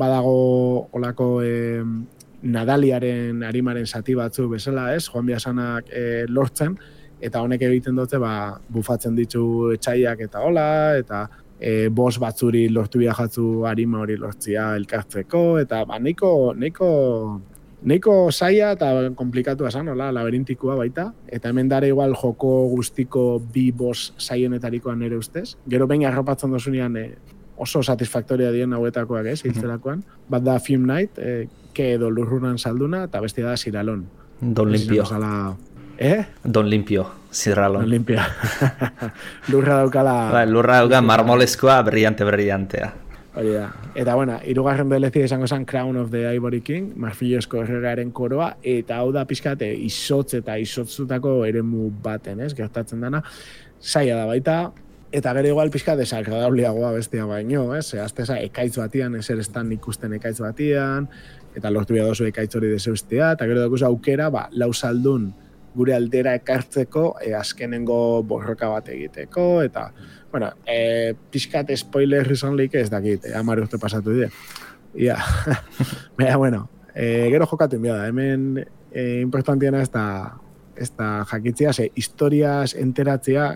badago 0.00 0.88
olako 0.96 1.30
e, 1.44 1.84
Nadaliaren 2.42 3.42
arimaren 3.46 3.86
zati 3.86 4.16
batzu 4.18 4.48
bezala, 4.50 4.90
ez? 4.96 5.06
Joan 5.06 5.26
Biasanak 5.26 5.92
e, 5.94 6.24
lortzen, 6.28 6.76
eta 7.22 7.42
honek 7.42 7.62
egiten 7.68 7.96
dute, 7.98 8.18
ba, 8.18 8.58
bufatzen 8.72 9.14
ditu 9.16 9.44
etxaiak 9.76 10.24
eta 10.26 10.42
hola, 10.42 10.66
eta 10.98 11.26
e, 11.62 11.88
bos 11.94 12.16
batzuri 12.18 12.66
lortu 12.68 13.02
biajatzu 13.02 13.64
arima 13.70 14.02
hori 14.02 14.18
lortzia 14.18 14.72
elkartzeko, 14.80 15.42
eta 15.62 15.84
ba, 15.86 16.00
neiko, 16.02 16.32
neiko, 16.58 16.88
neiko 17.86 18.16
zaila 18.32 18.72
eta 18.74 18.90
komplikatu 19.18 19.68
esan, 19.70 19.92
hola, 19.94 20.10
laberintikua 20.14 20.74
baita, 20.80 21.12
eta 21.30 21.52
hemen 21.52 21.70
dara 21.70 21.86
igual 21.86 22.16
joko 22.18 22.52
guztiko 22.74 23.26
bi 23.54 23.70
bos 23.70 24.12
zaionetarikoan 24.18 24.98
nire 24.98 25.22
ustez. 25.22 25.52
Gero 25.70 25.86
behin 25.86 26.08
arropatzen 26.10 26.50
dozunean 26.50 26.98
e, 26.98 27.06
oso 27.62 27.82
satisfaktoria 27.82 28.50
dien 28.50 28.72
hauetakoak 28.74 29.30
ez, 29.30 29.42
hiltzerakoan. 29.46 30.02
Bat 30.30 30.46
da 30.48 30.58
Film 30.58 30.88
Night, 30.90 31.22
e, 31.22 31.46
ke 31.72 31.94
edo 31.94 32.10
lurrunan 32.10 32.58
salduna, 32.58 33.04
eta 33.08 33.20
beste 33.20 33.42
da 33.42 33.56
Siralon. 33.56 34.06
Don 34.40 34.72
limpio, 34.72 35.04
Zala, 35.06 35.56
eh? 35.98 36.24
don 36.44 36.68
limpio, 36.68 37.06
zirralon. 37.32 37.88
Limpia. 37.88 38.26
Lurra 39.52 39.78
daukala... 39.82 40.16
Bai, 40.32 40.46
lurra 40.50 40.82
dauka 40.82 41.00
marmolezkoa 41.00 41.80
brillante 41.86 42.26
brillantea. 42.26 42.92
Hori 43.34 43.54
da. 43.54 43.70
Eta, 43.96 44.14
bueno, 44.18 44.36
irugarren 44.44 44.90
DLC 44.90 45.24
izango 45.24 45.46
zen 45.48 45.64
Crown 45.64 45.96
of 45.96 46.10
the 46.12 46.26
Ivory 46.34 46.60
King, 46.60 46.92
marfillosko 47.00 47.62
erregaren 47.62 48.10
koroa, 48.12 48.56
eta 48.62 48.98
hau 49.00 49.08
da 49.14 49.24
pixkate 49.24 49.70
izotz 49.86 50.34
eta 50.36 50.58
izotzutako 50.60 51.38
eremu 51.48 51.88
baten, 52.04 52.42
ez, 52.44 52.52
gertatzen 52.58 53.00
dana. 53.00 53.22
Zaila 53.80 54.18
da 54.20 54.26
baita, 54.28 54.56
eta 55.12 55.32
gero 55.38 55.54
igual 55.54 55.72
pixka 55.72 55.96
desagradabliagoa 55.96 56.92
bestia 56.98 57.24
baino, 57.28 57.70
ez, 57.76 57.86
azte 58.00 58.28
za, 58.28 58.36
ekaitz 58.36 58.76
batian, 58.76 59.16
ez 59.16 59.30
estan 59.32 59.72
ikusten 59.72 60.12
ekaitz 60.20 60.38
batian, 60.44 61.08
eta 61.56 61.70
lortu 61.70 61.94
bia 61.96 62.04
dozu 62.06 62.26
ekaitz 62.28 62.54
hori 62.56 62.70
dezeustea, 62.72 63.32
eta 63.36 63.46
gero 63.48 63.62
dakuza 63.64 63.88
aukera, 63.90 64.28
ba, 64.32 64.48
lausaldun 64.52 65.30
gure 65.74 65.94
aldera 65.96 66.34
ekartzeko, 66.36 67.04
e, 67.24 67.32
azkenengo 67.36 68.22
borroka 68.28 68.68
bat 68.68 68.90
egiteko, 68.92 69.46
eta, 69.64 69.86
bueno, 70.32 70.50
e, 70.66 71.14
pixkat 71.32 71.72
spoiler 71.76 72.28
izan 72.32 72.56
leike 72.56 72.80
ez 72.80 72.90
dakit, 72.92 73.26
eh, 73.28 73.34
amare 73.38 73.64
urte 73.64 73.80
pasatu 73.80 74.12
dide. 74.16 74.30
Ia, 74.94 75.16
baina, 76.18 76.36
bueno, 76.36 76.68
e, 76.94 77.28
gero 77.32 77.48
jokatu 77.48 77.80
inbia 77.80 77.96
da, 78.00 78.08
hemen 78.08 78.64
e, 78.90 79.20
importantiena 79.20 79.80
ez 79.82 79.90
da, 79.92 80.06
ez 80.76 80.90
da 80.96 81.24
jakitzea, 81.30 81.72
ze 81.72 81.90
historias 81.94 82.74
enteratzea, 82.74 83.54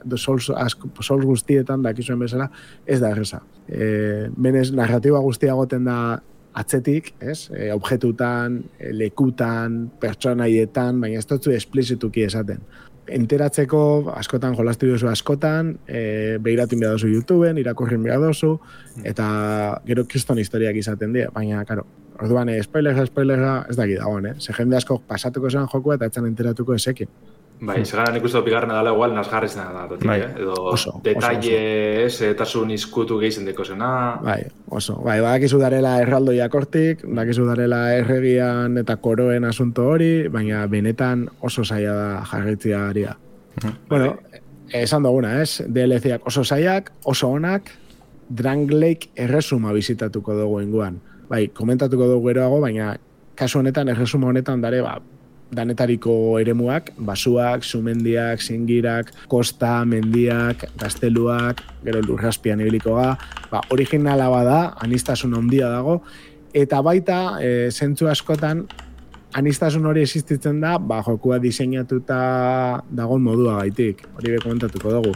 asko, 0.57 0.91
sols 1.03 1.25
guztietan 1.25 1.83
dakizuen 1.83 2.19
bezala, 2.21 2.51
ez 2.87 3.01
da 3.01 3.11
erresa. 3.11 3.43
E, 3.69 4.29
menez, 4.37 4.71
narratiba 4.73 5.21
guztia 5.25 5.55
goten 5.55 5.85
da 5.85 6.23
atzetik, 6.57 7.13
ez? 7.21 7.51
E, 7.53 7.71
objetutan, 7.75 8.63
lekutan, 8.97 9.87
pertsonaietan, 10.01 11.01
baina 11.03 11.21
ez 11.21 11.29
dutzu 11.29 11.55
esplizituki 11.57 12.27
esaten 12.27 12.65
enteratzeko 13.07 13.81
askotan 14.17 14.57
jolastu 14.59 14.89
duzu 14.91 15.07
askotan, 15.07 15.77
e, 15.87 16.39
behiratu 16.43 16.75
inbia 16.75 16.91
dozu 16.95 17.11
YouTubeen, 17.13 17.61
irakurri 17.63 17.95
inbia 17.95 18.17
dozu, 18.19 18.57
eta 19.07 19.29
gero 19.87 20.07
kriston 20.11 20.41
historiak 20.43 20.75
izaten 20.81 21.15
dira, 21.15 21.31
baina, 21.35 21.63
karo, 21.69 21.87
orduan, 22.21 22.49
eh, 22.49 22.63
spoiler, 22.63 23.07
spoiler, 23.07 23.43
ez 23.69 23.77
dakit 23.77 23.99
dagoen, 23.99 24.27
eh? 24.27 24.35
Ze 24.39 24.53
jende 24.53 24.77
asko 24.77 25.01
pasatuko 25.07 25.51
zen 25.51 25.69
joko 25.73 25.95
eta 25.95 26.07
etzan 26.07 26.27
enteratuko 26.27 26.75
esekin. 26.75 27.09
Bai, 27.57 27.79
hmm. 27.79 27.87
segaran 27.89 28.17
ikustu 28.19 28.43
bigarren 28.45 28.69
dala 28.69 28.93
igual 28.93 29.15
nasgarri 29.17 29.49
zena 29.49 29.71
da, 29.73 29.87
totik, 29.89 30.05
bai. 30.09 30.19
eh? 30.21 30.43
Edo 30.43 30.57
oso, 30.75 30.99
detalle, 31.05 31.61
oso, 32.05 32.27
eta 32.29 32.45
zun 32.45 32.75
izkutu 32.75 33.17
gehizen 33.23 33.49
deko 33.49 33.65
zena. 33.65 33.89
Bai, 34.21 34.43
oso. 34.69 34.99
Bai, 35.05 35.23
badakizu 35.25 35.61
darela 35.63 35.95
erraldoiak 36.03 36.59
hortik, 36.61 37.07
badakizu 37.07 37.47
darela 37.49 37.81
erregian 37.97 38.77
eta 38.83 38.99
koroen 39.01 39.49
asunto 39.49 39.89
hori, 39.95 40.29
baina 40.29 40.67
benetan 40.69 41.25
oso 41.41 41.65
zaila 41.65 41.97
da 41.97 42.11
jarritzia 42.29 42.83
aria. 42.91 43.17
Hmm. 43.63 43.81
Bueno, 43.89 44.13
esan 44.77 45.09
duguna, 45.09 45.39
ez? 45.41 45.65
DLC-ak 45.65 46.29
oso 46.29 46.45
zaiak, 46.45 46.93
oso 47.09 47.33
onak, 47.33 47.73
Drang 48.29 48.69
Lake 48.69 49.15
erresuma 49.15 49.73
bizitatuko 49.73 50.35
dugu 50.35 50.61
inguan. 50.61 51.01
Bai, 51.31 51.47
komentatuko 51.55 52.09
dugu 52.11 52.35
geroago, 52.35 52.61
baina 52.61 52.97
kasu 53.39 53.61
honetan, 53.61 53.89
erresuma 53.89 54.29
honetan 54.29 54.61
dare, 54.61 54.83
ba, 54.83 54.99
danetariko 55.55 56.39
eremuak, 56.41 56.91
basuak, 56.99 57.65
sumendiak, 57.65 58.43
zingirak, 58.43 59.13
kosta, 59.31 59.85
mendiak, 59.87 60.67
gazteluak, 60.79 61.63
gero 61.85 62.03
lurraspian 62.03 62.61
ibiliko 62.65 62.97
ga, 62.99 63.13
ba, 63.51 63.63
originala 63.71 64.29
bada, 64.33 64.59
anistasun 64.83 65.37
handia 65.39 65.71
dago, 65.71 66.01
eta 66.57 66.83
baita, 66.83 67.21
e, 67.39 67.71
zentzu 67.71 68.11
askotan, 68.11 68.65
anistasun 69.37 69.87
hori 69.87 70.03
existitzen 70.03 70.59
da, 70.65 70.77
ba, 70.79 71.03
jokua 71.07 71.39
diseinatuta 71.43 72.19
dagoen 72.91 73.23
modua 73.23 73.61
gaitik, 73.61 74.07
hori 74.17 74.35
be 74.35 74.41
komentatuko 74.43 74.97
dugu. 74.99 75.15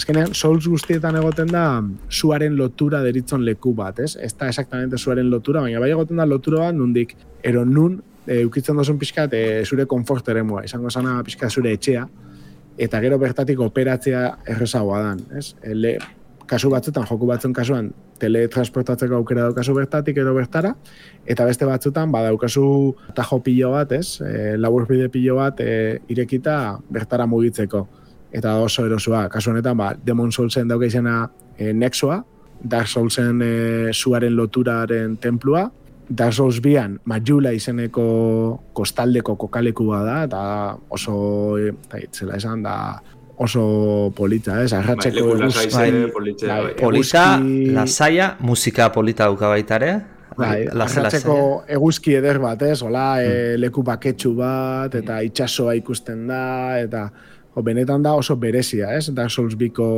Azkenean, 0.00 0.32
Souls 0.34 0.64
guztietan 0.64 1.16
egoten 1.20 1.50
da 1.52 1.64
suaren 2.08 2.54
lotura 2.56 3.02
deritzon 3.04 3.44
leku 3.44 3.74
bat, 3.76 3.98
ez? 4.00 4.14
Ez 4.16 4.32
da 4.36 4.48
exactamente 4.48 4.98
suaren 4.98 5.28
lotura, 5.30 5.60
baina 5.64 5.80
bai 5.80 5.90
egoten 5.92 6.20
da 6.20 6.24
lotura 6.28 6.66
bat 6.66 6.76
nundik, 6.76 7.12
ero 7.44 7.66
nun 7.68 7.98
e, 8.26 8.44
ukitzen 8.44 8.76
dozun 8.76 8.98
pixkat 9.00 9.34
e, 9.34 9.42
zure 9.64 9.86
konfort 9.86 10.28
eremua, 10.28 10.64
izango 10.64 10.90
zana 10.90 11.18
pixka 11.26 11.50
zure 11.50 11.72
etxea, 11.76 12.06
eta 12.80 13.00
gero 13.00 13.18
bertatik 13.20 13.60
operatzea 13.60 14.24
errezagoa 14.54 15.02
dan, 15.04 15.22
ez? 15.38 15.54
E, 15.62 15.74
le, 15.74 15.98
kasu 16.50 16.70
batzutan, 16.72 17.06
joku 17.06 17.28
batzun 17.28 17.54
kasuan, 17.54 17.92
teletransportatzeko 18.20 19.16
aukera 19.20 19.46
daukazu 19.48 19.74
bertatik 19.76 20.18
edo 20.20 20.34
bertara, 20.36 20.74
eta 21.30 21.46
beste 21.48 21.68
batzutan, 21.68 22.10
badaukazu 22.12 22.64
tajo 23.16 23.40
pilo 23.44 23.72
bat, 23.76 23.94
ez? 23.96 24.20
E, 24.24 24.56
laburbide 24.58 25.08
pilo 25.12 25.38
bat 25.38 25.62
e, 25.62 26.00
irekita 26.12 26.56
bertara 26.90 27.28
mugitzeko. 27.30 27.86
Eta 28.34 28.58
oso 28.62 28.84
erosua, 28.86 29.24
kasu 29.30 29.54
honetan, 29.54 29.78
ba, 29.78 29.92
Demon 30.06 30.30
Soulsen 30.32 30.68
dauka 30.70 30.86
izena 30.90 31.22
e, 31.56 31.72
Nexoa, 31.72 32.20
Dark 32.60 32.90
Soulsen 32.90 33.40
e, 33.42 33.52
suaren 33.96 34.36
loturaren 34.36 35.16
templua, 35.22 35.68
Dark 36.10 36.34
Souls 36.34 36.58
bian, 36.58 36.98
Majula 37.06 37.52
izeneko 37.54 38.04
kostaldeko 38.74 39.36
kokalekua 39.38 40.02
da, 40.02 40.16
eta 40.26 40.42
oso, 40.90 41.14
eta 41.60 42.00
itzela 42.02 42.34
esan, 42.40 42.64
da 42.66 42.74
oso 43.40 43.62
polita, 44.16 44.58
ez? 44.64 44.72
Arratzeko 44.74 45.22
bai, 45.22 45.36
eguzki. 45.38 45.70
Bai, 45.76 45.90
polita, 46.12 46.48
bai, 46.50 46.74
polita, 46.80 47.24
lasaia, 47.76 48.32
musika 48.42 48.90
polita 48.92 49.30
duka 49.30 49.52
baita 49.54 49.78
ere. 49.78 49.92
Bai, 50.36 50.66
arratzeko 50.66 51.36
eguzki 51.78 52.18
eder 52.18 52.40
bat, 52.42 52.66
ez? 52.66 52.80
Ola, 52.82 53.06
e, 53.22 53.30
hmm. 53.30 53.62
leku 53.62 53.86
baketsu 53.86 54.34
bat, 54.36 54.98
eta 54.98 55.22
itxasoa 55.26 55.78
ikusten 55.78 56.26
da, 56.28 56.44
eta 56.82 57.06
o, 57.54 57.62
benetan 57.62 58.02
da 58.02 58.16
oso 58.18 58.34
berezia, 58.40 58.90
ez? 58.98 59.08
Dark 59.14 59.30
Souls 59.30 59.54
biko 59.54 59.88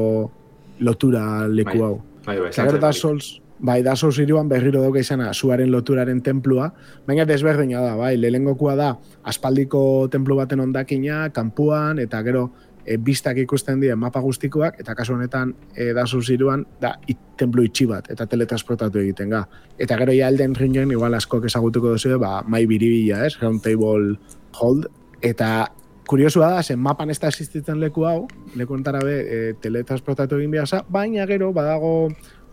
lotura 0.85 1.49
leku 1.49 1.79
bai. 1.79 1.87
hau. 1.89 1.95
Bai, 2.23 2.39
bai, 2.39 2.79
bai, 2.79 2.93
Souls, 2.95 3.39
bai, 3.63 3.83
da 3.83 3.95
Souls 3.97 4.19
iruan 4.19 4.49
berriro 4.51 4.83
dauka 4.83 5.01
izana 5.01 5.31
zuaren 5.33 5.71
loturaren 5.71 6.21
templua, 6.23 6.73
baina 7.07 7.25
desberdina 7.25 7.81
da, 7.81 7.95
bai, 7.97 8.17
lehengokua 8.19 8.75
da 8.77 8.91
aspaldiko 9.23 10.09
templu 10.11 10.37
baten 10.37 10.61
ondakina, 10.61 11.29
kanpuan, 11.33 12.03
eta 12.03 12.21
gero 12.27 12.49
e, 12.85 12.99
biztak 12.99 13.39
ikusten 13.45 13.81
dien 13.81 13.99
mapa 13.99 14.21
guztikoak, 14.21 14.81
eta 14.83 14.97
kasu 14.99 15.15
honetan 15.15 15.55
e, 15.77 15.93
da 15.95 16.09
Souls 16.11 16.29
iruan, 16.35 16.67
da 16.83 16.97
it, 17.07 17.21
templu 17.39 17.63
itxi 17.69 17.87
bat, 17.87 18.11
eta 18.11 18.27
teletransportatu 18.27 18.99
egiten 19.05 19.31
ga. 19.31 19.45
Eta 19.79 19.97
gero 20.03 20.17
ja 20.19 20.33
elden 20.33 20.59
ringen, 20.59 20.91
igual 20.91 21.15
asko 21.15 21.41
ezagutuko 21.47 21.95
duzu, 21.95 22.19
ba, 22.19 22.41
mai 22.43 22.67
biribila, 22.67 23.23
ez, 23.29 23.39
round 23.39 23.63
table 23.63 24.19
hold, 24.59 24.91
eta 25.23 25.71
kuriosua 26.11 26.51
da, 26.51 26.63
zen 26.67 26.83
mapan 26.83 27.15
ez 27.15 27.21
da 27.23 27.31
existitzen 27.31 27.79
leku 27.81 28.03
hau, 28.11 28.27
leku 28.59 28.75
entara 28.75 29.01
be, 29.07 29.19
e, 29.23 29.41
teletransportatu 29.63 30.43
egin 30.43 30.59
bihaza, 30.59 30.83
baina 30.91 31.31
gero 31.31 31.53
badago 31.55 32.11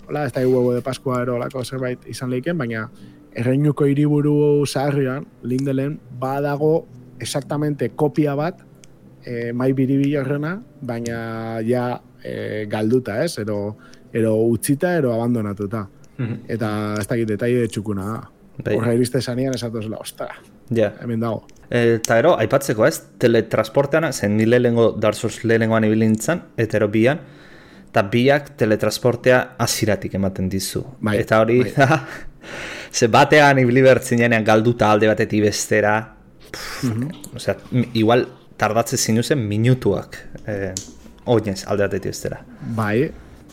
hola, 0.10 0.26
ez 0.26 0.34
da 0.34 0.42
huevo 0.42 0.74
de 0.74 0.82
Pascua 0.82 1.22
ero 1.22 1.38
lako 1.38 1.64
zerbait 1.64 2.08
izan 2.10 2.32
leiken, 2.34 2.58
baina 2.58 2.88
erreinuko 3.38 3.86
hiriburu 3.86 4.66
zaharrian, 4.66 5.28
lindelen, 5.46 6.00
badago 6.20 6.88
exactamente 7.22 7.92
kopia 7.94 8.34
bat 8.36 8.64
e, 9.24 9.54
mai 9.54 9.72
biribi 9.78 10.16
horrena, 10.18 10.56
baina 10.82 11.62
ja 11.68 12.02
e, 12.24 12.66
galduta, 12.72 13.20
ez? 13.24 13.38
Ero, 13.38 13.78
ero 14.12 14.36
utzita, 14.50 14.96
ero 14.98 15.14
abandonatuta. 15.14 15.86
Mhm. 16.18 16.44
Eta 16.50 16.72
ez 17.00 17.08
da 17.08 17.16
gite, 17.16 17.38
txukuna 17.70 18.06
da. 18.10 18.20
Bai. 18.60 18.76
Horra 18.76 18.94
iriste 18.98 19.22
zanian 19.22 19.54
esatozela, 19.56 20.02
ostara. 20.02 20.42
Ja. 20.76 20.92
Hemen 21.02 21.22
dago. 21.22 21.46
Eta 21.70 22.18
ero, 22.20 22.34
aipatzeko 22.42 22.86
ez, 22.88 22.98
teletransportean, 23.22 24.10
zen 24.12 24.36
nile 24.38 24.60
lehenko, 24.60 24.92
darzuz 25.00 25.46
lehenkoan 25.46 25.86
ibilintzen, 25.86 26.42
eta 26.58 26.82
ero 26.82 26.90
bian, 26.92 27.22
eta 27.90 28.04
biak 28.06 28.52
teletransportea 28.58 29.40
aziratik 29.66 30.14
ematen 30.20 30.50
dizu. 30.50 30.84
Bai, 31.02 31.18
eta 31.24 31.40
hori 31.42 31.62
bai. 31.64 31.72
da, 31.76 32.00
ze 32.98 33.10
batean 33.10 33.60
ibili 33.64 33.82
bertzinean 33.86 34.46
galduta 34.46 34.92
alde 34.94 35.10
batetik 35.10 35.44
bestera, 35.48 35.96
pff, 36.52 36.84
mm 36.84 36.94
-hmm. 36.94 37.36
osea, 37.36 37.56
igual 37.94 38.28
tardatze 38.58 38.98
zinuzen 38.98 39.40
minutuak 39.40 40.18
eh, 40.46 40.74
oinez 41.26 41.64
alde 41.66 41.88
batetik 41.88 42.12
bestera. 42.12 42.44
Bai, 42.76 43.10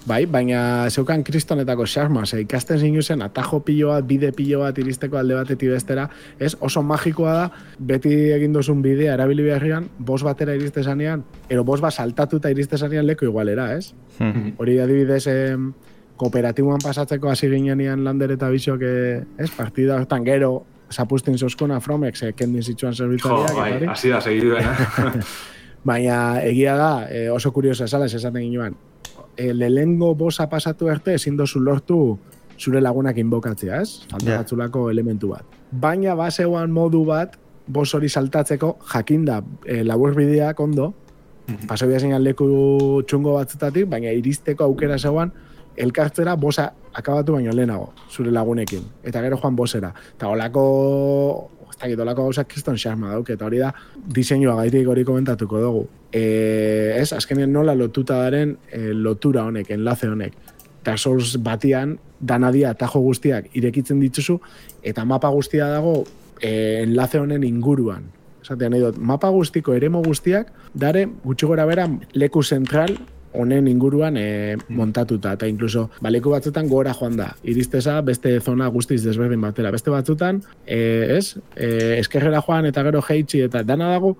Bai, 0.06 0.20
baina 0.30 0.86
zeukan 0.86 1.24
kristonetako 1.26 1.82
xarma, 1.90 2.22
ze 2.26 2.40
ikasten 2.44 2.78
zinu 2.78 3.02
zen, 3.02 3.22
atajo 3.22 3.58
pilo 3.66 3.88
bat, 3.90 4.04
bide 4.06 4.30
pilo 4.32 4.60
bat 4.60 4.78
iristeko 4.78 5.18
alde 5.18 5.34
batetik 5.34 5.72
bestera, 5.72 6.04
ez 6.38 6.52
oso 6.60 6.82
magikoa 6.82 7.32
da, 7.34 7.48
beti 7.78 8.12
egin 8.36 8.54
duzun 8.54 8.84
bidea 8.84 9.16
erabili 9.18 9.42
beharrian, 9.48 9.88
bos 9.98 10.22
batera 10.22 10.54
iriste 10.54 10.84
zanean, 10.84 11.24
ero 11.50 11.64
bos 11.64 11.80
bat 11.82 11.92
saltatuta 11.92 12.54
iriste 12.54 12.78
zanean 12.78 13.06
leko 13.06 13.26
igualera, 13.26 13.72
ez? 13.74 13.94
Hmm. 14.20 14.54
Hori 14.62 14.78
adibidez, 14.78 15.26
eh, 15.26 15.56
kooperatiboan 16.16 16.78
pasatzeko 16.84 17.30
hasi 17.30 17.50
ginean 17.50 18.04
lander 18.04 18.30
eta 18.38 18.48
bizok, 18.48 18.86
eh, 18.86 19.24
ez? 19.38 19.50
Partida 19.50 19.98
hortan 19.98 20.24
gero, 20.24 20.64
zapustin 20.92 21.36
zoskuna 21.38 21.80
Fromex, 21.80 22.22
eh, 22.22 22.32
kendin 22.32 22.62
zitsuan 22.62 22.94
zerbitariak. 22.94 23.50
Jo, 23.50 23.56
bai, 23.56 23.86
hasi 23.86 24.08
da, 24.08 24.20
segidu, 24.20 24.54
Baina 25.86 26.40
egia 26.42 26.74
da, 26.76 27.06
eh, 27.10 27.30
oso 27.30 27.52
kurioso 27.52 27.84
esala, 27.84 28.06
esaten 28.06 28.42
ginoan, 28.42 28.74
e, 29.36 29.52
lehengo 29.54 30.14
bosa 30.14 30.48
pasatu 30.48 30.88
arte 30.88 31.14
ezin 31.14 31.36
dozu 31.36 31.60
lortu 31.60 32.18
zure 32.58 32.80
lagunak 32.80 33.18
inbokatzea, 33.18 33.80
ez? 33.82 34.06
Falta 34.10 34.38
batzulako 34.40 34.90
elementu 34.90 35.32
bat. 35.34 35.44
Baina 35.70 36.14
baseoan 36.16 36.72
modu 36.72 37.04
bat, 37.04 37.36
bos 37.66 37.92
hori 37.94 38.08
saltatzeko, 38.08 38.76
jakinda 38.92 39.42
e, 39.64 39.82
labur 39.84 40.14
bideak 40.14 40.60
ondo, 40.60 40.94
mm 41.46 41.54
-hmm. 41.54 41.66
pasau 41.66 41.88
leku 42.20 43.02
txungo 43.06 43.34
batzutatik, 43.34 43.86
baina 43.86 44.10
iristeko 44.10 44.64
aukera 44.64 44.98
zeuan, 44.98 45.32
elkartzera 45.76 46.36
bosa 46.36 46.72
akabatu 46.94 47.32
baino 47.32 47.52
lehenago, 47.52 47.92
zure 48.10 48.30
lagunekin. 48.30 48.82
Eta 49.04 49.20
gero 49.20 49.36
joan 49.36 49.56
bosera. 49.56 49.92
Eta 50.16 50.28
olako, 50.28 51.50
ez 51.55 51.55
dakit, 51.80 52.00
olako 52.00 52.26
gauzak 52.28 52.48
kriston 52.48 52.78
xarma 52.80 53.12
dauk, 53.12 53.30
eta 53.30 53.46
hori 53.46 53.60
da, 53.60 53.72
diseinua 54.16 54.56
gaitik 54.60 54.88
hori 54.88 55.04
komentatuko 55.04 55.60
dugu. 55.60 55.84
E, 56.12 56.22
ez, 56.96 57.12
azkenean 57.12 57.52
nola 57.52 57.74
lotuta 57.76 58.18
daren 58.24 58.56
e, 58.70 58.92
lotura 58.94 59.44
honek, 59.46 59.70
enlace 59.76 60.08
honek. 60.08 60.36
Dark 60.86 61.02
Souls 61.02 61.36
batian, 61.42 61.96
danadia 62.20 62.72
tajo 62.78 63.02
guztiak 63.04 63.50
irekitzen 63.58 64.00
dituzu, 64.00 64.38
eta 64.86 65.04
mapa 65.04 65.28
guztia 65.34 65.68
dago 65.72 65.98
e, 66.40 66.82
enlace 66.84 67.20
honen 67.20 67.44
inguruan. 67.44 68.06
Esatean 68.46 68.72
nahi 68.72 68.84
dut, 68.84 68.98
mapa 69.02 69.28
guztiko 69.34 69.74
eremo 69.74 70.02
guztiak, 70.06 70.52
dare 70.74 71.06
gutxi 71.24 71.48
gora 71.50 71.66
bera 71.66 71.88
leku 72.14 72.44
zentral 72.46 72.94
honen 73.36 73.68
inguruan 73.68 74.16
e, 74.20 74.56
montatuta, 74.68 75.34
eta 75.36 75.48
inkluso 75.50 75.88
baleku 76.02 76.32
batzutan 76.34 76.68
gora 76.68 76.94
joan 76.96 77.16
da, 77.18 77.30
iristeza 77.44 78.00
beste 78.06 78.38
zona 78.40 78.68
guztiz 78.72 79.02
desberdin 79.04 79.40
batera. 79.40 79.72
Beste 79.74 79.92
batzutan, 79.92 80.42
e, 80.66 80.78
ez, 81.18 81.36
e, 81.54 81.98
eskerrera 82.00 82.42
joan 82.46 82.66
eta 82.70 82.84
gero 82.86 83.02
jeitsi 83.04 83.42
eta 83.46 83.62
dana 83.66 83.90
dago, 83.92 84.16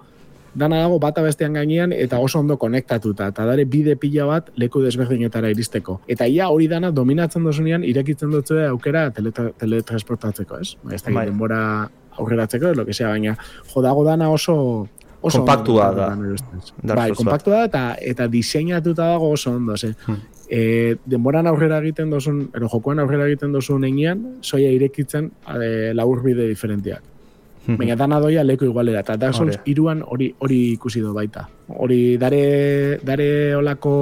dana 0.56 0.80
dago 0.80 0.98
bata 0.98 1.22
bestean 1.22 1.58
gainean 1.58 1.92
eta 1.92 2.18
oso 2.22 2.40
ondo 2.40 2.56
konektatuta, 2.56 3.28
eta 3.34 3.44
dare 3.48 3.66
bide 3.68 3.96
pila 4.00 4.26
bat 4.30 4.50
leku 4.56 4.80
desberdinetara 4.84 5.52
iristeko. 5.52 6.00
Eta 6.08 6.26
ia 6.26 6.48
hori 6.48 6.68
dana 6.72 6.90
dominatzen 6.90 7.44
dozunean 7.44 7.84
irekitzen 7.84 8.32
dutzu 8.32 8.62
aukera 8.70 9.10
teletransportatzeko, 9.12 10.60
ez? 10.64 10.74
Ez 10.92 11.02
da, 11.02 11.12
bai. 11.12 11.26
denbora 11.28 11.60
aurreratzeko, 12.16 12.72
lo 12.74 12.86
que 12.86 12.94
sea, 12.94 13.08
baina 13.12 13.36
jodago 13.74 14.04
dana 14.04 14.30
oso 14.30 14.88
oso 15.26 15.42
kompaktua 15.42 15.90
da. 15.96 16.08
Bai, 16.94 17.10
kompaktua 17.16 17.64
da 17.64 17.66
eta 17.70 17.82
eta 18.12 18.28
diseinatuta 18.30 19.10
dago 19.12 19.32
oso 19.34 19.52
ondo, 19.52 19.76
ze. 19.76 19.94
Hmm. 20.06 20.22
E, 20.46 20.60
denboran 21.04 21.48
aurrera 21.50 21.80
egiten 21.82 22.10
dozun, 22.10 22.44
ero 22.54 22.70
jokoan 22.70 23.02
aurrera 23.02 23.26
egiten 23.26 23.52
dozun 23.52 23.84
einean, 23.88 24.22
soia 24.42 24.70
irekitzen 24.70 25.30
e, 25.56 25.92
labur 25.94 26.22
bide 26.22 26.46
diferentiak. 26.52 27.02
Hmm. 27.66 27.80
Baina 27.80 27.96
dana 27.98 28.20
doia 28.22 28.44
leku 28.46 28.68
igualera, 28.68 29.02
eta 29.02 29.16
Dark 29.18 29.34
Souls 29.34 29.58
iruan 29.66 30.04
hori 30.06 30.30
hori 30.38 30.60
ikusi 30.76 31.02
do 31.02 31.10
baita. 31.16 31.48
Hori 31.66 32.16
dare, 32.22 33.00
dare 33.02 33.28
olako 33.58 33.96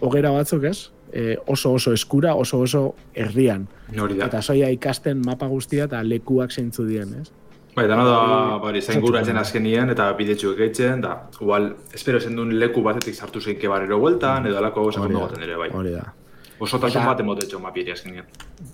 hogera 0.00 0.32
batzuk 0.32 0.64
ez, 0.70 0.78
e, 1.12 1.36
oso 1.46 1.74
oso 1.76 1.92
eskura, 1.92 2.34
oso 2.34 2.62
oso 2.64 2.94
herrian. 3.14 3.68
Eta 3.92 4.40
soia 4.40 4.70
ikasten 4.72 5.20
mapa 5.26 5.46
guztia 5.46 5.84
eta 5.90 6.00
lekuak 6.02 6.52
zeintzu 6.56 6.88
dien, 6.88 7.12
ez? 7.20 7.28
Bai, 7.74 7.86
dana 7.88 8.04
da, 8.04 8.16
bari, 8.60 8.82
zain 8.84 9.00
guratzen 9.00 9.38
azkenien 9.40 9.90
eta 9.94 10.10
bidetxu 10.16 10.50
egeitzen, 10.52 11.00
da, 11.00 11.14
igual, 11.40 11.70
espero 11.96 12.20
zen 12.20 12.36
duen 12.36 12.52
leku 12.60 12.82
batetik 12.84 13.16
sartu 13.16 13.40
zein 13.40 13.56
kebarero 13.60 13.96
bueltan, 13.98 14.46
edo 14.50 14.58
alako 14.60 14.84
goza 14.90 15.00
kondo 15.00 15.22
goten 15.24 15.46
ere, 15.46 15.56
bai. 15.56 15.70
Hori 15.72 15.94
da. 15.96 16.10
Oso 16.62 16.78
tasun 16.78 17.06
bat 17.08 17.20
emotetxo 17.24 17.58
mapiri 17.58 17.94
azkenien. 17.94 18.28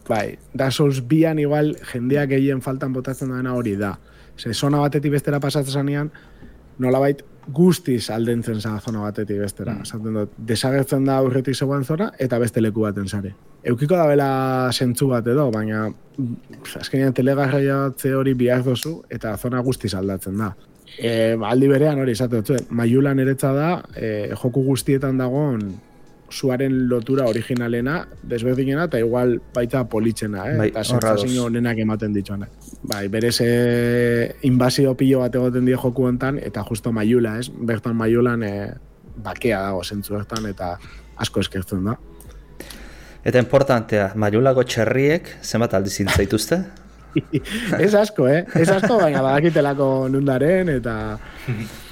Bai, 0.08 0.36
da 0.52 0.70
Souls 0.74 0.98
bian 1.08 1.38
igual 1.38 1.72
jendeak 1.92 2.34
gehien 2.34 2.60
faltan 2.60 2.92
botatzen 2.92 3.30
dena 3.32 3.54
hori 3.54 3.76
da. 3.78 3.94
Ze, 4.36 4.52
zona 4.52 4.82
batetik 4.82 5.14
bestera 5.14 5.40
pasatzen 5.40 5.78
zanean, 5.80 6.10
nolabait 6.78 7.22
guztiz 7.54 8.10
aldentzen 8.10 8.60
za 8.60 8.74
zona 8.80 9.06
batetik 9.06 9.40
bestera. 9.40 9.78
Mm. 9.78 9.86
Zaten 9.86 10.18
dut, 10.20 10.34
desagertzen 10.50 11.06
da 11.08 11.16
aurretik 11.22 11.56
zegoen 11.56 11.84
zona, 11.84 12.10
eta 12.18 12.38
beste 12.38 12.60
leku 12.60 12.84
baten 12.84 13.08
zare. 13.08 13.34
Eukiko 13.64 13.96
da 13.96 14.06
bela 14.06 14.30
sentzu 14.72 15.08
bat 15.10 15.26
edo, 15.26 15.48
baina 15.50 15.88
azkenean 16.78 17.14
telegarraiatze 17.14 18.14
hori 18.14 18.34
bihar 18.38 18.62
dozu, 18.66 19.00
eta 19.10 19.36
zona 19.36 19.60
guztiz 19.66 19.94
aldatzen 19.98 20.38
da. 20.38 20.52
E, 20.98 21.10
aldi 21.34 21.68
berean 21.70 21.98
hori, 22.00 22.14
esate 22.16 22.40
dut, 22.40 22.70
maiulan 22.70 23.18
eretza 23.22 23.52
da, 23.54 23.68
e, 23.94 24.30
joku 24.38 24.64
guztietan 24.70 25.18
dagoen 25.20 25.68
zuaren 26.30 26.74
lotura 26.88 27.26
originalena, 27.28 28.02
desberdinena, 28.22 28.84
eta 28.88 29.00
igual 29.00 29.38
baita 29.54 29.84
politzena, 29.88 30.44
eh? 30.50 30.56
Bai, 30.58 30.68
eta 30.70 30.84
sensazio 30.84 31.46
honenak 31.46 31.78
ematen 31.80 32.12
dituanak. 32.12 32.52
Bai, 32.88 33.06
berez 33.08 33.38
eh, 33.44 34.34
inbazio 34.48 34.94
pilo 34.98 35.22
bat 35.24 35.34
egoten 35.40 35.64
die 35.68 35.76
joku 35.76 36.04
hontan, 36.08 36.38
eta 36.44 36.64
justo 36.68 36.92
maiula, 36.92 37.38
ez? 37.40 37.48
Bertan 37.48 37.96
maiulan 37.96 38.44
eh, 38.44 38.68
bakea 39.24 39.62
dago 39.70 39.82
zentzu 39.84 40.18
bertan, 40.18 40.46
eta 40.52 40.74
asko 41.16 41.40
eskertzen 41.40 41.88
da. 41.88 41.96
Eta 43.26 43.40
importantea, 43.42 44.12
maiulako 44.14 44.62
txerriek, 44.64 45.38
zenbat 45.42 45.74
aldiz 45.74 45.98
zaituzte? 46.14 46.62
ez 47.84 47.94
asko, 47.94 48.28
eh? 48.28 48.44
Ez 48.54 48.68
asko, 48.70 48.98
baina 49.00 49.22
badakitelako 49.24 49.88
nundaren, 50.12 50.68
eta 50.76 50.94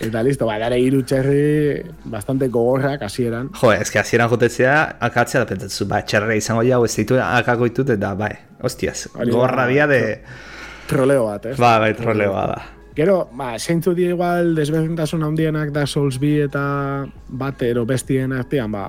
eta 0.05 0.23
listo, 0.27 0.47
ba, 0.49 0.59
dara 0.61 0.79
iru 0.81 1.03
txerri 1.07 1.81
bastante 2.13 2.49
gogorrak 2.53 3.03
hasieran. 3.07 3.51
Jo, 3.57 3.73
ez 3.73 3.91
que 3.91 4.01
hasieran 4.03 4.31
jotetzea, 4.33 4.77
akatzea 5.09 5.43
da 5.43 5.51
pentsatzu, 5.51 5.89
ba, 5.91 6.03
txerri 6.07 6.39
izango 6.43 6.65
jau, 6.67 6.85
ez 6.87 6.95
ditu 6.99 7.19
akako 7.23 7.71
ditut, 7.71 7.95
eta 7.97 8.15
bai, 8.19 8.33
hostias, 8.63 9.09
gogorra 9.17 9.67
dia 9.73 9.89
de... 9.91 10.01
Troleo 10.87 11.27
bat, 11.27 11.51
eh? 11.51 11.57
Ba, 11.59 11.77
bai, 11.83 11.93
troleo 11.99 12.35
bat 12.37 12.53
da. 12.55 12.61
Gero, 12.97 13.17
ba, 13.37 13.51
zeintzu 13.59 13.93
di 13.97 14.07
igual 14.09 14.55
desberdintasun 14.57 15.25
handienak 15.27 15.73
da 15.75 15.85
Souls 15.85 16.17
bi 16.21 16.39
eta 16.41 16.63
bat 17.29 17.65
ero 17.67 17.85
bestien 17.89 18.33
artean, 18.33 18.73
ba, 18.73 18.87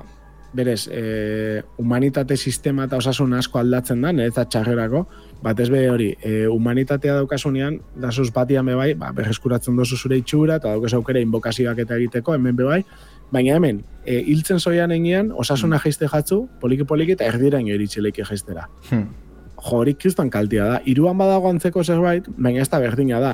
berez, 0.53 0.87
e, 0.91 1.63
humanitate 1.77 2.37
sistema 2.37 2.85
eta 2.87 2.97
osasun 2.97 3.33
asko 3.37 3.59
aldatzen 3.59 4.01
da, 4.01 4.11
eta 4.23 4.45
txarrerako, 4.45 5.03
bat 5.43 5.59
ez 5.59 5.69
hori, 5.69 6.13
e, 6.23 6.47
humanitatea 6.47 7.15
daukasunean, 7.19 7.79
da 7.95 8.11
sus 8.11 8.31
batia 8.33 8.63
me 8.63 8.75
bai, 8.75 8.93
ba, 8.93 9.11
berreskuratzen 9.11 9.75
dozu 9.75 9.97
zure 9.97 10.17
itxura, 10.17 10.55
eta 10.55 10.71
daukaz 10.71 10.93
aukera 10.93 11.19
inbokazioak 11.19 11.79
eta 11.79 11.95
egiteko, 11.95 12.33
hemen 12.33 12.55
be 12.55 12.63
bai, 12.63 12.83
baina 13.31 13.55
hemen, 13.55 13.83
e, 14.05 14.21
hiltzen 14.23 14.59
zoian 14.59 14.91
egian, 14.91 15.31
osasuna 15.35 15.77
hmm. 15.77 15.83
jaiste 15.83 16.07
jatzu, 16.07 16.47
poliki-poliki 16.61 17.17
eta 17.17 17.27
erdira 17.27 17.59
ino 17.59 17.73
eritxileik 17.75 18.21
jaistera. 18.23 18.67
Hmm. 18.89 19.09
Jo, 19.57 19.81
hori 19.81 19.95
kristan 19.97 20.29
kaltia 20.29 20.65
da. 20.69 20.79
Iruan 20.85 21.17
badago 21.17 21.49
antzeko 21.49 21.83
zerbait, 21.83 22.27
baina 22.37 22.61
ez 22.61 22.69
da 22.69 22.79
berdina 22.79 23.19
da. 23.19 23.33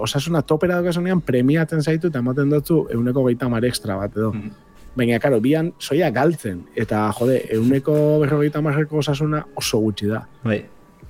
Osasuna 0.00 0.42
topera 0.42 0.78
daukasunean 0.80 1.20
premiatzen 1.20 1.82
zaitu 1.82 2.08
eta 2.08 2.22
ematen 2.22 2.50
dutzu 2.50 2.86
euneko 2.94 3.26
geita 3.28 3.48
mar 3.52 3.64
extra 3.68 3.98
bat 4.00 4.16
edo. 4.16 4.32
Hmm. 4.34 4.50
Baina, 4.96 5.20
karo, 5.22 5.38
bian 5.40 5.72
soia 5.78 6.10
galtzen. 6.10 6.64
Eta, 6.74 7.06
jode, 7.18 7.40
euneko 7.56 7.94
berrogeita 8.24 8.62
marreko 8.64 8.98
osasuna 9.04 9.44
oso 9.56 9.78
gutxi 9.84 10.10
da. 10.10 10.24
Bai 10.44 10.60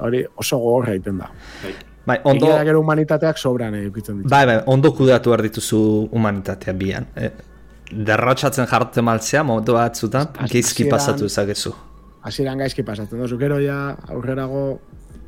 hori 0.01 0.25
oso 0.37 0.59
gogorra 0.59 0.95
egiten 0.97 1.21
da. 1.21 1.29
Bai, 1.63 1.75
bai 2.07 2.19
ondo... 2.25 2.49
Egia 2.49 2.65
gero 2.71 2.83
humanitateak 2.83 3.39
sobran 3.39 3.77
edukitzen 3.81 4.21
ditu. 4.21 4.33
Bai, 4.33 4.45
bai, 4.49 4.59
ondo 4.73 4.93
kudatu 4.97 5.35
behar 5.35 5.45
dituzu 5.47 5.81
humanitatea 6.17 6.75
bian. 6.81 7.09
E, 7.15 7.31
derrotxatzen 7.91 8.69
jartzen 8.71 9.07
maltzea, 9.07 9.45
momentu 9.47 9.77
bat 9.77 9.99
zutan, 9.99 10.31
geizki 10.51 10.89
pasatu 10.91 11.29
ezagezu. 11.31 11.75
Hasieran 12.27 12.61
gaizki 12.61 12.85
pasatzen 12.87 13.21
dozu, 13.21 13.39
gero 13.41 13.59
ja 13.63 13.97
aurrerago 14.13 14.65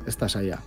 ez 0.07 0.15
da 0.19 0.29
saia. 0.29 0.59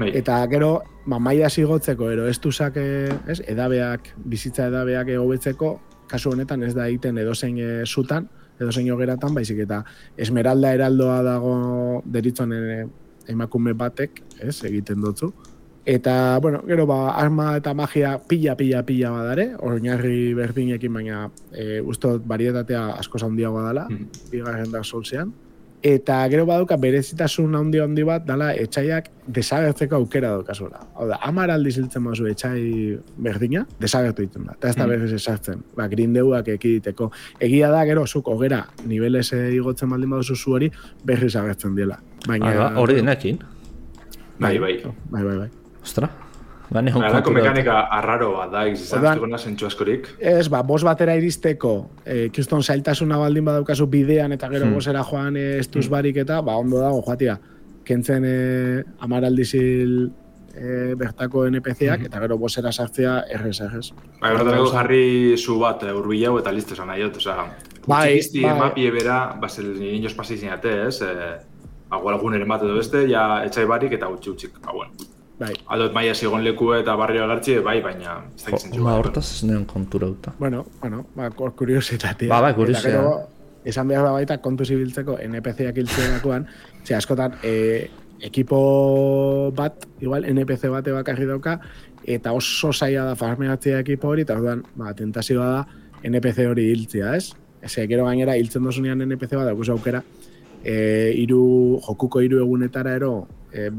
Bai. 0.00 0.10
Eta 0.16 0.38
gero, 0.48 0.72
ma, 1.12 1.18
maia 1.20 1.50
zigotzeko, 1.50 2.08
ero 2.12 2.26
ez 2.28 2.38
duzak, 2.40 2.76
ez, 2.80 3.40
edabeak, 3.48 4.12
bizitza 4.32 4.68
edabeak 4.70 5.12
egobetzeko, 5.16 5.74
kasu 6.10 6.34
honetan 6.34 6.62
ez 6.66 6.74
da 6.74 6.88
egiten 6.88 7.18
edozein 7.22 7.58
e, 7.58 7.70
zutan, 7.86 8.26
edozein 8.60 8.90
ogeratan, 8.92 9.34
baizik 9.34 9.62
eta 9.66 9.82
esmeralda 10.18 10.74
eraldoa 10.76 11.20
dago 11.24 11.54
deritzen 12.04 12.52
emakume 13.30 13.74
batek, 13.78 14.22
ez, 14.42 14.58
egiten 14.68 15.00
dutzu. 15.00 15.30
Eta, 15.90 16.38
bueno, 16.42 16.60
gero 16.68 16.84
ba, 16.86 17.14
arma 17.16 17.54
eta 17.56 17.72
magia 17.74 18.18
pila, 18.28 18.52
pila, 18.56 18.82
pila 18.86 19.10
badare, 19.14 19.46
oinarri 19.64 20.34
berdinekin, 20.36 20.92
baina 20.92 21.22
e, 21.50 21.80
ustot 21.80 22.26
barietatea 22.28 22.82
asko 23.00 23.18
zaundiagoa 23.18 23.68
dela, 23.68 23.86
mm 23.88 23.96
-hmm. 23.96 24.30
bigarren 24.30 24.70
da 24.70 24.84
solzean. 24.84 25.32
Eta 25.82 26.18
gero 26.28 26.44
baduka 26.44 26.76
berezitasun 26.76 27.54
handi 27.56 27.80
handi 27.80 28.04
bat, 28.04 28.26
dala 28.28 28.50
etxaiak 28.52 29.08
desagertzeko 29.32 29.96
aukera 29.96 30.34
daukazula. 30.34 30.82
Hau 30.94 31.06
da, 31.08 31.16
amar 31.24 31.52
aldiz 31.54 31.78
hiltzen 31.80 32.04
mazu 32.04 32.28
etxai 32.28 32.98
berdina, 33.16 33.64
desagertu 33.80 34.26
ditzen 34.26 34.44
da. 34.50 34.58
Eta 34.58 34.68
ez 34.68 34.76
da 34.76 34.84
mm. 34.84 34.92
berriz 34.92 35.12
esartzen, 35.16 35.64
ba, 35.76 35.88
grindeuak 35.88 36.52
ekiditeko. 36.56 37.10
Egia 37.48 37.72
da, 37.72 37.82
gero, 37.88 38.04
zuk 38.06 38.28
ogera, 38.28 38.66
niveles 38.84 39.30
igotzen 39.32 39.92
baldin 39.94 40.12
baduzu 40.16 40.36
zu 40.36 40.58
hori, 40.58 40.72
berriz 41.04 41.32
agertzen 41.40 41.78
dela. 41.78 41.96
Baina... 42.28 42.74
Hori 42.80 43.00
denekin? 43.00 43.40
Bai, 44.40 44.58
bai. 44.60 44.74
Bai, 44.84 45.22
bai, 45.24 45.38
bai. 45.46 45.48
Ostra, 45.80 46.10
Ba, 46.70 46.84
Alako 46.86 47.32
mekanika 47.34 47.80
arraro 47.90 48.30
bat 48.36 48.52
da, 48.52 48.62
izaztuko 48.70 49.38
zentsu 49.38 49.66
askorik. 49.66 50.06
Ez, 50.22 50.46
ba, 50.52 50.62
bos 50.62 50.84
batera 50.86 51.16
iristeko, 51.18 51.72
e, 52.04 52.28
kiston 52.30 52.62
zailtasuna 52.62 53.18
baldin 53.18 53.48
badaukazu 53.48 53.88
bidean 53.90 54.36
eta 54.36 54.48
gero 54.52 54.68
hmm. 54.68 54.78
bosera 54.78 55.02
joan 55.08 55.36
e, 55.36 55.46
estuz 55.58 55.88
hmm. 55.88 55.96
barik 55.96 56.22
eta, 56.22 56.38
ba, 56.46 56.54
ondo 56.62 56.78
dago, 56.78 57.02
joatia, 57.08 57.36
kentzen 57.86 58.26
e, 58.28 58.36
amaraldizil 59.02 59.98
e, 60.54 60.94
bertako 61.00 61.48
NPC-ak, 61.50 62.04
hmm. 62.04 62.06
eta 62.06 62.22
gero 62.22 62.38
bosera 62.38 62.70
sartzea 62.70 63.18
errez, 63.34 63.56
errez. 63.66 63.88
Ba, 64.20 64.30
bertako 64.38 64.70
jarri 64.70 65.04
zu 65.34 65.58
bat 65.58 65.82
e, 65.82 65.90
urbilau 65.90 66.36
eta 66.38 66.54
listo 66.54 66.78
esan 66.78 66.94
nahi, 66.94 67.08
oza, 67.10 67.40
bai, 67.88 68.20
bai. 68.22 68.58
mapi 68.62 68.86
ebera, 68.86 69.22
ba, 69.42 69.50
zel 69.50 69.74
niños 69.74 70.14
pasi 70.14 70.38
zinate, 70.38 70.84
ez, 70.86 71.00
e, 71.02 71.30
ba, 71.90 72.18
ere 72.38 72.46
bat 72.46 72.62
edo 72.62 72.78
beste, 72.78 73.08
ja, 73.10 73.40
etxai 73.42 73.66
barik 73.66 73.98
eta 73.98 74.06
utzi 74.06 74.38
utzik, 74.38 74.62
ba, 74.62 74.70
bueno. 74.70 75.10
Bai. 75.40 75.54
Adot 75.72 75.94
maia 75.96 76.12
zigon 76.12 76.42
leku 76.44 76.74
eta 76.76 76.92
barrio 77.00 77.24
agertzi, 77.24 77.58
bai, 77.64 77.78
baina 77.80 78.18
ez 78.36 78.44
da 78.44 78.58
Ba, 78.84 78.96
hortaz 79.00 79.24
ez 79.24 79.44
neon 79.48 79.64
kontura 79.64 80.10
duta. 80.10 80.34
Bueno, 80.38 80.66
bueno, 80.82 81.06
ba, 81.16 81.30
kuriositatea. 81.32 82.28
Ba, 82.28 82.42
ba, 82.44 82.54
kuriositatea. 82.54 83.14
esan 83.64 83.88
behar 83.88 84.04
da 84.04 84.12
baita 84.16 84.38
kontu 84.40 84.64
zibiltzeko 84.64 85.18
NPC-ak 85.20 85.76
hiltzerakoan, 85.80 86.46
ze 86.84 86.94
askotan 86.96 87.36
e, 87.44 87.90
ekipo 88.24 88.60
bat, 89.56 89.86
igual 90.00 90.24
NPC 90.28 90.70
bate 90.72 90.92
bakarri 90.92 91.28
dauka, 91.28 91.58
eta 92.04 92.32
oso 92.32 92.72
saia 92.72 93.04
da 93.04 93.16
farmeatzea 93.16 93.82
ekipo 93.84 94.08
hori, 94.08 94.24
eta 94.28 94.36
orduan, 94.38 94.64
ba, 94.76 94.94
tentazioa 94.96 95.50
da 95.56 96.08
NPC 96.08 96.48
hori 96.48 96.70
hiltzea, 96.72 97.14
ez? 97.16 97.32
Eze, 97.60 97.84
gero 97.88 98.06
gainera, 98.08 98.36
hiltzen 98.40 98.64
dozunean 98.64 99.04
NPC 99.04 99.36
bat, 99.36 99.50
daukuz 99.50 99.68
aukera, 99.72 100.02
e, 100.64 101.12
iru, 101.16 101.80
jokuko 101.86 102.22
hiru 102.24 102.40
egunetara 102.44 102.94
ero, 102.98 103.28
e, 103.52 103.70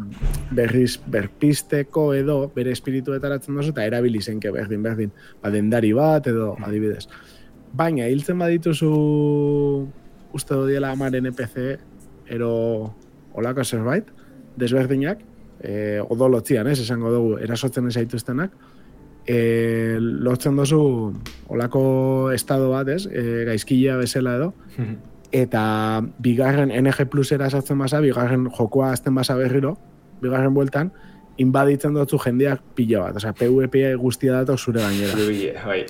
berriz 0.52 1.00
berpisteko 1.08 2.12
edo 2.18 2.40
bere 2.56 2.74
espirituetaratzen 2.76 3.56
dozu, 3.56 3.74
eta 3.76 3.86
erabili 3.88 4.22
zenke 4.22 4.52
berdin, 4.52 4.84
berdin, 4.84 5.14
ba, 5.42 5.52
dendari 5.54 5.94
bat 5.98 6.28
edo 6.32 6.56
adibidez. 6.62 7.08
Baina, 7.74 8.08
hiltzen 8.12 8.40
badituzu 8.42 8.92
uste 10.36 10.56
do 10.56 10.66
diela 10.68 10.92
amar 10.92 11.16
NPC 11.16 11.78
ero 12.32 12.52
olako 13.34 13.64
zerbait, 13.64 14.08
desberdinak, 14.60 15.22
e, 15.62 16.02
odo 16.02 16.28
lotzian, 16.28 16.68
ez, 16.68 16.80
esango 16.84 17.12
dugu, 17.14 17.38
erasotzen 17.44 17.88
ez 17.88 17.96
aituztenak, 18.02 18.54
e, 19.28 19.98
lotzen 20.00 20.58
dozu 20.60 20.82
olako 21.52 21.84
estado 22.36 22.72
bat, 22.74 22.90
ez, 22.92 23.06
e, 23.08 23.46
gaizkila 23.48 23.98
bezala 24.02 24.36
edo, 24.40 24.52
eta 25.32 26.02
bigarren 26.20 26.72
NG 26.84 27.06
Plusera 27.10 27.50
sartzen 27.50 27.80
basa, 27.80 28.00
bigarren 28.04 28.50
jokoa 28.58 28.92
azten 28.92 29.16
basa 29.16 29.36
berriro, 29.36 29.78
bigarren 30.22 30.54
bueltan, 30.54 30.92
inbaditzen 31.38 31.94
dutzu 31.96 32.20
jendeak 32.20 32.62
pila 32.76 33.06
bat, 33.08 33.16
osea, 33.22 33.34
PvP 33.34 33.96
guztia 33.98 34.34
dato 34.42 34.58
zure 34.58 34.82
gainera. 34.82 35.66
bai. 35.66 35.86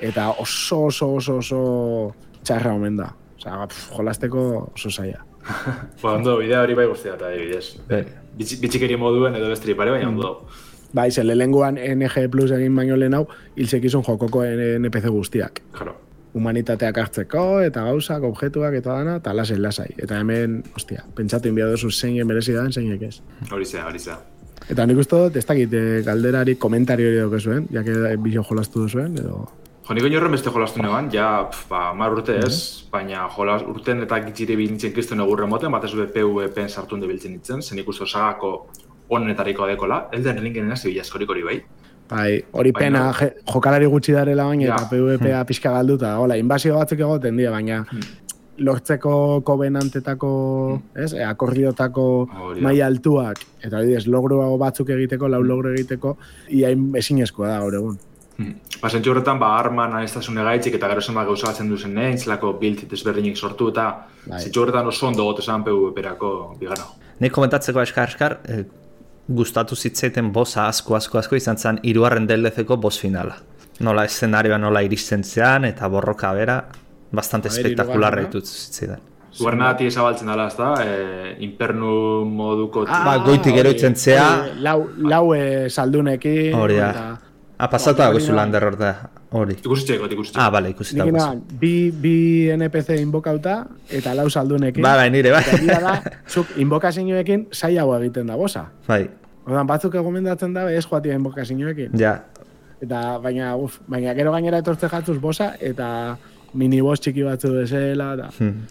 Eta 0.00 0.30
oso, 0.38 0.84
oso, 0.86 1.12
oso, 1.14 1.36
oso 1.38 2.14
txarra 2.42 2.74
omen 2.74 2.96
da. 2.96 3.12
Osea, 3.38 3.66
jolasteko 3.96 4.70
oso 4.74 4.90
zaila. 4.90 5.24
Ba, 6.02 6.12
ondo, 6.14 6.38
bidea 6.38 6.62
hori 6.62 6.74
bai 6.74 6.86
guztia 6.88 7.14
eta 7.18 7.26
adibidez. 7.28 7.76
Bai. 7.88 8.04
Bitxi- 8.38 8.60
Bitxikeri 8.62 8.96
moduen 8.96 9.34
edo 9.36 9.50
bestri 9.52 9.74
pare, 9.74 9.90
baina 9.90 10.08
ondo. 10.08 10.46
Bai, 10.94 11.10
ze 11.10 11.24
lehenguan 11.24 11.74
NG 11.76 12.28
Plus 12.30 12.50
egin 12.54 12.74
baino 12.76 12.96
lehen 12.96 13.14
hau, 13.14 13.26
hilzekizun 13.56 14.04
jokoko 14.06 14.44
NPC 14.46 15.10
guztiak. 15.10 15.60
Claro. 15.72 15.96
Humanitateak 16.34 16.98
hartzeko, 16.98 17.44
eta 17.62 17.84
gauzak, 17.86 18.24
objektuak, 18.26 18.74
eta 18.80 18.98
dana, 18.98 19.16
eta 19.22 19.34
lasai, 19.36 19.58
lasai. 19.62 19.88
Eta 20.02 20.18
hemen, 20.18 20.62
ostia, 20.74 21.04
pentsatu 21.14 21.52
inbia 21.52 21.68
duzu 21.70 21.90
zein 21.90 22.18
merezi 22.26 22.56
da, 22.56 22.66
zeinek 22.70 23.02
ez. 23.06 23.20
Hori 23.52 23.64
zea, 23.64 23.84
hori 23.86 24.02
zea. 24.02 24.18
Eta 24.70 24.86
nik 24.88 24.98
uste 24.98 25.18
dut, 25.20 25.36
ez 25.36 25.44
dakit, 25.46 25.72
eh, 25.72 26.00
galderari 26.06 26.56
komentario 26.56 27.10
hori 27.10 27.20
dauke 27.20 27.40
zuen, 27.40 27.68
jake 27.70 28.16
bizio 28.24 28.42
jolastu 28.48 28.86
duzuen, 28.86 29.14
edo... 29.20 29.44
Jo, 29.84 29.92
niko 29.92 30.08
inorren 30.08 30.32
beste 30.32 30.48
jolastu 30.48 30.80
neban, 30.80 31.10
ja, 31.12 31.44
pf, 31.50 31.66
ba, 31.68 31.80
mar 31.92 32.14
urte 32.16 32.38
ez, 32.40 32.86
baina 32.90 33.26
jolas, 33.34 33.60
urten 33.68 34.00
eta 34.06 34.18
gitzire 34.24 34.56
bilintzen 34.56 34.94
kriston 34.96 35.20
egurre 35.20 35.46
moten, 35.46 35.70
bat 35.74 35.84
ez 35.84 35.92
PvP-en 35.92 36.70
sartu 36.72 36.96
hende 36.96 37.10
biltzen 37.10 37.34
nintzen, 37.36 37.60
zen 37.60 37.82
ikustu 37.82 38.08
sagako 38.08 38.54
onenetariko 39.12 39.66
adekola, 39.66 40.06
Elden 40.16 40.40
Ringen 40.40 40.70
ena 40.70 40.76
zibila 40.76 41.04
eskorik 41.04 41.30
hori 41.30 41.44
bai. 41.44 41.58
Bai, 42.10 42.44
hori 42.52 42.70
Baina- 42.72 42.78
pena, 42.78 43.12
je- 43.18 43.34
jokalari 43.52 43.86
gutxi 43.86 44.12
darela 44.12 44.44
baina, 44.44 44.64
Ja. 44.66 44.74
eta 44.76 44.88
PvPa 44.90 45.44
pixka 45.46 45.70
galduta, 45.72 46.18
hola, 46.20 46.36
inbazio 46.36 46.76
batzuk 46.76 46.98
egoten 47.00 47.36
dira, 47.36 47.50
baina 47.50 47.84
lortzeko 48.58 49.42
kobenantetako, 49.42 50.30
ez, 50.94 51.12
e, 51.14 51.24
akordiotako 51.24 52.04
Hori 52.46 52.60
da. 52.60 52.66
maila 52.68 52.86
altuak, 52.86 53.40
eta 53.62 53.78
hori 53.80 53.94
ez, 53.98 54.06
logro 54.06 54.56
batzuk 54.58 54.90
egiteko, 54.90 55.28
lau 55.28 55.42
logro 55.42 55.72
egiteko, 55.74 56.16
ia 56.50 56.68
ezinezkoa 56.70 57.48
da 57.48 57.58
gaur 57.60 57.74
egun. 57.74 57.98
Hmm. 58.36 58.54
Ba, 58.82 58.88
zentzu 58.90 59.10
horretan, 59.12 59.38
ba, 59.38 59.52
arma 59.58 59.86
nahiztasune 59.88 60.42
gaitzik 60.42 60.74
eta 60.74 60.88
gero 60.88 61.00
gauza 61.24 61.46
batzen 61.46 61.68
duzen 61.68 61.94
nein, 61.94 62.18
zelako 62.18 62.52
build 62.60 62.88
desberdinik 62.90 63.36
sortu 63.36 63.68
eta 63.68 64.06
Bai. 64.26 64.40
horretan 64.56 64.86
oso 64.86 65.06
ondo 65.08 65.24
gote 65.24 65.42
zan 65.42 65.62
PvP-erako 65.64 66.56
bigana. 66.58 66.84
Nik 67.20 67.32
komentatzeko 67.32 67.80
eskar 67.80 68.08
eskar, 68.08 68.40
eh, 68.48 68.64
gustatu 69.28 69.76
zitzaiten 69.76 70.32
bosa 70.32 70.66
asko 70.68 70.96
asko 70.96 71.18
asko 71.18 71.36
izan 71.36 71.56
zen 71.58 71.78
hirugarren 71.82 72.26
DLC-ko 72.28 72.76
boss 72.76 73.00
finala. 73.00 73.36
Nola 73.80 74.04
eszenarioa 74.04 74.58
nola 74.58 74.82
iristen 74.86 75.24
zean 75.24 75.64
eta 75.64 75.88
borroka 75.88 76.32
bera, 76.36 76.60
bastante 77.12 77.48
espektakularra 77.48 78.22
ditut 78.26 78.46
zitzaidan. 78.46 79.00
Guarna 79.38 79.72
dati 79.72 79.88
ezabaltzen 79.90 80.28
dela, 80.30 80.46
ez 80.46 80.54
da, 80.56 80.68
e, 80.84 81.36
inpernu 81.42 82.24
moduko... 82.30 82.84
Ba, 82.86 83.16
goitik 83.24 83.56
gero 83.56 83.72
itzen 83.74 83.96
zea. 83.98 84.28
Lau, 84.62 84.84
lau 85.10 85.24
eh, 85.34 85.66
saldunekin. 85.68 86.54
Hori 86.54 86.76
da. 86.78 86.90
eta- 86.90 87.18
Ah, 87.58 87.68
pasatu 87.70 88.02
Hori 88.02 88.18
dago 88.18 88.18
da. 88.26 88.34
lander 88.34 88.64
hor 88.66 88.76
da, 88.78 88.92
hori. 89.40 89.56
Ikusitxeko, 89.58 90.06
ikusitxeko. 90.14 90.42
Ah, 90.44 90.50
bale, 90.54 90.70
ikusi 90.74 90.94
Nik 90.96 91.04
dago. 91.04 91.16
ina, 91.16 91.58
bi, 91.60 91.90
bi 91.90 92.14
NPC 92.56 92.98
inbokauta 93.02 93.56
eta 93.90 94.14
lau 94.14 94.28
saldunekin. 94.30 94.82
Ba, 94.82 94.94
bai, 95.00 95.10
nire, 95.10 95.30
bai. 95.34 95.42
Eta 95.58 95.80
da, 95.80 95.94
zuk 96.28 96.54
inbokazioekin 96.62 97.48
zailago 97.52 97.96
egiten 97.98 98.26
da 98.32 98.36
bosa. 98.36 98.68
Bai, 98.88 99.02
Ordan 99.44 99.66
batzuk 99.68 99.94
egomendatzen 100.00 100.54
da 100.56 100.70
ez 100.72 100.86
joatia 100.86 101.14
inbokazioekin. 101.18 101.98
ja. 102.00 102.14
Eta 102.84 103.18
baina, 103.22 103.54
uf, 103.56 103.78
baina 103.88 104.12
gero 104.14 104.32
gainera 104.32 104.58
etortze 104.60 104.88
jatzuz 104.92 105.18
bosa 105.20 105.54
eta 105.60 106.16
minibos 106.54 106.98
txiki 107.00 107.22
batzu 107.24 107.52
bezala 107.54 108.08
eta 108.14 108.26
Hmm. 108.38 108.66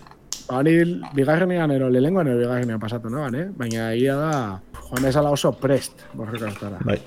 ba, 0.47 0.57
hori 0.59 1.01
bigarrenean 1.15 1.71
ero, 1.71 1.89
lehengoan 1.89 2.27
ero 2.27 2.37
bigarrenean 2.37 2.79
pasatu 2.79 3.09
naban, 3.09 3.35
eh? 3.35 3.47
Baina 3.57 3.91
egia 3.93 4.15
da, 4.19 4.59
joan 4.89 5.05
ezala 5.09 5.31
oso 5.31 5.51
prest 5.53 6.03
borreka 6.13 6.47
hartara. 6.51 6.77
Bai. 6.85 6.99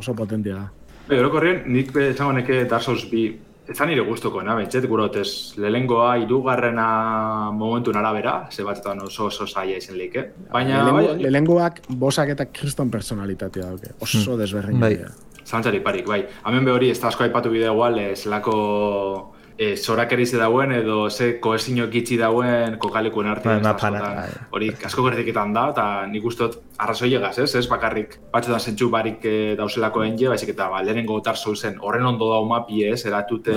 Oso 0.00 0.14
potentia 0.14 0.54
da. 0.56 0.70
Bai, 1.08 1.18
orokorrien, 1.20 1.64
nik 1.68 1.90
esango 2.00 2.32
neke 2.32 2.62
Dark 2.70 2.82
Souls 2.84 3.04
bi, 3.10 3.26
ez 3.68 3.76
da 3.76 3.86
nire 3.88 4.04
gustokoena, 4.06 4.54
bentset, 4.56 4.86
gure 4.88 5.04
hotez, 5.04 5.54
lehengoa, 5.60 6.14
irugarrena 6.22 7.50
momentu 7.52 7.92
arabera, 7.96 8.48
ze 8.50 8.64
batzutan 8.64 9.00
oso 9.04 9.26
oso 9.26 9.46
zaila 9.46 9.76
izan 9.76 9.98
leike. 9.98 10.30
Baina, 10.52 10.82
Lehengo- 10.84 11.14
bai, 11.16 11.30
lehengoak 11.30 11.80
bosak 11.88 12.28
eta 12.30 12.46
kriston 12.46 12.90
personalitatea 12.90 13.66
dauke. 13.66 13.92
Oso 14.00 14.36
desberdin. 14.36 14.80
Bai. 14.80 14.94
dira. 14.96 15.10
Zantzari 15.44 15.80
parik, 15.80 16.06
bai. 16.08 16.22
Hemen 16.46 16.64
be 16.64 16.70
hori, 16.72 16.88
ez 16.90 17.00
da 17.00 17.08
asko 17.08 17.24
aipatu 17.24 17.50
bidea 17.50 17.70
igual, 17.72 17.98
eh, 17.98 18.14
zelako 18.16 19.33
eh, 19.56 19.76
zorak 19.76 20.12
erize 20.12 20.36
dauen 20.36 20.72
edo 20.72 21.08
ze 21.10 21.38
koesino 21.40 21.86
gitzi 21.90 22.16
dauen 22.18 22.76
kokalekuen 22.78 23.26
artean. 23.30 23.60
Bai, 23.60 23.60
ez 23.60 23.64
da 23.64 23.72
mapana, 23.72 24.14
bai. 24.14 24.46
Hori 24.50 24.70
asko 24.84 25.04
gerdiketan 25.06 25.52
da, 25.54 25.68
eta 25.70 26.06
nik 26.10 26.24
ustot 26.24 26.56
arrazoi 26.78 27.12
egaz, 27.14 27.38
ez? 27.38 27.54
Ez 27.54 27.66
bakarrik 27.70 28.18
batzutan 28.32 28.60
zentsu 28.60 28.88
barik 28.90 29.24
eh, 29.24 29.54
dauzelako 29.58 30.02
enge, 30.04 30.28
baizik 30.28 30.54
eta 30.56 30.68
ba, 30.72 30.82
lehenengo 30.82 31.20
Dark 31.20 31.38
Soulsen 31.38 31.78
horren 31.80 32.06
ondo 32.06 32.32
dau 32.32 32.44
mapi 32.50 32.84
ez, 32.88 33.04
eratute 33.06 33.54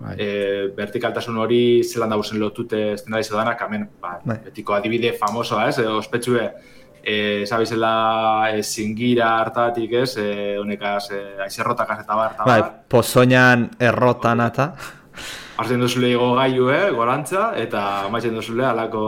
Bai. 0.00 0.14
eh, 0.18 0.68
vertikaltasun 0.76 1.36
hori 1.38 1.82
zelan 1.84 2.10
dauzen 2.10 2.38
lotute 2.40 2.92
estendarizio 2.98 3.36
danak, 3.36 3.60
hemen, 3.66 3.88
ba, 4.00 4.18
Bai. 4.24 4.38
betiko 4.44 4.74
adibide 4.76 5.14
famosoa, 5.16 5.68
ez? 5.68 5.78
Ospetsue, 5.78 6.50
eh, 7.02 7.44
sabizela 7.46 8.50
eh, 8.52 8.62
zingira 8.62 9.38
hartatik, 9.40 9.92
ez? 9.92 10.16
Eh, 10.20 10.56
honekaz, 10.60 11.10
eh, 11.12 11.36
aizerrotakaz 11.44 12.00
eta 12.04 12.14
bar, 12.14 12.32
eta 12.34 12.44
Bai, 12.44 12.60
bar. 12.60 12.72
pozoinan 12.88 13.70
errotan 13.78 14.40
eta... 14.40 14.72
Hartzen 15.60 15.80
duzule 15.82 16.10
igo 16.14 16.32
gailu, 16.38 16.70
eh, 16.72 16.90
gorantza, 16.96 17.50
eta 17.60 17.86
amaitzen 18.08 18.36
duzule 18.38 18.64
alako 18.64 19.06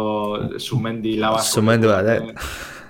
sumendi 0.59 1.17
labazko. 1.21 1.61
Sumendu 1.61 1.89
bat, 1.89 2.11
eh? 2.13 2.21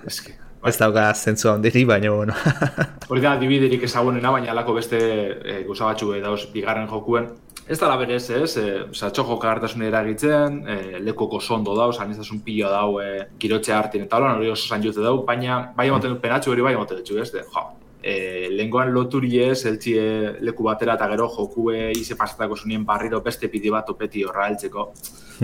Eske, 0.09 0.35
Ez 0.63 0.77
dauka 0.79 1.09
zentzu 1.13 1.49
handiri, 1.51 1.83
baina 1.83 2.11
bueno. 2.13 2.35
Hori 3.11 3.21
da 3.23 3.33
adibiderik 3.35 3.81
ezagunena, 3.83 4.31
baina 4.31 4.53
alako 4.53 4.77
beste 4.77 4.99
e, 4.99 5.55
gauza 5.67 5.89
batzu 5.89 6.13
e, 6.15 6.21
dauz 6.23 6.45
bigarren 6.53 6.87
jokuen. 6.87 7.27
Ez 7.67 7.77
da 7.81 7.89
berez, 7.99 8.23
ez, 8.31 8.55
e, 8.59 8.67
zatxo 8.95 9.25
joka 9.27 9.51
hartasune 9.51 9.89
eragitzen, 9.89 10.61
e, 10.63 10.77
lekoko 11.03 11.41
sondo 11.41 11.75
dauz, 11.75 11.97
anistazun 11.99 12.39
pilo 12.47 12.71
dau, 12.71 13.01
e, 13.03 13.25
girotxe 13.39 13.75
hartin 13.75 14.07
eta 14.07 14.21
hori 14.23 14.51
oso 14.51 14.69
zain 14.69 14.83
jute 14.83 15.03
dau, 15.03 15.17
baina 15.27 15.59
bai 15.75 15.89
ematen 15.91 16.15
du 16.15 16.21
penatxu 16.23 16.55
hori 16.55 16.63
bai 16.63 16.73
ematen 16.77 17.01
dutxu, 17.01 17.19
ez, 17.19 17.31
de, 17.35 17.43
jo, 17.43 17.65
e, 18.03 18.49
lehengoan 18.51 18.91
loturi 18.93 19.39
ez, 19.39 19.63
eltsie 19.65 20.35
leku 20.43 20.67
batera 20.67 20.97
eta 20.99 21.07
gero 21.13 21.29
jokue 21.31 21.91
ize 21.95 22.17
pasatako 22.19 22.57
zunien 22.59 22.83
barriro 22.85 23.21
beste 23.23 23.47
pidi 23.47 23.71
bat 23.71 23.89
opeti 23.89 24.23
horra 24.27 24.49
heltzeko. 24.49 24.91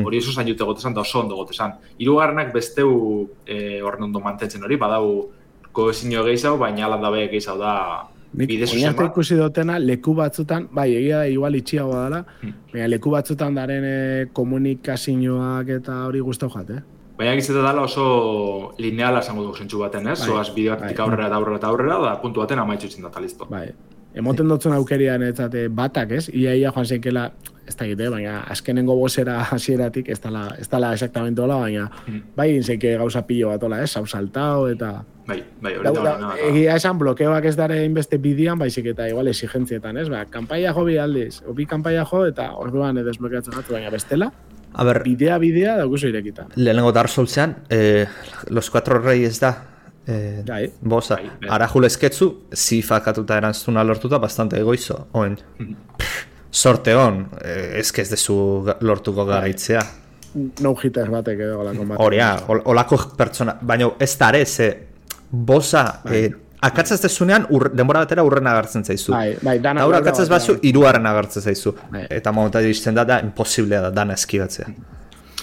Hori 0.04 0.20
oso 0.20 0.36
zain 0.36 0.48
jute 0.48 0.68
gotezan 0.68 0.94
da 0.94 1.02
oso 1.02 1.20
ondo 1.24 1.40
gotezan. 1.40 1.74
Hirugarrenak 1.98 2.54
besteu 2.54 3.30
e, 3.48 3.80
horren 3.82 4.10
ondo 4.10 4.20
mantentzen 4.20 4.64
hori, 4.64 4.78
badau 4.78 5.30
kohezinio 5.72 6.24
gehiago, 6.28 6.58
baina 6.58 6.86
alan 6.86 7.02
dabe 7.02 7.28
da 7.60 7.74
bide 8.32 8.68
zuzen 8.68 8.96
bat. 8.96 9.10
ikusi 9.10 9.36
dutena 9.36 9.80
leku 9.80 10.14
batzutan, 10.14 10.68
bai, 10.72 10.94
egia 10.94 11.18
da 11.18 11.28
igual 11.28 11.56
itxiago 11.56 11.94
dela, 11.94 12.26
Hmm. 12.42 12.54
baina 12.72 12.88
leku 12.88 13.10
batzutan 13.10 13.56
daren 13.56 13.84
eh, 13.84 14.26
komunikazioak 14.34 15.70
eta 15.70 16.06
hori 16.06 16.20
guztau 16.20 16.50
jat, 16.50 16.70
eh? 16.70 16.82
Baina 17.20 17.34
egitzeta 17.36 17.60
dela 17.66 17.82
oso 17.84 18.04
lineala 18.80 19.20
esango 19.20 19.44
dugu 19.44 19.58
zentsu 19.60 19.82
baten, 19.84 20.08
ez? 20.08 20.20
Bai, 20.22 20.28
Zoaz 20.30 20.50
bideoatik 20.56 20.96
bai. 20.96 21.04
aurrera 21.06 21.26
eta 21.28 21.36
aurrera 21.36 21.58
eta 21.60 21.68
aurrera, 21.68 21.98
da 22.06 22.14
puntu 22.22 22.40
baten 22.40 22.60
amaitzutzen 22.64 23.04
da, 23.04 23.12
listo. 23.20 23.46
Bai. 23.52 23.68
Emoten 24.16 24.48
dutzen 24.50 24.74
aukerian 24.74 25.22
etzate 25.28 25.68
batak, 25.70 26.12
ez? 26.18 26.30
Ia 26.34 26.56
ia 26.58 26.72
joan 26.74 26.86
zeikela, 26.88 27.26
ez 27.68 27.76
da 27.78 27.86
gite, 27.86 28.08
baina 28.10 28.40
azkenengo 28.50 28.96
bosera 28.98 29.36
hasieratik 29.52 30.08
ez 30.10 30.18
dala, 30.24 30.48
ez 30.58 30.66
dala 30.72 30.94
exactamente 30.96 31.42
hola, 31.44 31.58
baina 31.62 31.90
Hmm. 32.08 32.24
bai 32.36 32.48
zeike 32.64 32.96
gauza 32.98 33.22
pilo 33.28 33.50
bat 33.52 33.64
hola, 33.64 33.84
ez? 33.84 33.96
Hau 33.98 34.06
saltao 34.08 34.68
eta... 34.70 35.04
Bai, 35.28 35.44
bai, 35.62 35.76
hori 35.78 35.92
Da, 35.94 36.34
egia 36.48 36.76
esan 36.80 36.98
blokeoak 36.98 37.46
ez 37.46 37.56
dare 37.56 37.84
inbeste 37.86 38.18
bidian, 38.18 38.58
baizik 38.58 38.86
eta 38.96 39.08
igual 39.12 39.28
exigentzietan, 39.28 39.98
ez? 39.98 40.08
Ba, 40.10 40.24
kanpaia 40.26 40.72
jo 40.74 40.86
bi 40.88 40.98
aldiz, 40.98 41.44
o 41.46 41.54
bi 41.54 41.66
kanpaia 41.66 42.06
jo 42.06 42.26
eta 42.26 42.54
orduan 42.58 42.98
edo 42.98 43.12
desblokeatzen 43.12 43.54
gatu, 43.60 43.74
baina 43.74 43.92
bestela, 43.94 44.32
A 44.74 44.84
ber, 44.84 45.02
bidea 45.04 45.38
bidea 45.38 45.78
daukuzu 45.78 46.08
irekita. 46.08 46.48
lehenengo 46.56 46.92
Dark 46.92 47.10
Soulsean, 47.10 47.56
eh, 47.70 48.06
Los 48.50 48.70
Cuatro 48.70 49.00
Reyes 49.00 49.40
da, 49.40 49.66
eh, 50.08 50.44
Bai. 50.46 50.72
bosa, 50.82 51.16
Bai, 51.16 51.30
bai. 51.42 51.50
ara 51.50 51.68
julezketzu, 51.68 52.44
zifakatuta 52.54 53.38
erantzuna 53.38 53.84
lortuta 53.84 54.18
bastante 54.20 54.58
egoizo, 54.60 55.08
oen, 55.14 55.38
sorte 56.52 56.94
hon, 56.96 57.30
eh, 57.44 57.76
ez 57.80 57.92
que 57.92 58.02
ez 58.02 58.10
dezu 58.10 58.66
lortuko 58.82 59.26
garaitzea. 59.26 59.82
No 60.62 60.76
hitter 60.82 61.10
batek 61.10 61.40
edo 61.40 61.58
golako 61.58 61.86
bat. 61.86 62.00
Horia, 62.00 62.36
ol- 62.48 62.62
olako 62.66 62.98
pertsona, 63.18 63.58
baina 63.62 63.90
ez 64.00 64.18
da 64.18 64.30
ere, 64.30 64.46
ze 64.46 64.88
bosa, 65.32 66.02
eh, 66.12 66.30
akatza 66.62 66.96
ez 66.96 67.02
dezunean, 67.02 67.46
ur, 67.56 67.70
denbora 67.74 68.04
batera 68.06 68.24
urren 68.28 68.48
agartzen 68.52 68.84
zaizu. 68.84 69.14
Bai, 69.14 69.36
bai, 69.42 69.58
dana 69.64 69.86
Gaur 69.86 69.96
batera. 70.00 70.28
bazu, 70.30 70.58
iruaren 70.62 71.06
agartzen 71.06 71.42
zaizu. 71.42 71.76
Bai. 71.92 72.06
Eta 72.10 72.32
momentu 72.32 72.60
izten 72.60 72.96
da, 72.96 73.06
da, 73.06 73.20
imposiblea 73.24 73.82
da, 73.88 73.92
dana 73.92 74.14
eskibatzea. 74.20 74.68
Bai, 74.68 74.76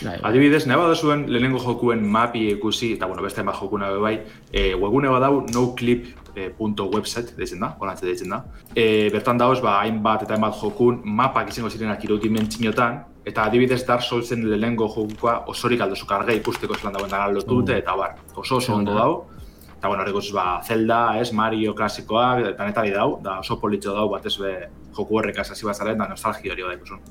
bai. 0.05 0.19
Adibidez, 0.31 0.67
nahi 0.67 0.79
badazuen 0.79 1.25
lehenengo 1.33 1.59
jokuen 1.63 2.05
mapi 2.05 2.51
ikusi, 2.53 2.93
eta 2.99 3.07
bueno, 3.07 3.23
beste 3.23 3.43
bat 3.43 3.57
jokuna 3.57 3.91
bai, 4.03 4.19
e, 4.53 4.75
webgune 4.75 5.09
badau 5.09 5.47
noclip.website 5.55 7.37
deitzen 7.39 7.61
da, 7.65 7.75
onatze 7.81 8.07
deitzen 8.07 8.35
da. 8.35 8.43
E, 8.75 9.09
bertan 9.13 9.41
dauz, 9.41 9.61
ba, 9.65 9.81
hainbat 9.81 10.27
eta 10.27 10.37
hainbat 10.37 10.61
jokun 10.61 11.01
mapak 11.05 11.49
izango 11.49 11.71
zirenak 11.71 12.05
hiru 12.05 12.21
dimentsiñotan, 12.21 13.01
eta 13.27 13.49
adibidez 13.49 13.81
Dark 13.87 14.05
Soulsen 14.05 14.45
lehenengo 14.51 14.87
jokukoa 14.93 15.39
osorik 15.51 15.81
aldozu 15.81 16.07
karga 16.07 16.37
ikusteko 16.37 16.77
zelan 16.77 16.93
dagoen 16.95 17.11
dara 17.11 17.33
lotu 17.33 17.63
dute, 17.63 17.81
eta 17.81 17.97
bar, 17.97 18.21
oso 18.37 18.61
oso 18.61 18.75
ondo 18.75 18.95
dau. 18.95 19.25
Eta 19.87 19.91
bueno, 19.91 20.03
horrekoz, 20.03 20.33
ba, 20.33 20.61
Zelda, 20.67 21.21
ez, 21.21 21.33
Mario 21.33 21.73
klasikoak, 21.73 22.41
eta 22.49 22.65
netari 22.67 22.91
dau, 22.91 23.21
da 23.23 23.37
oso 23.39 23.55
politxo 23.61 23.93
dau, 23.95 24.09
batez 24.11 24.33
be 24.43 24.51
joku 24.97 25.21
horrek 25.21 25.39
hasi 25.39 25.63
bazaren, 25.63 26.01
da 26.01 26.09
nostalgia 26.11 26.51
hori 26.51 26.65
da 26.67 26.73
ikusun. 26.75 27.05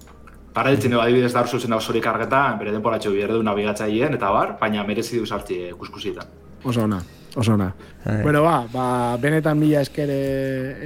Paraitzen 0.51 0.91
dugu 0.91 1.01
adibidez 1.01 1.31
Dark 1.31 1.47
Soulsen 1.47 1.71
da 1.71 1.77
osorik 1.79 2.05
argeta, 2.11 2.41
bere 2.59 2.73
denporatxo 2.75 3.13
bierdu 3.13 3.39
nabigatzaileen, 3.47 4.17
eta 4.19 4.31
bar, 4.35 4.57
baina 4.59 4.83
merezi 4.83 5.21
du 5.21 5.25
sartzi 5.25 5.69
kuskusietan. 5.79 6.33
Oso 6.65 6.83
ona, 6.83 6.99
oso 7.37 7.53
ona. 7.53 7.69
Bueno, 8.09 8.43
ba, 8.43 8.57
ba, 8.73 8.89
benetan 9.23 9.63
mila 9.63 9.85
eskere 9.87 10.19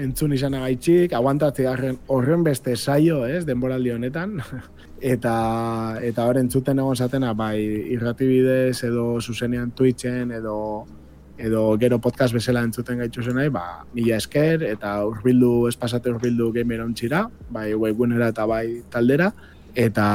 entzun 0.04 0.38
izanagaitxik, 0.38 1.18
aguantatzi 1.18 1.66
horren, 1.74 1.98
horren 2.06 2.46
beste 2.46 2.78
saio, 2.78 3.24
ez, 3.26 3.48
denboraldi 3.50 3.98
honetan. 3.98 4.38
eta 5.16 5.34
eta 6.06 6.30
hor 6.30 6.38
entzuten 6.38 6.86
egon 6.86 7.02
zatena, 7.02 7.34
bai, 7.34 7.58
irratibidez 7.98 8.84
edo 8.84 9.16
zuzenean 9.22 9.72
Twitchen 9.74 10.38
edo 10.38 10.60
edo 11.40 11.64
gero 11.80 12.00
podcast 12.04 12.36
bezala 12.36 12.62
entzuten 12.68 13.00
gaitu 13.00 13.24
zenai, 13.24 13.48
ba, 13.50 13.86
mila 13.96 14.18
esker, 14.20 14.64
eta 14.68 14.98
urbildu, 15.08 15.68
espasate 15.72 16.12
urbildu 16.12 16.52
gamer 16.56 16.84
ontxira, 16.84 17.26
bai 17.50 17.72
webgunera 17.74 18.30
eta 18.34 18.46
bai 18.50 18.82
taldera, 18.92 19.32
eta, 19.76 20.08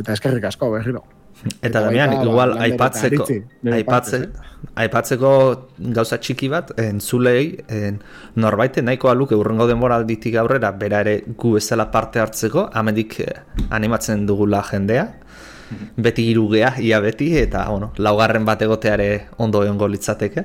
eta 0.00 0.16
eskerrik 0.16 0.44
asko, 0.52 0.70
berriro. 0.74 1.04
Eta 1.36 1.68
Eta 1.68 1.80
Damian, 1.84 2.10
baita, 2.10 2.24
ba, 2.24 2.30
igual 2.30 2.54
eta 2.54 2.64
aipatzeko, 2.66 3.24
aritzi, 3.24 3.38
nire 3.62 3.76
aipatze, 3.76 4.20
partez, 4.20 4.72
aipatzeko 4.84 5.30
gauza 5.98 6.18
txiki 6.20 6.48
bat, 6.52 6.72
entzulei, 6.80 7.58
en, 7.68 8.00
norbaite 8.40 8.82
nahiko 8.82 9.12
luke 9.14 9.36
urrengo 9.36 9.66
denboralditik 9.68 10.36
aurrera, 10.40 10.72
bera 10.72 11.02
ere 11.04 11.18
gu 11.26 11.52
bezala 11.58 11.90
parte 11.92 12.20
hartzeko, 12.20 12.70
amendik 12.72 13.20
eh, 13.20 13.32
animatzen 13.70 14.26
dugula 14.26 14.62
jendea, 14.64 15.06
beti 15.96 16.28
irugea, 16.30 16.74
ia 16.80 17.00
beti, 17.00 17.32
eta, 17.38 17.66
bueno, 17.70 17.92
laugarren 17.98 18.44
bat 18.44 18.62
egoteare 18.62 19.26
ondo 19.42 19.64
egongo 19.64 19.88
litzateke. 19.88 20.44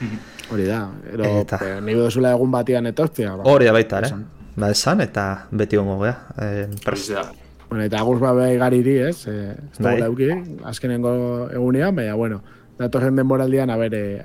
Hori 0.52 0.64
da, 0.64 0.88
ero, 1.12 1.24
Eta- 1.42 1.58
eta... 1.60 1.80
nire 1.84 2.00
duzula 2.00 2.32
egun 2.32 2.50
batian 2.50 2.86
etortzea. 2.86 3.34
Ba. 3.36 3.44
Hori 3.50 3.66
da 3.68 3.72
baita, 3.76 3.98
ere? 3.98 4.06
Esan. 4.12 4.24
Ba, 4.58 4.70
esan, 4.74 5.00
eta 5.04 5.24
beti 5.50 5.76
ongo 5.76 5.98
gea. 6.02 6.16
Eh, 6.40 6.66
da. 7.14 7.26
Bueno, 7.68 7.84
eta 7.84 7.98
aguz 8.00 8.18
bai 8.20 8.56
gariri, 8.56 8.96
ez? 9.10 9.26
Eh, 9.28 9.52
ez 9.72 9.78
Bai. 9.78 10.00
bai. 10.00 10.08
euki, 10.08 10.30
azkenengo 10.64 11.50
egunean, 11.52 11.94
baina, 11.94 12.14
bueno, 12.14 12.40
datorren 12.78 13.16
denboraldian, 13.16 13.70
abere, 13.70 14.22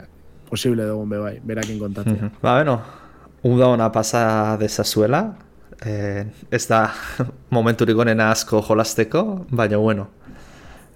posible 0.50 0.86
dugun 0.86 1.10
be 1.10 1.18
bai, 1.18 1.40
berakin 1.44 1.80
kontatzea. 1.80 2.14
Mhm. 2.14 2.32
Ba, 2.42 2.56
bueno, 2.56 2.82
uda 3.44 3.68
ona 3.68 3.92
pasa 3.92 4.56
dezazuela, 4.58 5.36
eh, 5.86 6.26
ez 6.52 6.68
da 6.68 6.94
momenturik 7.50 7.98
onena 7.98 8.32
asko 8.32 8.62
jolasteko, 8.62 9.46
baina 9.52 9.78
bueno, 9.78 10.08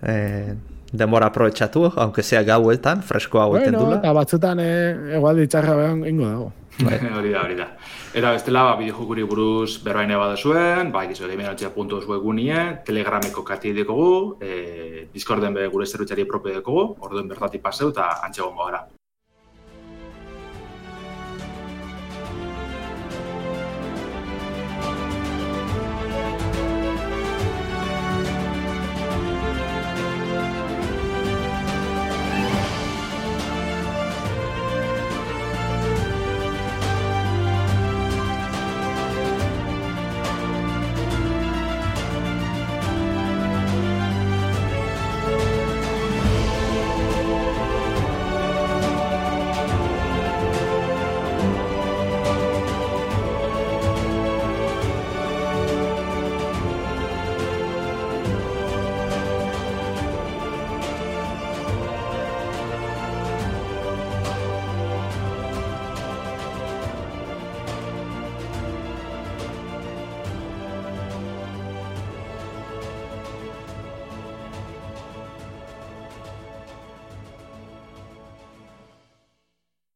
eh, 0.04 0.56
denbora 0.92 1.28
aprobetxatu, 1.28 1.92
aunque 1.96 2.24
sea 2.24 2.44
gauetan, 2.44 3.04
fresko 3.04 3.42
hau 3.42 3.56
eten 3.58 3.74
Bueno, 3.74 3.86
dula. 3.86 3.98
eta 3.98 4.14
batzutan, 4.14 4.60
eh, 4.60 5.16
egualdi 5.16 5.48
txarra 5.48 5.76
behan 5.76 6.06
ingo 6.08 6.26
dago. 6.26 6.52
hori 7.18 7.32
da, 7.34 7.42
hori 7.44 7.56
da. 7.58 7.68
Eta 8.14 8.32
bestela, 8.32 8.64
ba, 8.64 8.76
bideojokuri 8.78 9.24
buruz 9.24 9.84
berbaine 9.84 10.16
bada 10.16 10.36
zuen, 10.38 10.92
ba, 10.92 11.04
egizu 11.06 11.28
gameratxea.os 11.28 12.06
webunie, 12.08 12.84
telegrameko 12.86 13.44
kati 13.44 13.74
dekogu, 13.74 14.38
e, 14.42 15.08
Discorden 15.14 15.54
be 15.54 15.68
gure 15.68 15.86
zerbitzari 15.88 16.26
propio 16.26 16.54
dekogu, 16.60 16.96
orduen 17.02 17.28
bertatik 17.28 17.62
paseu 17.62 17.90
eta 17.90 18.22
antxe 18.24 18.42
gongo 18.42 18.66
gara. 18.66 18.86